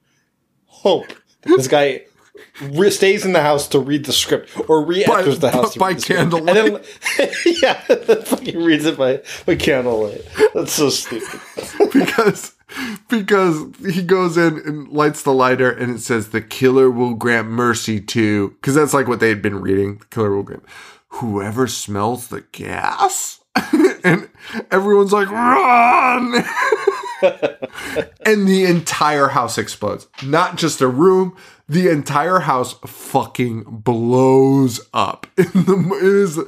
[0.67, 1.13] hope
[1.45, 2.03] this guy
[2.61, 5.89] re- stays in the house to read the script or re-enters the house to by
[5.89, 6.57] read the candlelight.
[6.57, 6.75] And
[7.19, 7.31] then,
[7.63, 10.23] yeah, fucking reads it by, by candlelight.
[10.55, 11.41] That's so stupid.
[11.93, 12.53] because
[13.09, 17.49] because he goes in and lights the lighter and it says the killer will grant
[17.49, 20.65] mercy to because that's like what they had been reading the killer will grant
[21.09, 23.41] whoever smells the gas
[24.03, 24.29] and
[24.73, 26.45] everyone's like run
[28.27, 30.07] and the entire house explodes.
[30.23, 31.37] Not just a room
[31.69, 35.27] the entire house fucking blows up.
[35.37, 36.39] The is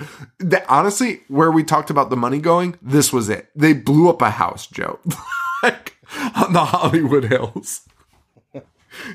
[0.40, 3.48] that honestly where we talked about the money going this was it.
[3.54, 4.98] They blew up a house joe.
[5.62, 5.96] Like
[6.36, 7.88] on the hollywood hills.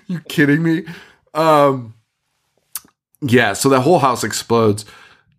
[0.08, 0.86] You kidding me?
[1.36, 1.94] Um
[3.22, 4.86] yeah so the whole house explodes.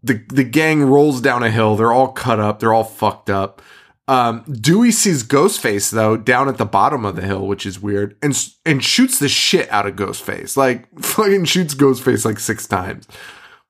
[0.04, 1.74] The the gang rolls down a hill.
[1.74, 2.60] They're all cut up.
[2.60, 3.60] They're all fucked up
[4.08, 8.16] um, Dewey sees Ghostface though down at the bottom of the hill, which is weird,
[8.22, 10.56] and and shoots the shit out of Ghostface.
[10.56, 13.06] Like fucking shoots Ghostface like six times,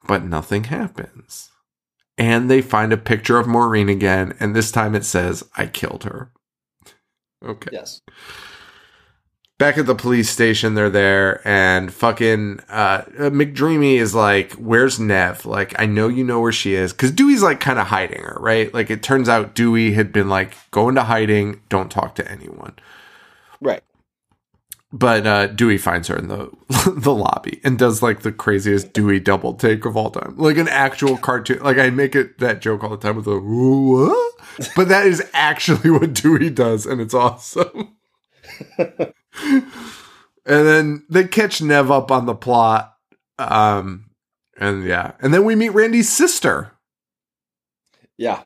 [0.06, 1.50] but nothing happens.
[2.18, 6.04] And they find a picture of Maureen again, and this time it says, "I killed
[6.04, 6.30] her."
[7.44, 7.70] Okay.
[7.72, 8.00] Yes.
[9.62, 15.46] Back at the police station, they're there, and fucking uh, McDreamy is like, "Where's Neve?
[15.46, 18.38] Like, I know you know where she is." Because Dewey's like kind of hiding her,
[18.40, 18.74] right?
[18.74, 22.74] Like, it turns out Dewey had been like, "Go into hiding, don't talk to anyone."
[23.60, 23.84] Right.
[24.92, 26.50] But uh, Dewey finds her in the
[26.96, 30.66] the lobby and does like the craziest Dewey double take of all time, like an
[30.66, 31.60] actual cartoon.
[31.62, 35.22] Like I make it that joke all the time with the what, but that is
[35.32, 37.96] actually what Dewey does, and it's awesome.
[39.44, 39.66] and
[40.44, 42.94] then they catch Neve up on the plot,
[43.38, 44.10] um,
[44.58, 46.72] and yeah, and then we meet Randy's sister.
[48.18, 48.42] Yeah.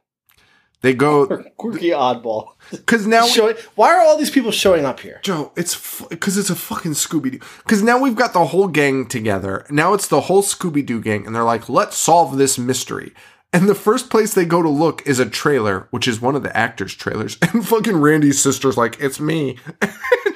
[0.82, 1.26] They go
[1.56, 2.50] Quirky oddball.
[2.70, 5.20] because now Showing, why are all these people showing up here?
[5.22, 7.40] Joe, it's because it's a fucking Scooby Doo.
[7.64, 9.66] Because now we've got the whole gang together.
[9.70, 13.12] Now it's the whole Scooby Doo gang, and they're like, let's solve this mystery.
[13.52, 16.42] And the first place they go to look is a trailer, which is one of
[16.42, 17.38] the actors' trailers.
[17.52, 19.58] And fucking Randy's sister's like, it's me.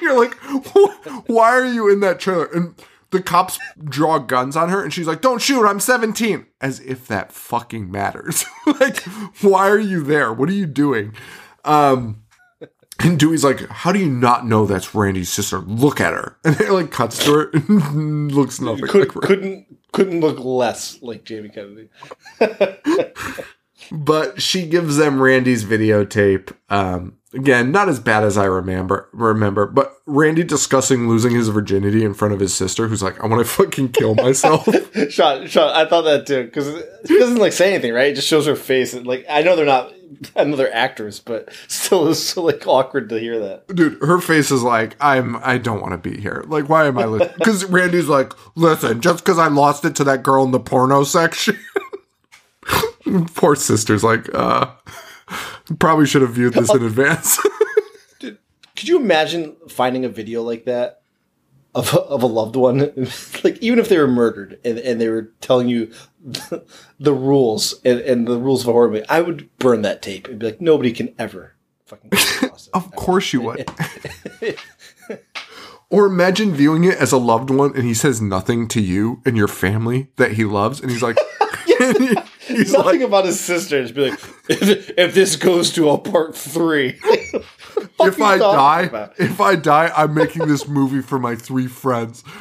[0.01, 0.35] You're like,
[1.27, 2.45] why are you in that trailer?
[2.45, 2.75] And
[3.11, 6.45] the cops draw guns on her, and she's like, don't shoot, I'm 17.
[6.61, 8.45] As if that fucking matters.
[8.79, 9.01] like,
[9.41, 10.31] why are you there?
[10.31, 11.13] What are you doing?
[11.65, 12.23] Um,
[12.99, 15.59] and Dewey's like, "How do you not know that's Randy's sister?
[15.59, 19.65] Look at her." And it like cuts to her and looks nothing Could, like couldn't
[19.91, 21.89] couldn't look less like Jamie Kennedy.
[23.91, 26.53] But she gives them Randy's videotape.
[26.69, 29.09] Um, again, not as bad as I remember.
[29.13, 33.27] Remember, but Randy discussing losing his virginity in front of his sister, who's like, "I
[33.27, 34.67] want to fucking kill myself."
[35.09, 38.11] Sean, Sean, I thought that too because she doesn't like say anything, right?
[38.11, 38.93] It just shows her face.
[38.93, 39.93] And, like I know they're not
[40.35, 43.67] another actress, but still, it's so like awkward to hear that.
[43.73, 46.43] Dude, her face is like, I'm, I don't want to be here.
[46.47, 47.27] Like, why am I?
[47.37, 51.03] Because Randy's like, listen, just because I lost it to that girl in the porno
[51.03, 51.57] section.
[53.35, 54.67] Poor sister's like, uh,
[55.79, 56.75] probably should have viewed this oh.
[56.75, 57.39] in advance.
[58.19, 58.37] Dude,
[58.75, 61.01] Could you imagine finding a video like that
[61.73, 62.79] of a, of a loved one,
[63.43, 65.91] like even if they were murdered and, and they were telling you
[66.21, 66.65] the,
[66.99, 69.05] the rules and, and the rules of a horror movie?
[69.07, 72.09] I would burn that tape and be like, nobody can ever fucking.
[72.09, 72.73] come across it.
[72.73, 73.69] of course you would.
[75.89, 79.37] or imagine viewing it as a loved one and he says nothing to you and
[79.37, 80.81] your family that he loves.
[80.81, 81.17] And he's like,
[82.55, 83.81] he's Nothing like, about his sister.
[83.81, 84.19] Just be like,
[84.49, 89.19] if, if this goes to a part three, if I die, about?
[89.19, 92.23] if I die, I'm making this movie for my three friends.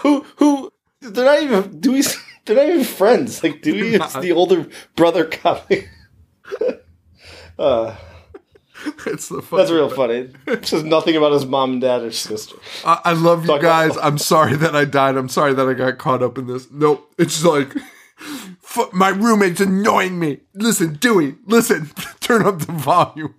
[0.00, 2.02] who who they're not even Dewey.
[2.44, 3.42] They're not even friends.
[3.42, 4.66] Like Dewey is the older
[4.96, 5.88] brother comic.
[7.58, 7.96] uh,
[9.06, 10.30] It's the that's real funny.
[10.46, 12.56] It says nothing about his mom and dad or sister.
[12.84, 13.96] I, I love you about- guys.
[14.00, 15.16] I'm sorry that I died.
[15.16, 16.68] I'm sorry that I got caught up in this.
[16.70, 17.12] Nope.
[17.18, 17.74] It's like
[18.92, 20.40] my roommate's annoying me.
[20.54, 21.36] Listen, Dewey.
[21.46, 21.90] Listen.
[22.20, 23.34] Turn up the volume.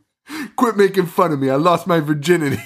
[0.55, 1.49] Quit making fun of me.
[1.49, 2.61] I lost my virginity.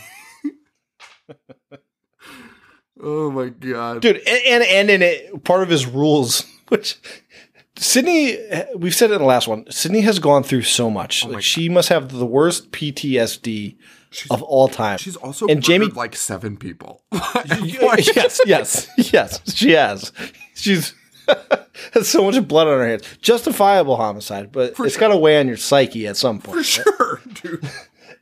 [3.01, 4.01] oh my god.
[4.01, 6.97] dude and, and and in it part of his rules which
[7.77, 8.37] sidney
[8.75, 11.25] we've said it in the last one sidney has gone through so much.
[11.25, 13.75] Oh like, she must have the worst ptsd
[14.31, 14.97] of all time.
[14.97, 17.03] She's also and jamie like seven people.
[17.63, 20.11] yes yes yes she has.
[20.55, 20.93] She's
[21.93, 23.03] has so much blood on her hands.
[23.21, 27.21] Justifiable homicide but it's got to weigh on your psyche at some point For sure,
[27.33, 27.69] dude.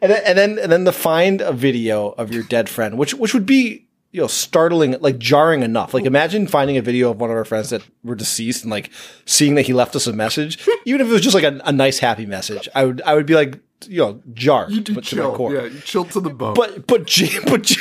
[0.02, 3.14] and then, and then and then to find a video of your dead friend, which
[3.14, 3.85] which would be
[4.16, 5.94] you know startling, like jarring enough.
[5.94, 8.90] Like imagine finding a video of one of our friends that were deceased and like
[9.26, 11.74] seeing that he left us a message, even if it was just like a, a
[11.74, 12.70] nice happy message.
[12.74, 15.36] I would I would be like you know jarred You do but to my chill.
[15.36, 15.54] core.
[15.54, 16.54] Yeah, you chill to the bone.
[16.54, 17.14] But but
[17.46, 17.76] but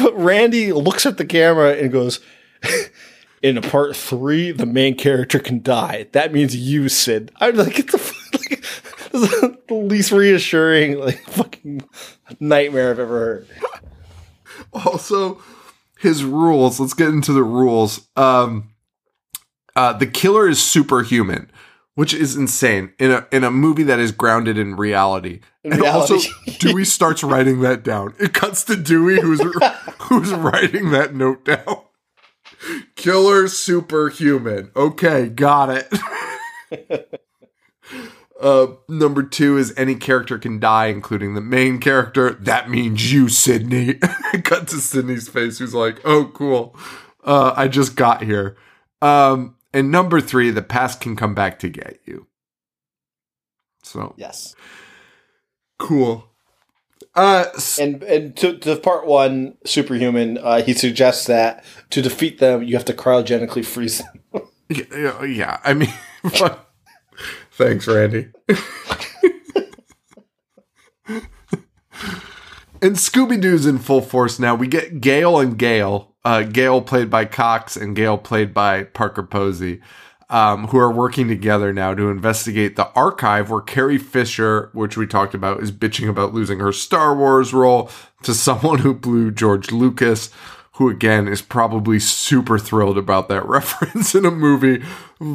[0.00, 2.20] but Randy looks at the camera and goes.
[3.42, 6.08] In a part three, the main character can die.
[6.12, 7.32] That means you, Sid.
[7.40, 7.96] I'm like, get the
[9.14, 11.80] like, the least reassuring, like, fucking
[12.38, 13.46] nightmare I've ever heard.
[14.86, 15.40] also
[15.98, 18.08] his rules let's get into the rules.
[18.16, 18.70] Um
[19.76, 21.50] uh the killer is superhuman
[21.94, 25.40] which is insane in a in a movie that is grounded in reality.
[25.64, 26.14] And reality.
[26.14, 28.14] also dewey starts writing that down.
[28.18, 29.40] It cuts to dewey who's
[29.98, 31.82] who's writing that note down.
[32.96, 34.70] Killer superhuman.
[34.74, 35.92] Okay got it
[38.40, 42.30] Uh, number two is any character can die, including the main character.
[42.32, 43.94] That means you, Sidney.
[44.44, 46.74] Cut to Sidney's face, who's like, "Oh, cool.
[47.22, 48.56] Uh, I just got here."
[49.02, 52.26] Um, and number three, the past can come back to get you.
[53.82, 54.54] So Yes.
[55.78, 56.26] cool.
[57.14, 57.46] Uh,
[57.78, 62.74] And and to, to part one, superhuman, uh, he suggests that to defeat them, you
[62.76, 63.98] have to cryogenically freeze
[64.32, 64.42] them.
[64.68, 65.92] yeah, yeah, I mean.
[67.60, 68.28] thanks, Randy.
[72.82, 74.54] and Scooby Doo's in full force now.
[74.54, 79.22] We get Gale and Gale, uh, Gale played by Cox and Gale played by Parker
[79.22, 79.82] Posey,
[80.30, 85.06] um, who are working together now to investigate the archive where Carrie Fisher, which we
[85.06, 87.90] talked about, is bitching about losing her Star Wars role
[88.22, 90.30] to someone who blew George Lucas.
[90.80, 94.82] Who again is probably super thrilled about that reference in a movie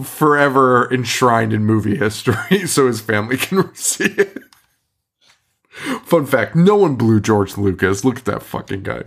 [0.04, 4.40] forever enshrined in movie history, so his family can see it.
[6.04, 8.04] Fun fact: No one blew George Lucas.
[8.04, 9.04] Look at that fucking guy.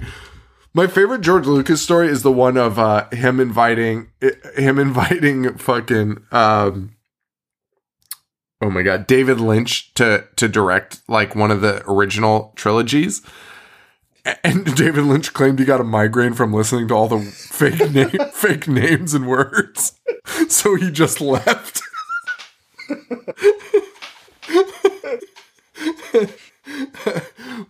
[0.73, 4.13] My favorite George Lucas story is the one of uh, him inviting
[4.57, 6.95] him inviting fucking um,
[8.63, 13.23] oh my god David Lynch to to direct like one of the original trilogies.
[14.45, 18.31] And David Lynch claimed he got a migraine from listening to all the fake name,
[18.33, 19.99] fake names and words,
[20.49, 21.83] so he just left.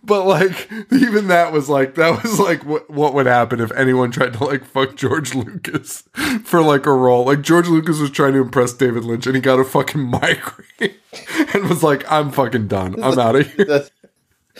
[0.03, 4.11] but like even that was like that was like what what would happen if anyone
[4.11, 6.03] tried to like fuck George Lucas
[6.43, 7.25] for like a role.
[7.25, 10.95] Like George Lucas was trying to impress David Lynch and he got a fucking migraine
[11.53, 13.01] and was like, I'm fucking done.
[13.01, 13.65] I'm out of here.
[13.65, 13.91] That's,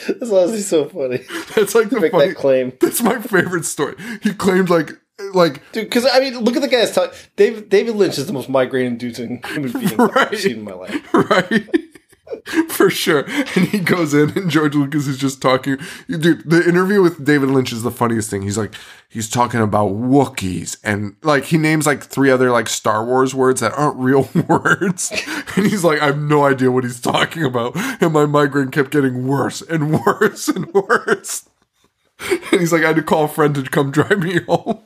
[0.07, 1.17] that's honestly so funny.
[1.55, 2.73] That's like the Make funny that claim.
[2.80, 3.95] That's my favorite story.
[4.21, 4.91] He claimed like
[5.34, 7.13] like Dude, because I mean, look at the guy's talk.
[7.35, 11.13] David David Lynch is the most migraine-inducing human being I've seen in my life.
[11.13, 11.67] right?
[12.69, 13.26] For sure.
[13.27, 15.77] And he goes in and George Lucas is just talking.
[16.07, 18.41] Dude, the interview with David Lynch is the funniest thing.
[18.41, 18.73] He's like,
[19.10, 23.61] he's talking about Wookiees and like he names like three other like Star Wars words
[23.61, 25.11] that aren't real words.
[25.56, 27.76] And he's like, I have no idea what he's talking about.
[28.01, 31.49] And my migraine kept getting worse and worse and worse.
[32.51, 34.81] And he's like, I had to call a friend to come drive me home.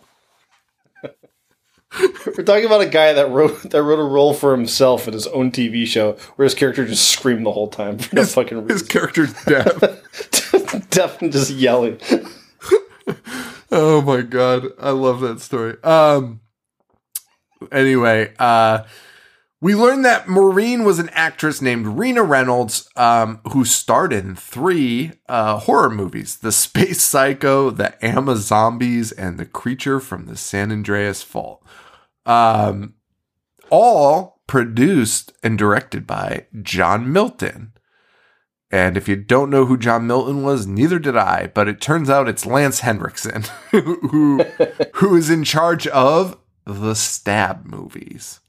[2.25, 5.27] We're talking about a guy that wrote that wrote a role for himself in his
[5.27, 8.81] own TV show, where his character just screamed the whole time for no fucking His
[8.83, 10.89] character's deaf.
[10.89, 11.99] deaf and just yelling.
[13.75, 15.81] Oh my god, I love that story.
[15.83, 16.41] Um
[17.71, 18.83] anyway, uh
[19.59, 25.13] we learned that Maureen was an actress named Rina Reynolds, um, who starred in three
[25.29, 31.23] uh, horror movies: The Space Psycho, The Amazombies, and The Creature from the San Andreas
[31.23, 31.63] Fault.
[32.25, 32.95] Um,
[33.69, 37.73] all produced and directed by John Milton.
[38.71, 42.09] And if you don't know who John Milton was, neither did I, but it turns
[42.09, 44.43] out it's Lance Henriksen who
[44.95, 48.39] who is in charge of the Stab movies.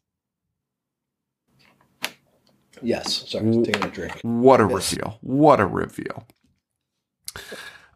[2.83, 3.29] Yes.
[3.29, 4.19] Sorry, taking a drink.
[4.23, 4.93] What a Yes.
[4.93, 5.19] reveal.
[5.21, 6.27] What a reveal.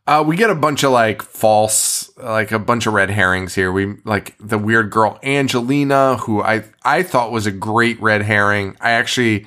[0.07, 3.73] Uh, we get a bunch of like false, like a bunch of red herrings here.
[3.73, 8.77] We like the weird girl Angelina, who I I thought was a great red herring.
[8.81, 9.47] I actually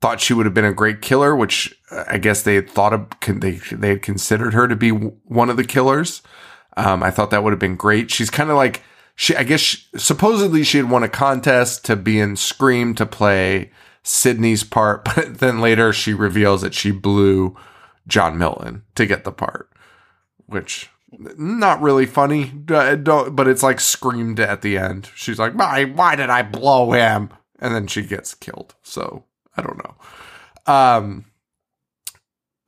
[0.00, 2.92] thought she would have been a great killer, which uh, I guess they had thought
[2.92, 3.08] of.
[3.26, 6.22] They they had considered her to be one of the killers.
[6.76, 8.10] Um, I thought that would have been great.
[8.10, 8.82] She's kind of like
[9.14, 9.34] she.
[9.36, 13.70] I guess she, supposedly she had won a contest to be in Scream to play
[14.02, 17.56] Sidney's part, but then later she reveals that she blew
[18.06, 19.70] John Milton to get the part,
[20.46, 20.90] which
[21.38, 22.46] not really funny.
[22.46, 25.10] But it's like screamed at the end.
[25.14, 25.84] She's like, "Why?
[25.84, 28.74] Why did I blow him?" And then she gets killed.
[28.82, 29.24] So
[29.56, 29.94] I don't know.
[30.72, 31.26] Um,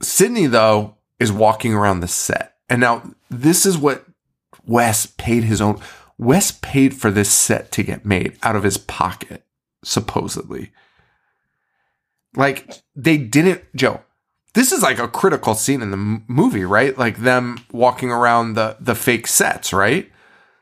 [0.03, 4.05] Sidney though is walking around the set, and now this is what
[4.67, 5.81] Wes paid his own.
[6.19, 9.45] Wes paid for this set to get made out of his pocket,
[9.85, 10.73] supposedly.
[12.35, 14.03] Like they didn't, Joe.
[14.57, 16.97] This is like a critical scene in the m- movie, right?
[16.97, 20.11] Like them walking around the the fake sets, right?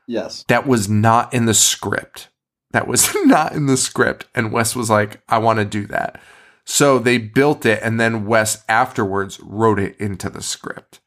[0.09, 0.45] Yes.
[0.49, 2.29] That was not in the script.
[2.73, 4.27] That was not in the script.
[4.35, 6.21] And Wes was like, I want to do that.
[6.65, 10.99] So they built it, and then Wes afterwards wrote it into the script,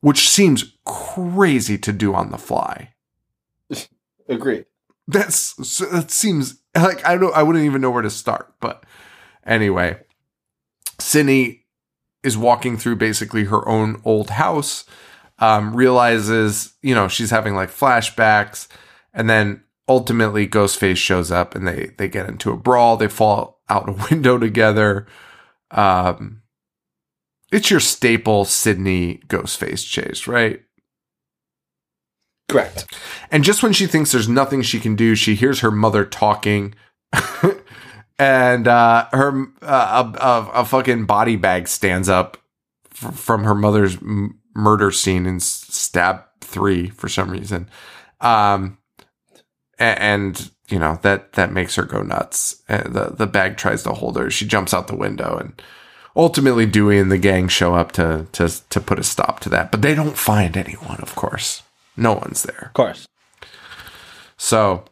[0.00, 2.94] which seems crazy to do on the fly.
[4.28, 4.66] Agreed.
[5.06, 8.52] That's that seems like I don't I wouldn't even know where to start.
[8.58, 8.84] But
[9.46, 10.00] anyway,
[10.98, 11.59] Sidney
[12.22, 14.84] is walking through basically her own old house,
[15.38, 18.68] um, realizes, you know, she's having like flashbacks,
[19.14, 23.60] and then ultimately Ghostface shows up and they they get into a brawl, they fall
[23.68, 25.06] out a window together.
[25.72, 26.42] Um
[27.50, 30.62] it's your staple Sidney Ghostface chase, right?
[32.48, 32.86] Correct.
[33.30, 36.74] And just when she thinks there's nothing she can do, she hears her mother talking.
[38.20, 42.36] and uh, her uh, a, a, a fucking body bag stands up
[42.92, 47.70] f- from her mother's m- murder scene in Stab 3 for some reason.
[48.20, 48.76] Um,
[49.78, 52.62] a- and, you know, that, that makes her go nuts.
[52.68, 54.30] Uh, the, the bag tries to hold her.
[54.30, 55.62] She jumps out the window and
[56.14, 59.70] ultimately Dewey and the gang show up to, to, to put a stop to that.
[59.70, 61.62] But they don't find anyone, of course.
[61.96, 62.66] No one's there.
[62.66, 63.08] Of course.
[64.36, 64.84] So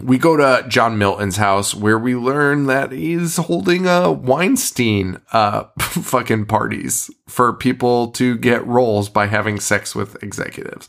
[0.00, 5.64] we go to John Milton's house where we learn that he's holding a Weinstein uh
[5.80, 10.88] fucking parties for people to get roles by having sex with executives.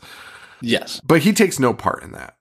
[0.60, 1.00] Yes.
[1.04, 2.36] But he takes no part in that.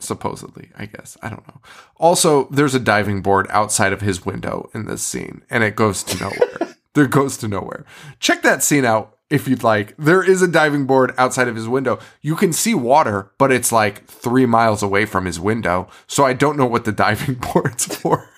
[0.00, 1.16] Supposedly, I guess.
[1.22, 1.60] I don't know.
[1.96, 6.02] Also, there's a diving board outside of his window in this scene, and it goes
[6.04, 6.76] to nowhere.
[6.94, 7.86] there goes to nowhere.
[8.20, 9.96] Check that scene out if you'd like.
[9.96, 11.98] There is a diving board outside of his window.
[12.20, 15.88] You can see water, but it's like three miles away from his window.
[16.06, 18.28] So I don't know what the diving board's for.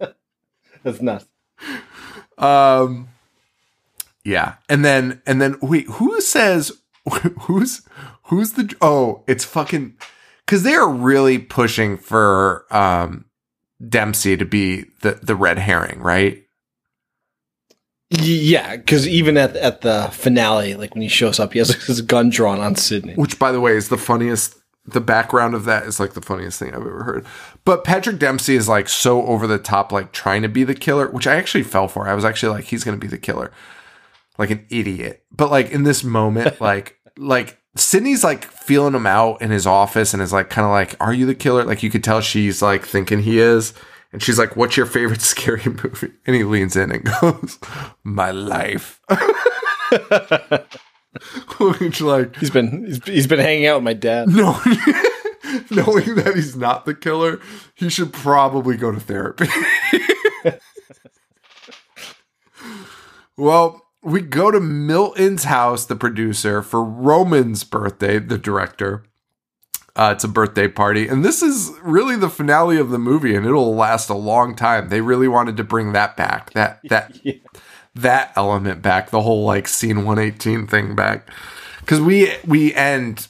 [0.82, 1.26] That's nuts.
[2.36, 3.08] Um,
[4.24, 6.72] yeah, and then and then wait, who says
[7.40, 7.82] who's
[8.24, 9.96] who's the oh it's fucking
[10.44, 13.24] because they are really pushing for um
[13.86, 16.44] Dempsey to be the the red herring, right?
[18.10, 22.00] Yeah, because even at at the finale, like when he shows up, he has his
[22.00, 23.14] gun drawn on Sidney.
[23.14, 24.56] Which, by the way, is the funniest.
[24.86, 27.26] The background of that is like the funniest thing I've ever heard.
[27.66, 31.10] But Patrick Dempsey is like so over the top, like trying to be the killer,
[31.10, 32.08] which I actually fell for.
[32.08, 33.52] I was actually like, he's going to be the killer,
[34.38, 35.24] like an idiot.
[35.30, 40.14] But like in this moment, like, like Sidney's like feeling him out in his office
[40.14, 41.64] and is like, kind of like, are you the killer?
[41.64, 43.74] Like you could tell she's like thinking he is.
[44.12, 46.12] And she's like, what's your favorite scary movie?
[46.26, 47.58] And he leans in and goes,
[48.04, 49.00] my life.
[51.58, 54.28] Which like, He's been he's, he's been hanging out with my dad.
[54.28, 54.52] no,
[55.70, 57.40] knowing that he's not the killer,
[57.74, 59.46] he should probably go to therapy.
[63.36, 69.04] well, we go to Milton's house, the producer, for Roman's birthday, the director.
[69.98, 73.44] Uh, it's a birthday party, and this is really the finale of the movie, and
[73.44, 74.88] it'll last a long time.
[74.90, 77.32] They really wanted to bring that back, that that Yeah.
[77.96, 81.28] that element back, the whole like scene 118 thing back.
[81.86, 83.26] Cause we we end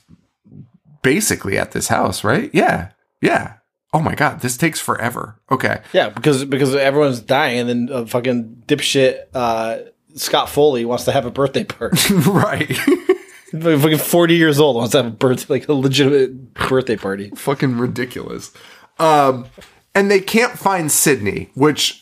[1.02, 2.50] basically at this house, right?
[2.52, 2.90] Yeah.
[3.22, 3.54] Yeah.
[3.94, 5.40] Oh my god, this takes forever.
[5.50, 5.80] Okay.
[5.94, 9.78] Yeah, because because everyone's dying, and then uh, fucking dipshit uh,
[10.16, 11.96] Scott Foley wants to have a birthday party.
[12.26, 12.78] right.
[13.52, 17.30] fucking forty years old wants to have a birthday, like a legitimate birthday party.
[17.30, 18.52] Fucking ridiculous.
[18.98, 19.46] Um,
[19.94, 22.00] and they can't find Sidney, which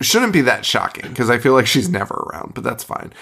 [0.00, 3.12] shouldn't be that shocking because I feel like she's never around, but that's fine.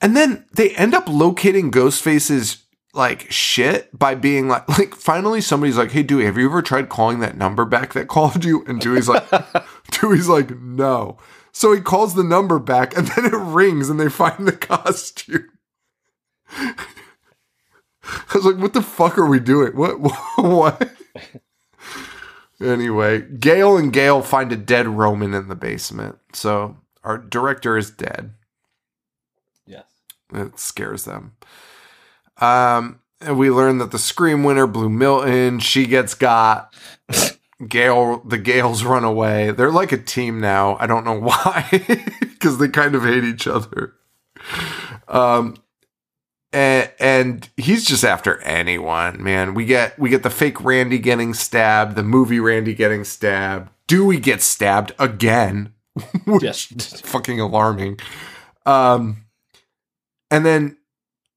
[0.00, 5.78] And then they end up locating Ghostface's like shit by being like, like finally somebody's
[5.78, 8.80] like, "Hey Dewey, have you ever tried calling that number back that called you?" And
[8.80, 9.24] Dewey's like,
[9.90, 11.18] Dewey's like, "No."
[11.52, 15.48] So he calls the number back, and then it rings, and they find the costume.
[18.04, 19.76] I was like, "What the fuck are we doing?
[19.76, 19.98] What?
[20.36, 20.90] What?"
[22.60, 26.18] anyway, Gale and Gale find a dead Roman in the basement.
[26.32, 28.34] So our director is dead.
[29.66, 29.84] Yes.
[30.32, 31.36] It scares them.
[32.40, 36.74] Um, and we learn that the Scream winner, Blue Milton, she gets got.
[37.68, 39.52] Gale, the Gales run away.
[39.52, 40.76] They're like a team now.
[40.80, 41.68] I don't know why,
[42.20, 43.94] because they kind of hate each other.
[45.08, 45.56] Um,
[46.52, 49.54] and, and he's just after anyone, man.
[49.54, 53.70] We get we get the fake Randy getting stabbed, the movie Randy getting stabbed.
[53.86, 55.72] Dewey gets stabbed again,
[56.24, 56.70] which Yes.
[56.72, 57.98] is fucking alarming.
[58.66, 59.24] Um,
[60.30, 60.76] and then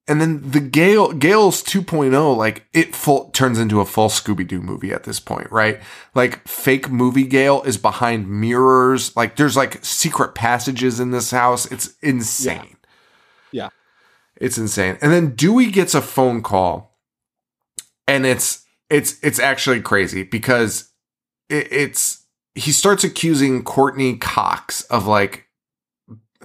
[0.07, 4.61] and then the Gale Gale's 2.0 like it full turns into a full Scooby Doo
[4.61, 5.81] movie at this point, right?
[6.13, 11.65] Like fake movie Gale is behind mirrors, like there's like secret passages in this house.
[11.71, 12.77] It's insane.
[14.37, 14.97] It's insane.
[15.01, 16.97] And then Dewey gets a phone call
[18.07, 20.91] and it's it's it's actually crazy because
[21.49, 25.45] it, it's he starts accusing Courteney Cox of like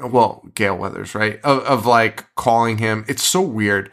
[0.03, 1.41] well, Gale Weathers, right?
[1.45, 3.05] Of, of like calling him.
[3.09, 3.91] It's so weird.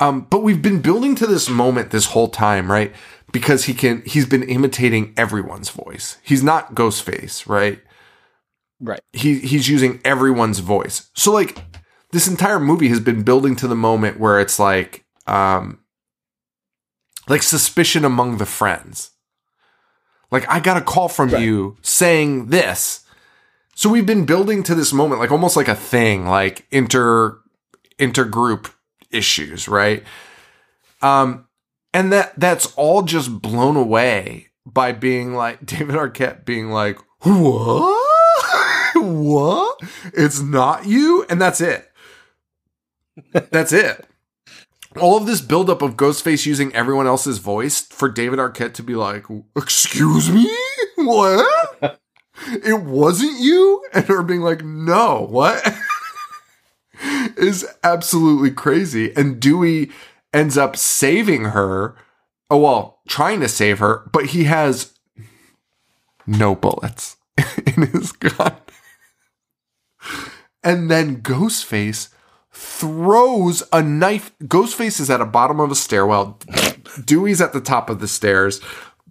[0.00, 2.94] Um, but we've been building to this moment this whole time, right?
[3.32, 6.16] Because he can, he's been imitating everyone's voice.
[6.22, 7.80] He's not Ghostface, right?
[8.80, 9.00] Right.
[9.12, 11.10] He he's using everyone's voice.
[11.14, 11.62] So like
[12.12, 15.80] this entire movie has been building to the moment where it's like, um,
[17.28, 19.10] like suspicion among the friends.
[20.30, 21.42] Like I got a call from Right.
[21.42, 23.00] you saying this.
[23.74, 27.38] So we've been building to this moment, like almost like a thing, like inter
[27.98, 28.70] intergroup
[29.10, 30.02] issues, right?
[31.00, 31.46] Um,
[31.94, 37.98] and that that's all just blown away by being like David Arquette being like, what?
[38.96, 39.80] what?
[40.14, 41.90] It's not you, and that's it.
[43.32, 44.06] That's it.
[45.00, 48.94] All of this buildup of Ghostface using everyone else's voice for David Arquette to be
[48.94, 49.24] like,
[49.56, 50.50] "Excuse me,
[50.96, 52.00] what?
[52.46, 55.74] it wasn't you," and her being like, "No, what?"
[57.36, 59.14] is absolutely crazy.
[59.16, 59.90] And Dewey
[60.32, 61.96] ends up saving her.
[62.50, 64.92] Oh, well, trying to save her, but he has
[66.26, 67.16] no bullets
[67.76, 68.56] in his gun.
[70.62, 72.10] And then Ghostface
[72.62, 74.32] throws a knife.
[74.44, 76.38] Ghostface is at the bottom of a stairwell.
[77.04, 78.60] Dewey's at the top of the stairs,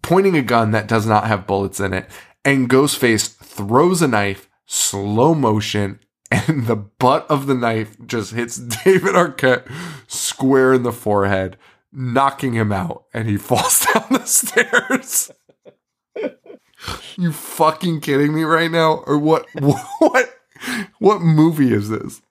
[0.02, 2.10] pointing a gun that does not have bullets in it.
[2.46, 6.00] And Ghostface throws a knife, slow motion,
[6.32, 9.70] and the butt of the knife just hits David Arquette
[10.08, 11.58] square in the forehead,
[11.92, 15.30] knocking him out, and he falls down the stairs.
[17.18, 19.04] you fucking kidding me right now?
[19.06, 19.46] Or what?
[20.00, 20.38] What?
[21.00, 22.22] What movie is this?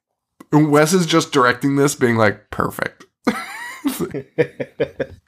[0.52, 3.06] And Wes is just directing this, being like, perfect.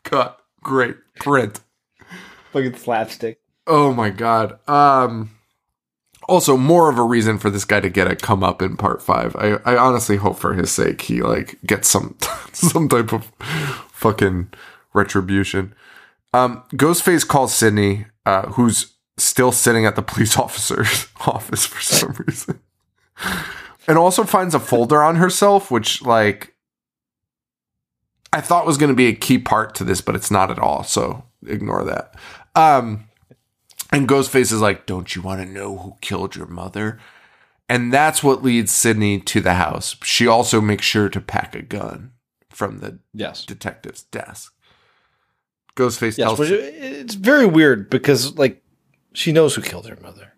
[0.04, 0.40] Cut.
[0.62, 0.96] Great.
[1.16, 1.60] Print.
[2.52, 3.40] Fucking slapstick.
[3.66, 4.58] Oh my god.
[4.68, 5.30] Um
[6.28, 9.02] also more of a reason for this guy to get a come up in part
[9.02, 9.34] five.
[9.36, 12.16] I, I honestly hope for his sake he like gets some
[12.52, 13.32] some type of
[13.90, 14.50] fucking
[14.92, 15.74] retribution.
[16.34, 22.14] Um Ghostface calls Sidney, uh, who's still sitting at the police officer's office for some
[22.26, 22.60] reason.
[23.88, 26.54] And also finds a folder on herself, which like
[28.32, 30.84] I thought was gonna be a key part to this, but it's not at all.
[30.84, 32.14] So ignore that.
[32.54, 33.08] Um
[33.92, 36.98] and Ghostface is like, Don't you want to know who killed your mother?
[37.68, 39.96] And that's what leads Sidney to the house.
[40.02, 42.12] She also makes sure to pack a gun
[42.50, 43.44] from the Yes.
[43.44, 44.52] detective's desk.
[45.76, 48.62] Ghostface Yes, tells which it's very weird because like
[49.14, 50.32] she knows who killed her mother.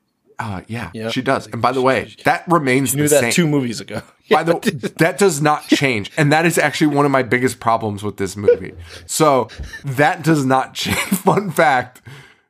[0.44, 1.08] Uh, yeah, Yeah.
[1.10, 1.46] she does.
[1.46, 3.32] And by the way, she- that remains She knew the that same.
[3.32, 4.02] two movies ago.
[4.30, 4.54] By the
[4.98, 8.36] that does not change, and that is actually one of my biggest problems with this
[8.38, 8.72] movie.
[9.06, 9.48] So
[9.84, 10.96] that does not change.
[11.26, 12.00] Fun fact: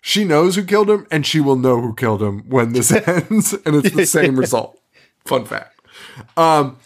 [0.01, 3.55] she knows who killed him, and she will know who killed him when this ends,
[3.67, 4.79] and it's the same result.
[5.25, 5.81] Fun fact.
[6.37, 6.77] Um,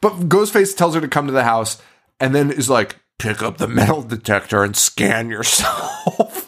[0.00, 1.82] but Ghostface tells her to come to the house,
[2.20, 6.45] and then is like, "Pick up the metal detector and scan yourself."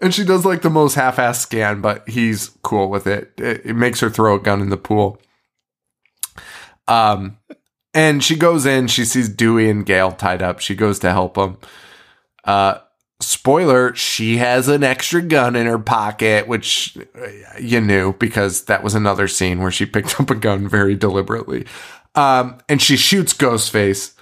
[0.00, 3.32] And she does like the most half-ass scan, but he's cool with it.
[3.38, 5.20] It, it makes her throw a gun in the pool.
[6.88, 7.38] Um,
[7.94, 10.58] and she goes in, she sees Dewey and Gale tied up.
[10.60, 11.58] She goes to help them.
[12.42, 12.78] Uh,
[13.20, 18.82] spoiler, she has an extra gun in her pocket, which uh, you knew because that
[18.82, 21.66] was another scene where she picked up a gun very deliberately.
[22.14, 24.14] Um, and she shoots Ghostface,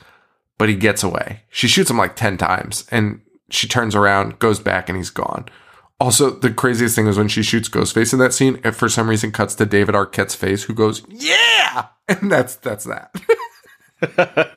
[0.58, 1.42] but he gets away.
[1.50, 3.20] She shoots him like 10 times and
[3.52, 5.46] she turns around, goes back, and he's gone.
[6.02, 9.08] Also, the craziest thing is when she shoots Ghostface in that scene, it for some
[9.08, 13.14] reason cuts to David Arquette's face, who goes, "Yeah," and that's that's that.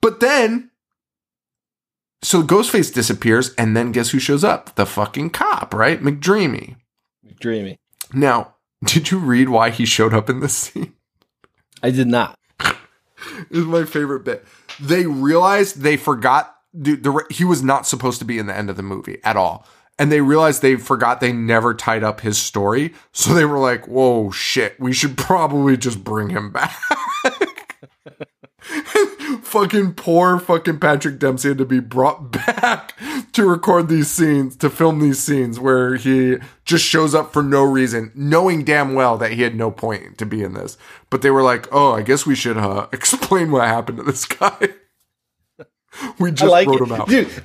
[0.00, 0.70] but then,
[2.22, 4.74] so Ghostface disappears, and then guess who shows up?
[4.76, 6.00] The fucking cop, right?
[6.00, 6.76] McDreamy.
[7.22, 7.76] McDreamy.
[8.14, 8.54] Now,
[8.86, 10.94] did you read why he showed up in this scene?
[11.82, 12.38] I did not.
[13.50, 14.46] Is my favorite bit.
[14.80, 16.54] They realized they forgot.
[16.74, 19.36] Dude, the, he was not supposed to be in the end of the movie at
[19.36, 19.66] all.
[19.98, 22.92] And they realized they forgot they never tied up his story.
[23.12, 26.76] So they were like, whoa, shit, we should probably just bring him back.
[29.46, 32.94] fucking poor fucking Patrick Dempsey had to be brought back
[33.32, 37.62] to record these scenes, to film these scenes where he just shows up for no
[37.62, 40.76] reason, knowing damn well that he had no point to be in this.
[41.10, 44.26] But they were like, oh, I guess we should uh, explain what happened to this
[44.26, 44.68] guy.
[46.18, 46.88] we just like wrote it.
[46.88, 47.08] him out.
[47.08, 47.42] Dude,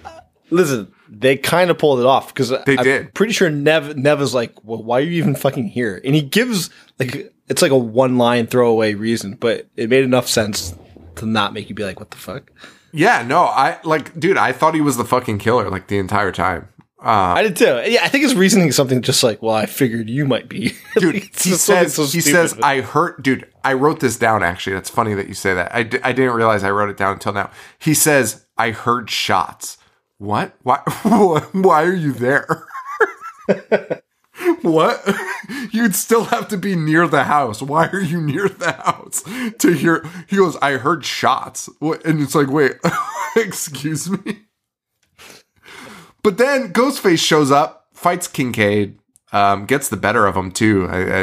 [0.49, 3.13] listen, they kind of pulled it off because They I'm did.
[3.13, 6.01] pretty sure Neve Neve is like, well, why are you even fucking here?
[6.05, 6.69] And he gives
[6.99, 10.73] like it's like a one line throwaway reason, but it made enough sense
[11.15, 12.49] to not make you be like, what the fuck?
[12.93, 16.31] Yeah, no, I like, dude, I thought he was the fucking killer like the entire
[16.31, 16.69] time.
[17.03, 17.81] Uh, I did too.
[17.87, 20.73] Yeah, I think his reasoning is something just like, well, I figured you might be.
[20.97, 24.89] dude he says so he says i hurt dude i wrote this down actually that's
[24.89, 27.31] funny that you say that I, d- I didn't realize i wrote it down until
[27.33, 29.77] now he says i heard shots
[30.21, 30.55] what?
[30.61, 30.77] Why
[31.51, 32.65] why are you there?
[34.63, 35.07] What?
[35.71, 37.61] You'd still have to be near the house.
[37.61, 39.23] Why are you near the house
[39.59, 40.03] to hear?
[40.27, 41.69] He goes i heard shots.
[41.79, 42.77] And it's like wait
[43.35, 44.39] excuse me?
[46.23, 48.97] But then ghostface shows up fights kincaid
[49.31, 50.87] um, gets the better of him too.
[50.89, 51.21] I, I,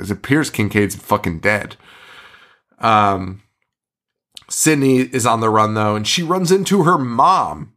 [0.00, 1.76] it appears Kincaid's fucking dead.
[2.78, 3.42] Um,
[4.48, 7.74] Sidney is on the run though, and she runs into her mom.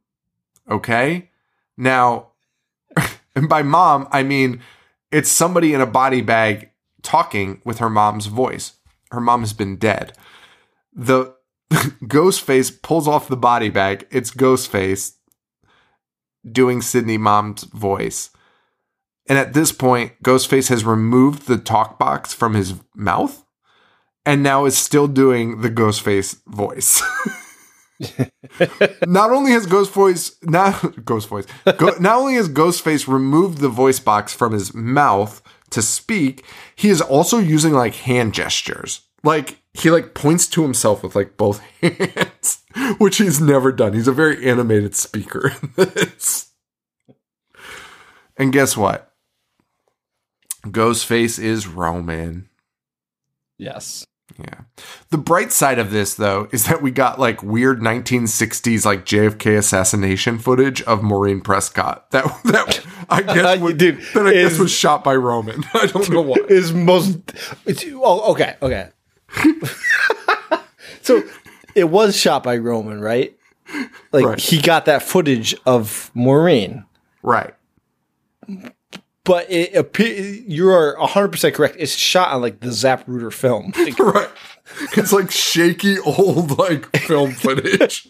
[0.69, 1.30] Okay,
[1.77, 2.30] now,
[3.35, 4.61] and by mom I mean
[5.11, 6.72] it's somebody in a body bag
[7.03, 8.73] talking with her mom's voice.
[9.11, 10.14] Her mom has been dead.
[10.91, 11.35] The
[11.72, 14.07] Ghostface pulls off the body bag.
[14.10, 15.14] It's Ghostface
[16.49, 18.31] doing Sidney mom's voice.
[19.27, 23.45] And at this point, Ghostface has removed the talk box from his mouth
[24.26, 27.03] and now is still doing the Ghostface voice.
[29.07, 31.45] not only has Ghostface not Ghost voice,
[31.78, 35.41] go, not only has Ghostface removed the voice box from his mouth
[35.72, 36.44] to speak,
[36.76, 39.02] he is also using like hand gestures.
[39.24, 42.64] Like he like points to himself with like both hands,
[42.98, 43.94] which he's never done.
[43.94, 45.53] He's a very animated speaker.
[48.38, 49.11] And guess what?
[50.65, 52.49] Ghostface is Roman.
[53.57, 54.06] yes.
[54.39, 54.61] Yeah.
[55.10, 59.57] The bright side of this, though, is that we got like weird 1960s like JFK
[59.57, 62.07] assassination footage of Maureen Prescott.
[62.11, 65.64] That that I guess uh, would, Dude, that I guess was shot by Roman.
[65.73, 66.38] I don't know why.
[66.49, 67.19] is most.
[67.65, 68.89] It's, oh, okay, okay.
[71.01, 71.22] so
[71.76, 73.35] it was shot by Roman, right?
[74.11, 74.39] Like Right.
[74.39, 76.85] he got that footage of Maureen,
[77.22, 77.53] Right.
[79.25, 81.77] But it appe- you are hundred percent correct.
[81.79, 83.71] It's shot on like the Zapruder film.
[83.77, 84.29] Like, Right.
[84.97, 88.07] It's like shaky old like film footage.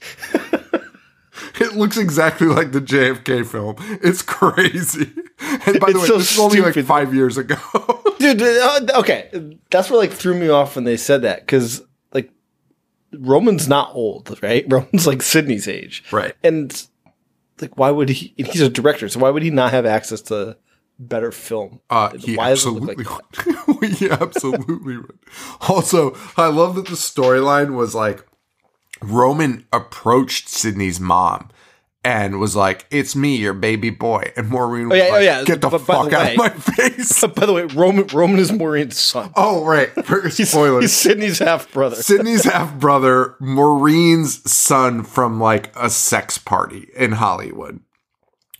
[1.59, 3.75] It looks exactly like the JFK film.
[4.03, 5.11] It's crazy.
[5.65, 7.55] And by the It's way, so this is only like five years ago.
[8.19, 8.41] dude.
[8.41, 11.81] uh, okay, that's what like threw me off when they said that because
[12.13, 12.31] like
[13.13, 14.65] Roman's not old, right?
[14.69, 16.33] Roman's like Sidney's age, Right.
[16.43, 16.87] And
[17.61, 18.33] like, why would he?
[18.37, 20.55] and He's a director, so why would he not have access to
[20.99, 21.79] better film?
[21.89, 23.89] Uh, he why does it look absolutely like would.
[23.91, 25.19] he absolutely would.
[25.67, 28.25] Also, I love that the storyline was like
[29.01, 31.49] Roman approached Sidney's mom
[32.05, 35.43] and was like, "It's me, your baby boy," and Maureen was yeah, oh, like, yeah,
[35.45, 38.39] "Get the but fuck the out way- of my face." By the way, Roman Roman
[38.39, 39.31] is Maureen's son.
[39.35, 39.89] oh, right.
[40.31, 40.83] Spoilers.
[40.83, 41.95] He's Sidney's half brother.
[41.95, 47.79] Sidney's half brother, Maureen's son from like a sex party in Hollywood,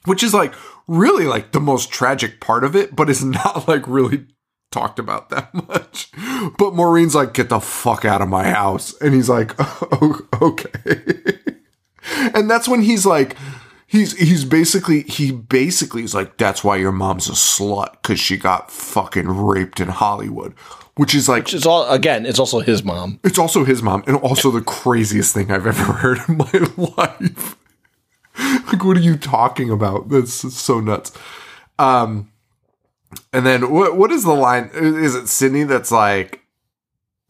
[0.05, 0.53] which is like
[0.88, 4.26] really like the most tragic part of it, but it's not like really
[4.72, 6.11] talked about that much.
[6.57, 8.93] But Maureen's like, get the fuck out of my house.
[9.01, 11.39] And he's like, oh, okay.
[12.34, 13.38] and that's when he's like,
[13.85, 18.38] He's he's basically he basically is like that's why your mom's a slut because she
[18.38, 20.55] got fucking raped in Hollywood,
[20.95, 22.26] which is like It's all again.
[22.26, 23.19] It's also his mom.
[23.23, 26.51] it's also his mom, and also the craziest thing I've ever heard in my
[26.97, 27.55] life.
[28.67, 30.09] like, what are you talking about?
[30.09, 31.11] That's so nuts.
[31.80, 32.31] Um,
[33.31, 33.97] and then what?
[33.97, 34.69] What is the line?
[34.73, 36.41] Is it Sidney that's like?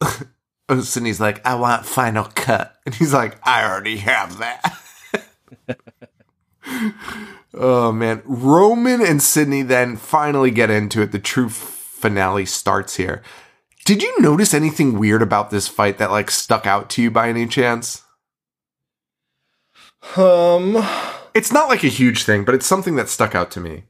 [0.68, 4.78] oh, Sidney's like, I want final cut, and he's like, I already have that.
[7.54, 11.12] oh man, Roman and Sidney then finally get into it.
[11.12, 13.22] The true finale starts here.
[13.84, 17.28] Did you notice anything weird about this fight that like stuck out to you by
[17.28, 18.03] any chance?
[20.16, 20.76] Um,
[21.34, 23.84] It's not like a huge thing, but it's something that stuck out to me.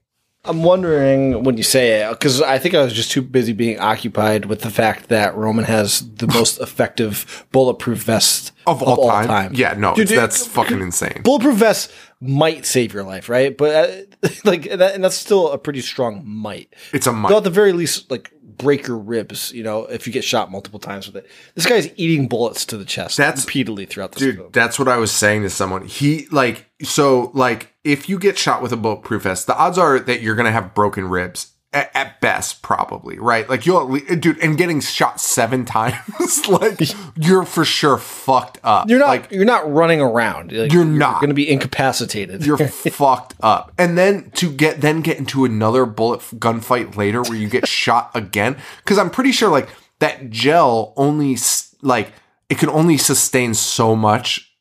[0.47, 3.79] I'm wondering when you say it because I think I was just too busy being
[3.81, 9.53] occupied with the fact that Roman has the most effective bulletproof vest Of all, time.
[9.55, 11.23] Yeah, no, Dude, it's- that's fucking insane.
[11.25, 13.57] bulletproof vest might save your life, right?
[13.57, 13.75] But
[14.23, 16.75] uh, like, and, that, and that's still a pretty strong might.
[16.93, 17.35] It's a might.
[17.35, 20.79] at the very least like break your ribs, you know, if you get shot multiple
[20.79, 21.31] times with it.
[21.55, 24.51] This guy's eating bullets to the chest That's- repeatedly throughout this Dude, film.
[24.53, 25.87] that's what I was saying to someone.
[25.87, 29.99] He like so like if you get shot with a bulletproof vest, the odds are
[29.99, 33.49] that you're gonna have broken ribs at, at best, probably right.
[33.49, 36.81] Like you'll, at le- dude, and getting shot seven times, like
[37.17, 38.89] you're for sure fucked up.
[38.89, 39.09] You're not.
[39.09, 40.53] like you're not running around.
[40.53, 41.21] Like, You're not.
[41.21, 42.47] going to be incapacitated.
[42.47, 43.73] you're fucked up.
[43.79, 48.11] And then to get then get into another bullet gunfight later where you get shot
[48.15, 49.69] again cuz I'm pretty sure like
[49.99, 51.37] that gel only
[51.83, 52.13] like
[52.49, 54.54] it can only sustain so much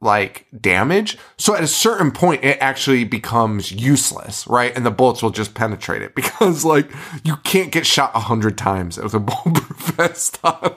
[0.00, 1.16] like damage.
[1.38, 4.74] So at a certain point it actually becomes useless, right?
[4.76, 6.90] And the bullets will just penetrate it because like
[7.24, 10.76] you can't get shot a hundred times with a bulletproof vest on.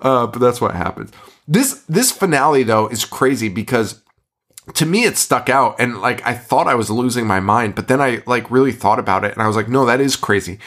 [0.00, 1.12] Uh, but that's what happens.
[1.48, 4.02] This this finale though is crazy because
[4.74, 7.86] to me it stuck out and like I thought I was losing my mind, but
[7.86, 10.58] then I like really thought about it and I was like, no, that is crazy.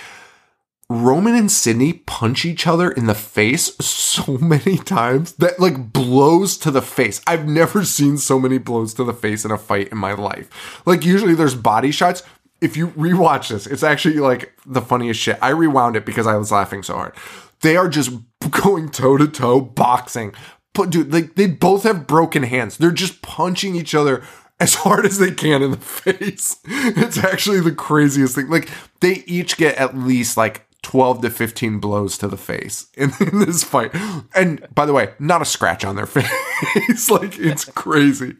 [0.92, 6.58] Roman and Sidney punch each other in the face so many times that like blows
[6.58, 7.22] to the face.
[7.28, 10.82] I've never seen so many blows to the face in a fight in my life.
[10.88, 12.24] Like usually there's body shots.
[12.60, 15.38] If you rewatch this, it's actually like the funniest shit.
[15.42, 17.14] I rewound it because I was laughing so hard.
[17.62, 18.12] They are just
[18.50, 20.34] going toe to toe boxing.
[20.74, 22.78] But dude, like they both have broken hands.
[22.78, 24.24] They're just punching each other
[24.60, 26.58] as hard as they can in the face.
[26.66, 28.50] It's actually the craziest thing.
[28.50, 28.70] Like
[29.02, 33.40] they each get at least like 12 to 15 blows to the face in, in
[33.40, 33.92] this fight.
[34.34, 37.10] And by the way, not a scratch on their face.
[37.10, 38.36] like it's crazy.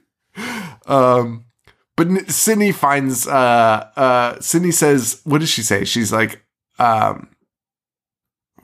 [0.86, 1.46] Um
[1.96, 5.84] but Sidney finds uh uh Sidney says what does she say?
[5.86, 6.44] She's like
[6.78, 7.30] um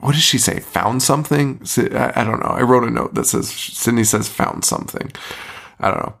[0.00, 0.60] what does she say?
[0.60, 1.60] Found something?
[1.76, 2.50] I, I don't know.
[2.50, 5.10] I wrote a note that says Sidney says found something.
[5.80, 6.14] I don't know.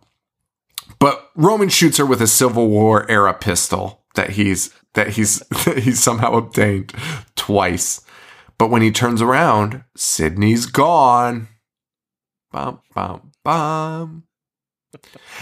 [0.98, 5.78] But Roman shoots her with a Civil War era pistol that he's that he's that
[5.78, 6.92] he's somehow obtained
[7.36, 8.00] twice.
[8.58, 11.48] But when he turns around, Sidney's gone.
[12.52, 14.24] Bum bum bum.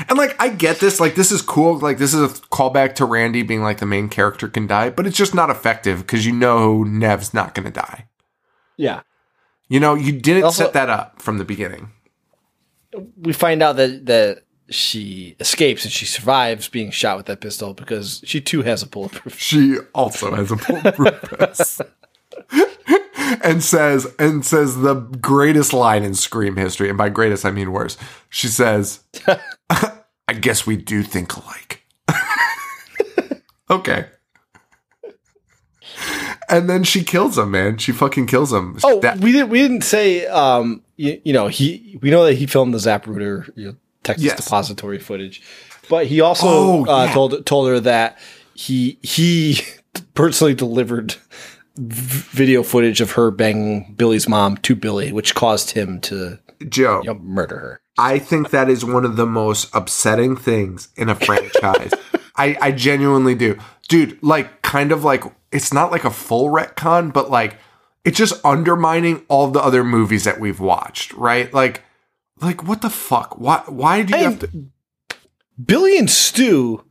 [0.09, 1.79] And like I get this, like this is cool.
[1.79, 5.07] Like this is a callback to Randy being like the main character can die, but
[5.07, 8.07] it's just not effective because you know Neve's not gonna die.
[8.77, 9.01] yeah.
[9.69, 11.91] You know, you didn't Also- set that up from the beginning.
[13.17, 17.75] We find out that that she escapes and she survives being shot with that pistol
[17.75, 19.39] because she too has a bulletproof.
[19.39, 21.81] She also has a bulletproof vest.
[23.43, 27.73] and says and says the greatest line in Scream history, and by greatest I mean
[27.73, 27.97] worse.
[28.31, 29.01] She says,
[29.71, 31.83] "I guess we do think alike."
[33.71, 34.07] okay.
[36.49, 37.79] And then she kills him, man.
[37.79, 38.79] She fucking kills him.
[38.85, 39.49] Oh, That- we didn't.
[39.49, 40.27] We didn't say.
[40.27, 41.99] Um, you, you know, he.
[42.03, 44.45] We know that he filmed the Zapruder you know, Texas Yes.
[44.45, 45.43] Depository footage,
[45.91, 47.13] but he also Oh, uh, yeah.
[47.13, 48.19] told told her that
[48.55, 49.59] he he
[50.15, 51.17] personally delivered
[51.77, 57.01] video footage of her banging Billy's mom to Billy, which caused him to Joe.
[57.03, 57.81] you know, murder her.
[57.99, 61.93] I think that is one of the most upsetting things in a franchise.
[62.37, 63.57] I, I genuinely do.
[63.89, 65.23] Dude, like, kind of like,
[65.53, 67.57] it's not like a full retcon, but like,
[68.05, 71.53] it's just undermining all the other movies that we've watched, right?
[71.55, 71.83] Like,
[72.41, 73.39] like, what the fuck?
[73.39, 74.67] Why, why do you I- have to?
[75.65, 76.85] Billy and Stu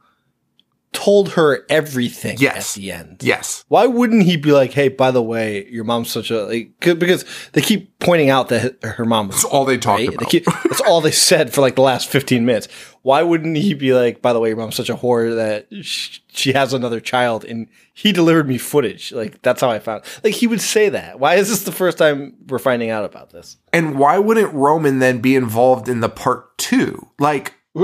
[0.93, 2.77] told her everything Yes.
[2.77, 3.17] at the end.
[3.21, 3.65] Yes.
[3.67, 6.93] Why wouldn't he be like, "Hey, by the way, your mom's such a like," 'cause-
[6.95, 10.09] because they keep pointing out that her mom was That's all they talked right?
[10.09, 10.29] They about.
[10.29, 12.67] keep, that's all they said for like the last fifteen minutes.
[13.01, 16.19] Why wouldn't he be like, "By the way, your mom's such a whore that sh-
[16.31, 20.03] she has another child and he delivered me footage." Like that's how I found.
[20.23, 21.19] Like he would say that.
[21.19, 23.57] Why is this the first time we're finding out about this?
[23.73, 27.07] And why wouldn't Roman then be involved in the part two?
[27.19, 27.53] Like,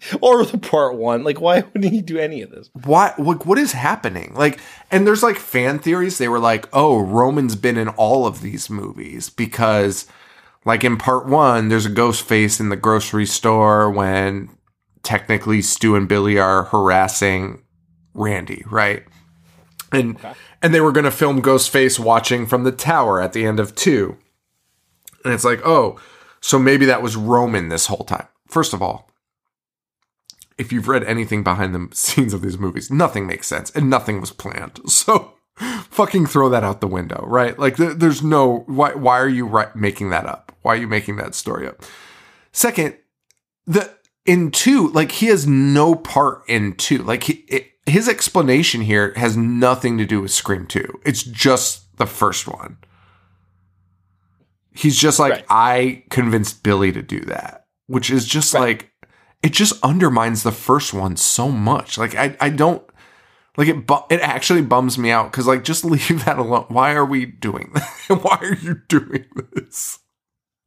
[0.20, 1.24] or the part one?
[1.24, 2.70] Like why wouldn't he do any of this?
[2.84, 4.60] why like what is happening like
[4.90, 8.70] and there's like fan theories they were like oh roman's been in all of these
[8.70, 10.06] movies because
[10.64, 14.48] like in part one there's a ghost face in the grocery store when
[15.02, 17.62] technically Stu and Billy are harassing
[18.14, 19.04] Randy, right?
[19.92, 20.18] And
[20.62, 23.74] and they were going to film Ghostface watching from the tower at the end of
[23.74, 24.16] 2.
[25.24, 25.98] And it's like, "Oh,
[26.40, 29.07] so maybe that was Roman this whole time." First of all,
[30.58, 34.20] if you've read anything behind the scenes of these movies, nothing makes sense and nothing
[34.20, 34.80] was planned.
[34.88, 35.34] So
[35.90, 37.58] fucking throw that out the window, right?
[37.58, 40.52] Like th- there's no why why are you ri- making that up?
[40.62, 41.82] Why are you making that story up?
[42.52, 42.96] Second,
[43.66, 43.90] the
[44.24, 46.98] in 2, like he has no part in 2.
[46.98, 51.00] Like he, it, his explanation here has nothing to do with Scream 2.
[51.04, 52.76] It's just the first one.
[54.72, 55.44] He's just like Right.
[55.48, 58.60] I convinced Billy to do that, which is just Right.
[58.60, 58.92] like
[59.42, 61.98] it just undermines the first one so much.
[61.98, 62.82] Like I I don't
[63.56, 66.66] like it bu- it actually bums me out cuz like just leave that alone.
[66.68, 68.18] Why are we doing that?
[68.22, 70.00] Why are you doing this?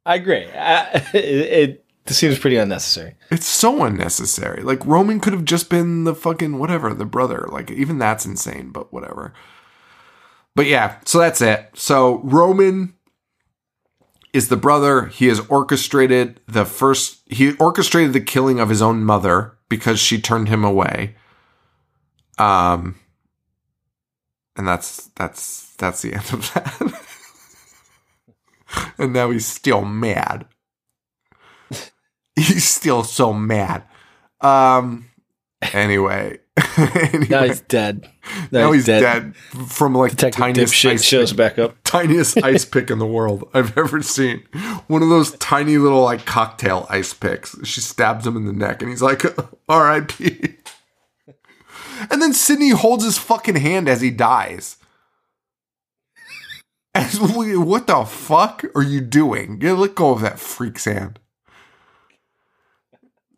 [0.04, 0.46] I agree.
[0.52, 3.14] I, it, it this seems pretty unnecessary.
[3.30, 4.62] It's so unnecessary.
[4.62, 7.46] Like Roman could have just been the fucking whatever, the brother.
[7.50, 9.32] Like even that's insane, but whatever.
[10.54, 11.70] But yeah, so that's it.
[11.74, 12.94] So Roman
[14.32, 15.06] is the brother.
[15.06, 20.20] He has orchestrated the first he orchestrated the killing of his own mother because she
[20.20, 21.16] turned him away.
[22.38, 22.96] Um
[24.56, 27.06] and that's that's that's the end of that.
[28.98, 30.46] and now he's still mad.
[32.34, 33.84] He's still so mad.
[34.40, 35.10] Um
[35.72, 36.38] anyway.
[36.76, 38.08] anyway Now he's dead.
[38.50, 39.34] now he's dead.
[39.36, 41.76] from like the tiniest ice shows pick, back up.
[41.84, 44.40] tiniest ice pick in the world I've ever seen.
[44.86, 47.56] One of those tiny little like cocktail ice picks.
[47.66, 49.24] She stabs him in the neck and he's like,
[49.68, 50.56] R.I.P.
[52.10, 54.76] And then Sidney holds his fucking hand as he dies.
[56.94, 59.58] As what the fuck are you doing?
[59.62, 61.18] Yeah, let go of that freak's hand.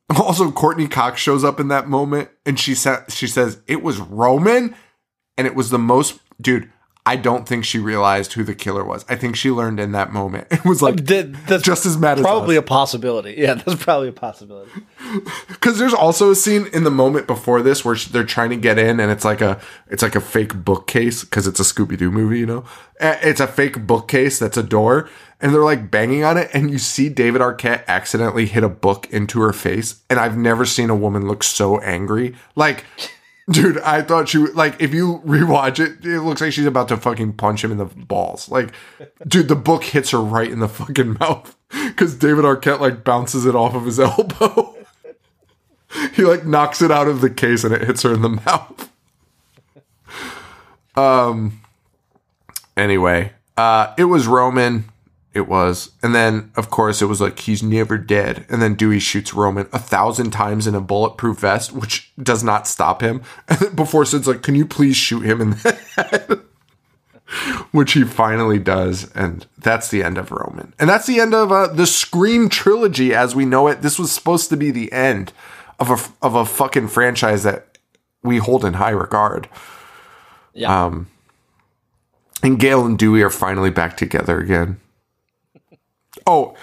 [0.18, 3.98] Also, Courteney Cox shows up in that moment, and she said, "She says it was
[3.98, 4.74] Roman,
[5.36, 6.70] and it was the most dude."
[7.06, 9.04] I don't think she realized who the killer was.
[9.10, 10.46] I think she learned in that moment.
[10.50, 13.34] It was like That- that's just as mad as probably a possibility.
[13.36, 14.70] Yeah, that's probably a possibility.
[15.48, 18.78] because there's also a scene in the moment before this where they're trying to get
[18.78, 22.38] in and it's like a it's like a fake bookcase because it's a scooby-doo movie
[22.38, 22.64] you know
[23.00, 25.08] it's a fake bookcase that's a door
[25.40, 29.06] and they're like banging on it and you see david arquette accidentally hit a book
[29.10, 32.84] into her face and i've never seen a woman look so angry like
[33.50, 36.88] dude i thought she would- like if you rewatch it it looks like she's about
[36.88, 38.72] to fucking punch him in the balls like
[39.28, 43.44] dude the book hits her right in the fucking mouth because david arquette like bounces
[43.44, 44.74] it off of his elbow
[46.14, 48.90] he like knocks it out of the case and it hits her in the mouth.
[50.96, 51.60] Um
[52.76, 54.84] anyway, uh it was Roman.
[55.34, 55.90] It was.
[56.02, 58.46] And then of course it was like he's never dead.
[58.48, 62.66] And then Dewey shoots Roman a thousand times in a bulletproof vest, which does not
[62.66, 63.22] stop him.
[63.48, 66.40] And before Sid's like, Can you please shoot him in the head?
[67.72, 71.50] which he finally does, and that's the end of Roman, and that's the end of
[71.50, 73.82] uh, the Scream trilogy as we know it.
[73.82, 75.32] This was supposed to be the end
[75.78, 77.78] of a of a fucking franchise that
[78.22, 79.48] we hold in high regard.
[80.52, 80.84] Yeah.
[80.84, 81.08] Um,
[82.42, 84.78] and Gale and Dewey are finally back together again.
[86.26, 86.56] Oh,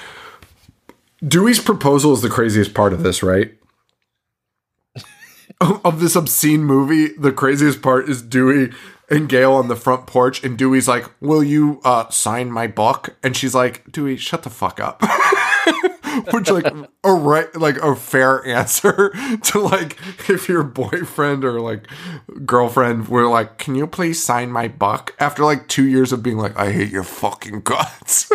[1.25, 3.53] Dewey's proposal is the craziest part of this, right?
[5.83, 8.71] of this obscene movie, the craziest part is Dewey
[9.09, 13.15] and Gale on the front porch, and Dewey's like, "Will you uh, sign my book?"
[13.21, 15.03] And she's like, "Dewey, shut the fuck up."
[16.33, 16.73] Which like
[17.03, 19.11] a right like a fair answer
[19.43, 19.97] to like
[20.29, 21.87] if your boyfriend or like
[22.45, 26.37] girlfriend were like, "Can you please sign my book?" After like two years of being
[26.37, 28.31] like, "I hate your fucking guts."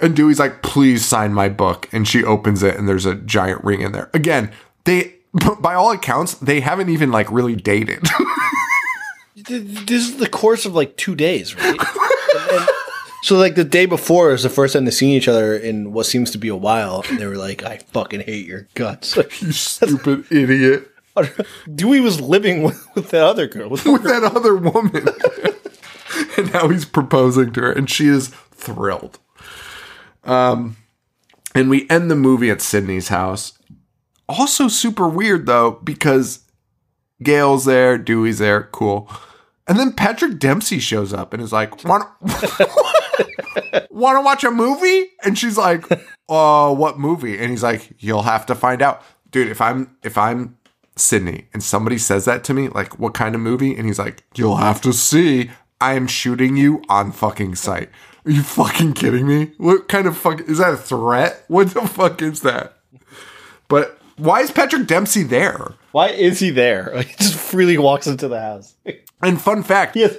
[0.00, 1.88] And Dewey's like, please sign my book.
[1.92, 4.10] And she opens it and there's a giant ring in there.
[4.12, 4.50] Again,
[4.84, 5.14] they,
[5.60, 8.04] by all accounts, they haven't even like really dated.
[9.36, 11.64] this is the course of like two days, right?
[11.78, 12.68] And- and-
[13.22, 16.06] so like the day before is the first time they've seen each other in what
[16.06, 19.50] seems to be a while, and they were like, "I fucking hate your guts." you
[19.50, 20.88] stupid idiot.
[21.74, 23.68] Dewey was living with, with that other girl.
[23.68, 25.08] With With that other woman.
[26.36, 29.18] and now he's proposing to her and she is thrilled.
[30.26, 30.76] Um,
[31.54, 33.58] and we end the movie at Sidney's house.
[34.28, 36.40] Also super weird though, because
[37.22, 39.10] Gale's there, Dewey's there, cool.
[39.66, 45.36] And then Patrick Dempsey shows up and is like, "Want to watch a movie?" And
[45.36, 45.84] she's like,
[46.28, 49.48] "Uh, what movie?" And he's like, "You'll have to find out, dude.
[49.48, 50.56] If I'm if I'm
[50.96, 54.22] Sidney and somebody says that to me, like, what kind of movie?" And he's like,
[54.36, 55.50] "You'll have to see.
[55.80, 57.90] I am shooting you on fucking sight.
[58.26, 59.52] Are you fucking kidding me?
[59.56, 61.44] What kind of fuck is that a threat?
[61.48, 62.76] What the fuck is that?"
[63.68, 65.74] But why is Patrick Dempsey there?
[65.92, 66.90] Why is he there?
[66.94, 68.74] Like, he just freely walks into the house.
[69.22, 70.16] And fun fact, Yes.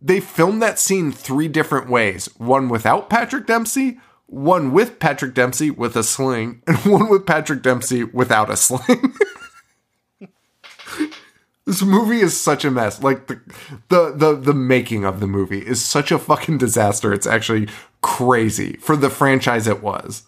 [0.00, 2.28] they filmed that scene three different ways.
[2.38, 7.62] One without Patrick Dempsey, one with Patrick Dempsey with a sling, and one with Patrick
[7.62, 9.14] Dempsey without a sling.
[11.68, 13.02] this movie is such a mess.
[13.02, 13.38] Like the,
[13.90, 17.12] the the the making of the movie is such a fucking disaster.
[17.12, 17.68] It's actually
[18.00, 20.22] crazy for the franchise it was.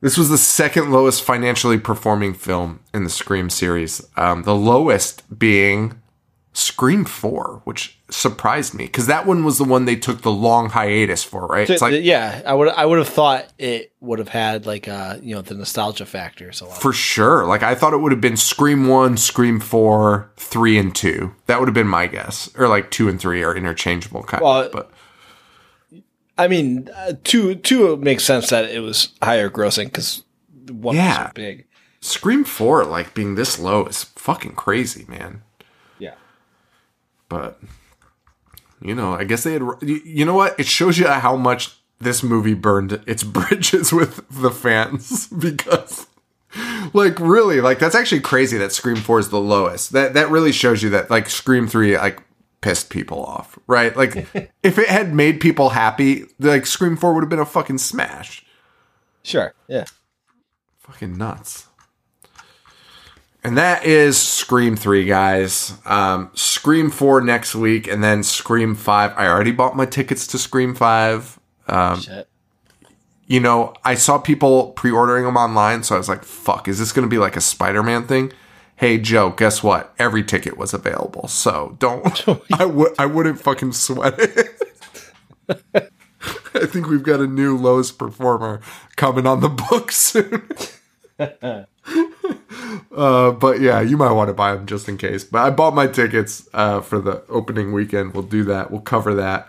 [0.00, 4.06] This was the second lowest financially performing film in the Scream series.
[4.16, 6.00] Um, the lowest being
[6.58, 10.70] Scream 4, which surprised me because that one was the one they took the long
[10.70, 11.70] hiatus for, right?
[11.70, 15.18] It's like yeah, I would I would have thought it would have had like uh
[15.22, 16.50] you know the nostalgia factor.
[16.50, 17.46] So for sure.
[17.46, 21.32] Like I thought it would have been Scream 1, Scream 4, 3 and 2.
[21.46, 22.50] That would have been my guess.
[22.58, 24.90] Or like 2 and 3 are interchangeable kind Well, of, but
[26.36, 30.24] I mean, uh, two two makes sense that it was higher grossing because
[30.68, 31.18] one Yeah.
[31.18, 31.66] was so big.
[32.00, 35.42] Scream 4 like being this low is fucking crazy, man.
[37.28, 37.60] But
[38.80, 39.62] you know, I guess they had.
[39.82, 40.58] you- You know what?
[40.58, 46.06] It shows you how much this movie burned its bridges with the fans because,
[46.92, 49.92] like, really, like that's actually crazy that Scream Four is the lowest.
[49.92, 52.22] That that really shows you that like Scream Three like
[52.60, 53.96] pissed people off, right?
[53.96, 54.16] Like,
[54.62, 58.44] if it had made people happy, like Scream Four would have been a fucking smash.
[59.22, 59.52] Sure.
[59.68, 59.84] Yeah.
[60.80, 61.67] Fucking nuts.
[63.44, 65.74] And that is Scream 3, guys.
[65.84, 69.12] Um, Scream 4 next week, and then Scream 5.
[69.16, 71.38] I already bought my tickets to Scream 5.
[72.00, 72.28] Shit.
[73.28, 76.78] You know, I saw people pre ordering them online, so I was like, fuck, is
[76.78, 78.32] this going to be like a Spider Man thing?
[78.76, 79.94] Hey, Joe, guess what?
[79.98, 82.24] Every ticket was available, so don't.
[82.58, 84.62] I would I wouldn't fucking sweat it.
[86.54, 88.60] I think we've got a new lowest performer
[88.96, 90.48] coming on the book soon.
[92.94, 95.24] Uh, but yeah, you might want to buy them just in case.
[95.24, 98.14] But I bought my tickets uh, for the opening weekend.
[98.14, 98.70] We'll do that.
[98.70, 99.48] We'll cover that.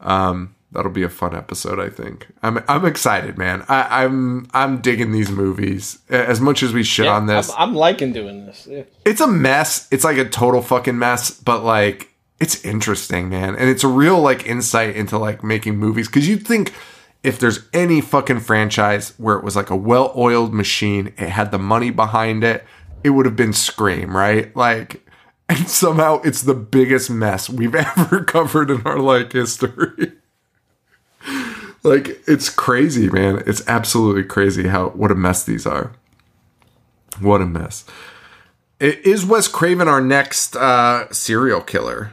[0.00, 1.78] Um, that'll be a fun episode.
[1.78, 2.28] I think.
[2.42, 3.64] I'm I'm excited, man.
[3.68, 7.50] I, I'm I'm digging these movies as much as we shit Yeah, on this.
[7.50, 8.66] I'm, I'm liking doing this.
[8.68, 8.82] Yeah.
[9.04, 9.88] it's a mess.
[9.90, 12.08] It's like a total fucking mess, but like
[12.38, 13.54] it's interesting, man.
[13.56, 16.72] And it's a real like insight into like making movies cuz you'd think
[17.22, 21.58] if there's any fucking franchise where it was like a well-oiled machine, it had the
[21.58, 22.64] money behind it,
[23.04, 24.54] it would have been Scream, right?
[24.56, 25.06] Like
[25.50, 30.12] and somehow it's the biggest mess we've ever covered in our like history.
[31.82, 33.42] like it's crazy, man.
[33.46, 35.92] It's absolutely crazy how what a mess these are.
[37.18, 37.84] What a mess.
[38.78, 42.12] Is Wes Craven our next uh, serial killer?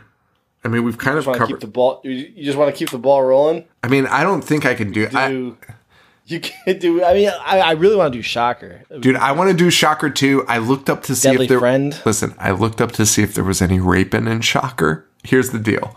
[0.63, 1.61] I mean, we've kind of to keep covered.
[1.61, 2.01] the ball?
[2.03, 3.65] You just want to keep the ball rolling?
[3.83, 5.07] I mean, I don't think I can do.
[5.13, 5.29] I,
[6.25, 7.03] you can do?
[7.03, 8.83] I mean, I, I really want to do Shocker.
[8.99, 10.45] dude, I want to do Shocker too.
[10.47, 11.59] I looked up to see Deadly if there.
[11.59, 12.01] Friend?
[12.05, 15.05] Listen, I looked up to see if there was any raping in Shocker.
[15.23, 15.95] Here's the deal: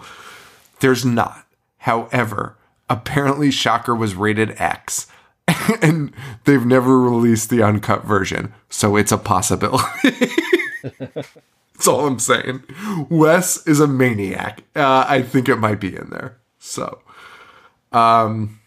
[0.81, 1.47] there's not.
[1.79, 2.57] However,
[2.89, 5.07] apparently Shocker was rated X,
[5.83, 6.13] and
[6.45, 10.29] they've never released the uncut version, so it's a possibility.
[11.81, 12.63] That's all I'm saying.
[13.09, 14.65] Wes is a maniac.
[14.77, 16.37] Uh, I think it might be in there.
[16.59, 17.01] So,
[17.91, 18.61] um,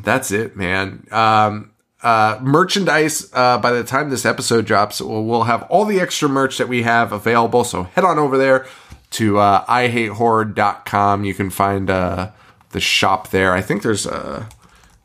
[0.00, 1.08] that's it, man.
[1.10, 1.72] Um,
[2.04, 3.28] uh, merchandise.
[3.32, 6.68] Uh, by the time this episode drops, we'll, we'll have all the extra merch that
[6.68, 7.64] we have available.
[7.64, 8.64] So head on over there
[9.10, 11.24] to uh, ihatehorror.com.
[11.24, 12.30] You can find uh,
[12.70, 13.54] the shop there.
[13.54, 14.48] I think there's a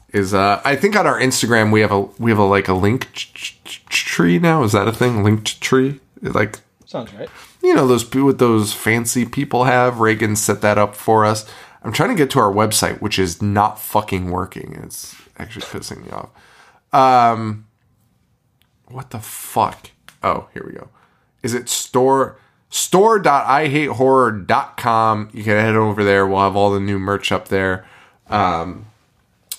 [0.09, 2.73] is uh I think on our Instagram we have a we have a like a
[2.73, 4.61] link tree now.
[4.61, 5.23] Is that a thing?
[5.23, 5.99] Linked tree?
[6.21, 6.59] Like
[6.89, 7.29] Sounds right.
[7.61, 9.99] you know those what those fancy people have.
[9.99, 11.45] Reagan set that up for us.
[11.83, 14.75] I'm trying to get to our website, which is not fucking working.
[14.83, 16.31] It's actually pissing me off.
[16.91, 17.67] Um,
[18.87, 19.91] what the fuck?
[20.23, 20.89] Oh, here we go.
[21.43, 22.39] Is it store
[22.71, 25.29] store.ihatehorror.com?
[25.31, 26.25] You can head over there.
[26.25, 27.85] We'll have all the new merch up there.
[28.31, 28.87] Um,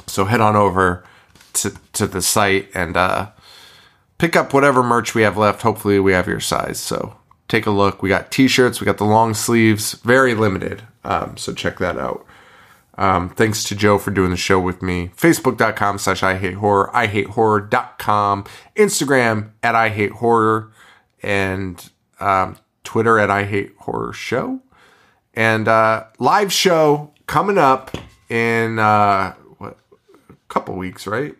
[0.09, 1.05] so head on over
[1.53, 3.29] to to the site and uh,
[4.19, 5.63] pick up whatever merch we have left.
[5.63, 6.81] Hopefully, we have your size.
[6.81, 7.15] So
[7.51, 8.03] take a look.
[8.03, 8.81] We got t-shirts.
[8.81, 9.95] We got the long sleeves.
[9.95, 10.83] Very limited.
[11.05, 12.25] Um, so check that out.
[12.97, 15.11] Um, thanks to Joe for doing the show with me.
[15.17, 16.95] Facebook.com slash I hate horror.
[16.95, 18.45] I hate horror.com.
[18.77, 20.71] Instagram at I hate horror.
[21.23, 21.91] And
[22.21, 24.61] um, Twitter at I hate horror show.
[25.35, 27.97] And uh, live show coming up
[28.29, 29.79] in uh, what
[30.29, 31.35] a couple weeks, right?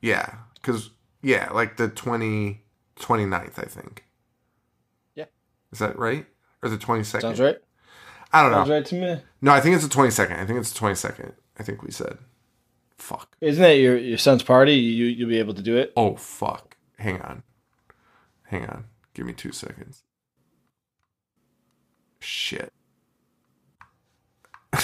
[0.00, 0.90] Yeah, because
[1.22, 2.60] yeah, like the 20,
[2.98, 4.04] 29th, I think.
[5.74, 6.24] Is that right?
[6.62, 7.20] Or the 22nd?
[7.20, 7.58] Sounds right.
[8.32, 8.58] I don't know.
[8.58, 9.20] Sounds right to me.
[9.42, 10.38] No, I think it's the 22nd.
[10.38, 11.32] I think it's the 22nd.
[11.58, 12.18] I think we said.
[12.96, 13.36] fuck.
[13.40, 14.74] Isn't that your, your son's party?
[14.74, 15.92] You you'll be able to do it.
[15.96, 16.76] Oh fuck.
[16.98, 17.42] Hang on.
[18.44, 18.84] Hang on.
[19.14, 20.04] Give me two seconds.
[22.20, 22.72] Shit.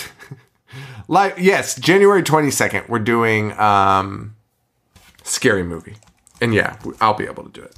[1.09, 2.85] Like yes, January twenty second.
[2.89, 4.37] We're doing um,
[5.25, 5.97] scary movie,
[6.41, 7.75] and yeah, I'll be able to do it.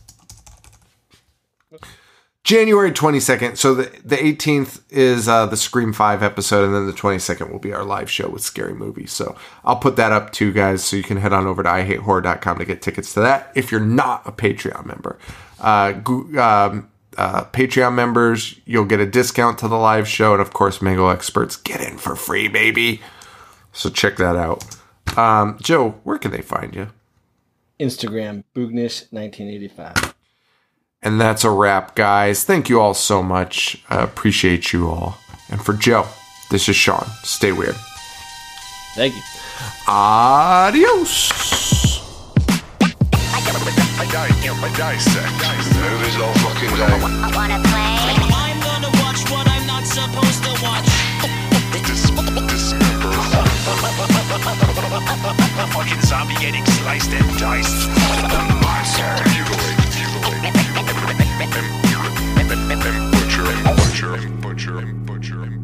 [2.44, 3.56] January 22nd.
[3.56, 7.60] So the, the 18th is uh, the Scream 5 episode, and then the 22nd will
[7.60, 9.06] be our live show with Scary Movie.
[9.06, 12.58] So I'll put that up too, guys, so you can head on over to ihatehorror.com
[12.58, 15.18] to get tickets to that if you're not a Patreon member.
[15.60, 15.94] Uh,
[16.40, 20.82] um, uh, Patreon members, you'll get a discount to the live show, and of course,
[20.82, 23.02] Mango Experts get in for free, baby.
[23.72, 24.64] So check that out.
[25.16, 26.88] Um, Joe, where can they find you?
[27.78, 30.11] Instagram Boognish1985.
[31.02, 32.44] And that's a wrap, guys.
[32.44, 33.82] Thank you all so much.
[33.90, 35.18] I appreciate you all.
[35.50, 36.06] And for Joe,
[36.50, 37.04] this is Sean.
[37.24, 37.74] Stay weird.
[38.94, 39.22] Thank you.
[39.88, 41.30] Adios.
[55.72, 57.88] Fucking zombie getting sliced and diced.
[57.88, 59.14] The monster.
[59.30, 59.78] Mutilate.
[59.96, 60.91] Mutilate
[63.10, 63.44] butcher,
[63.76, 65.61] butcher, butcher, butcher.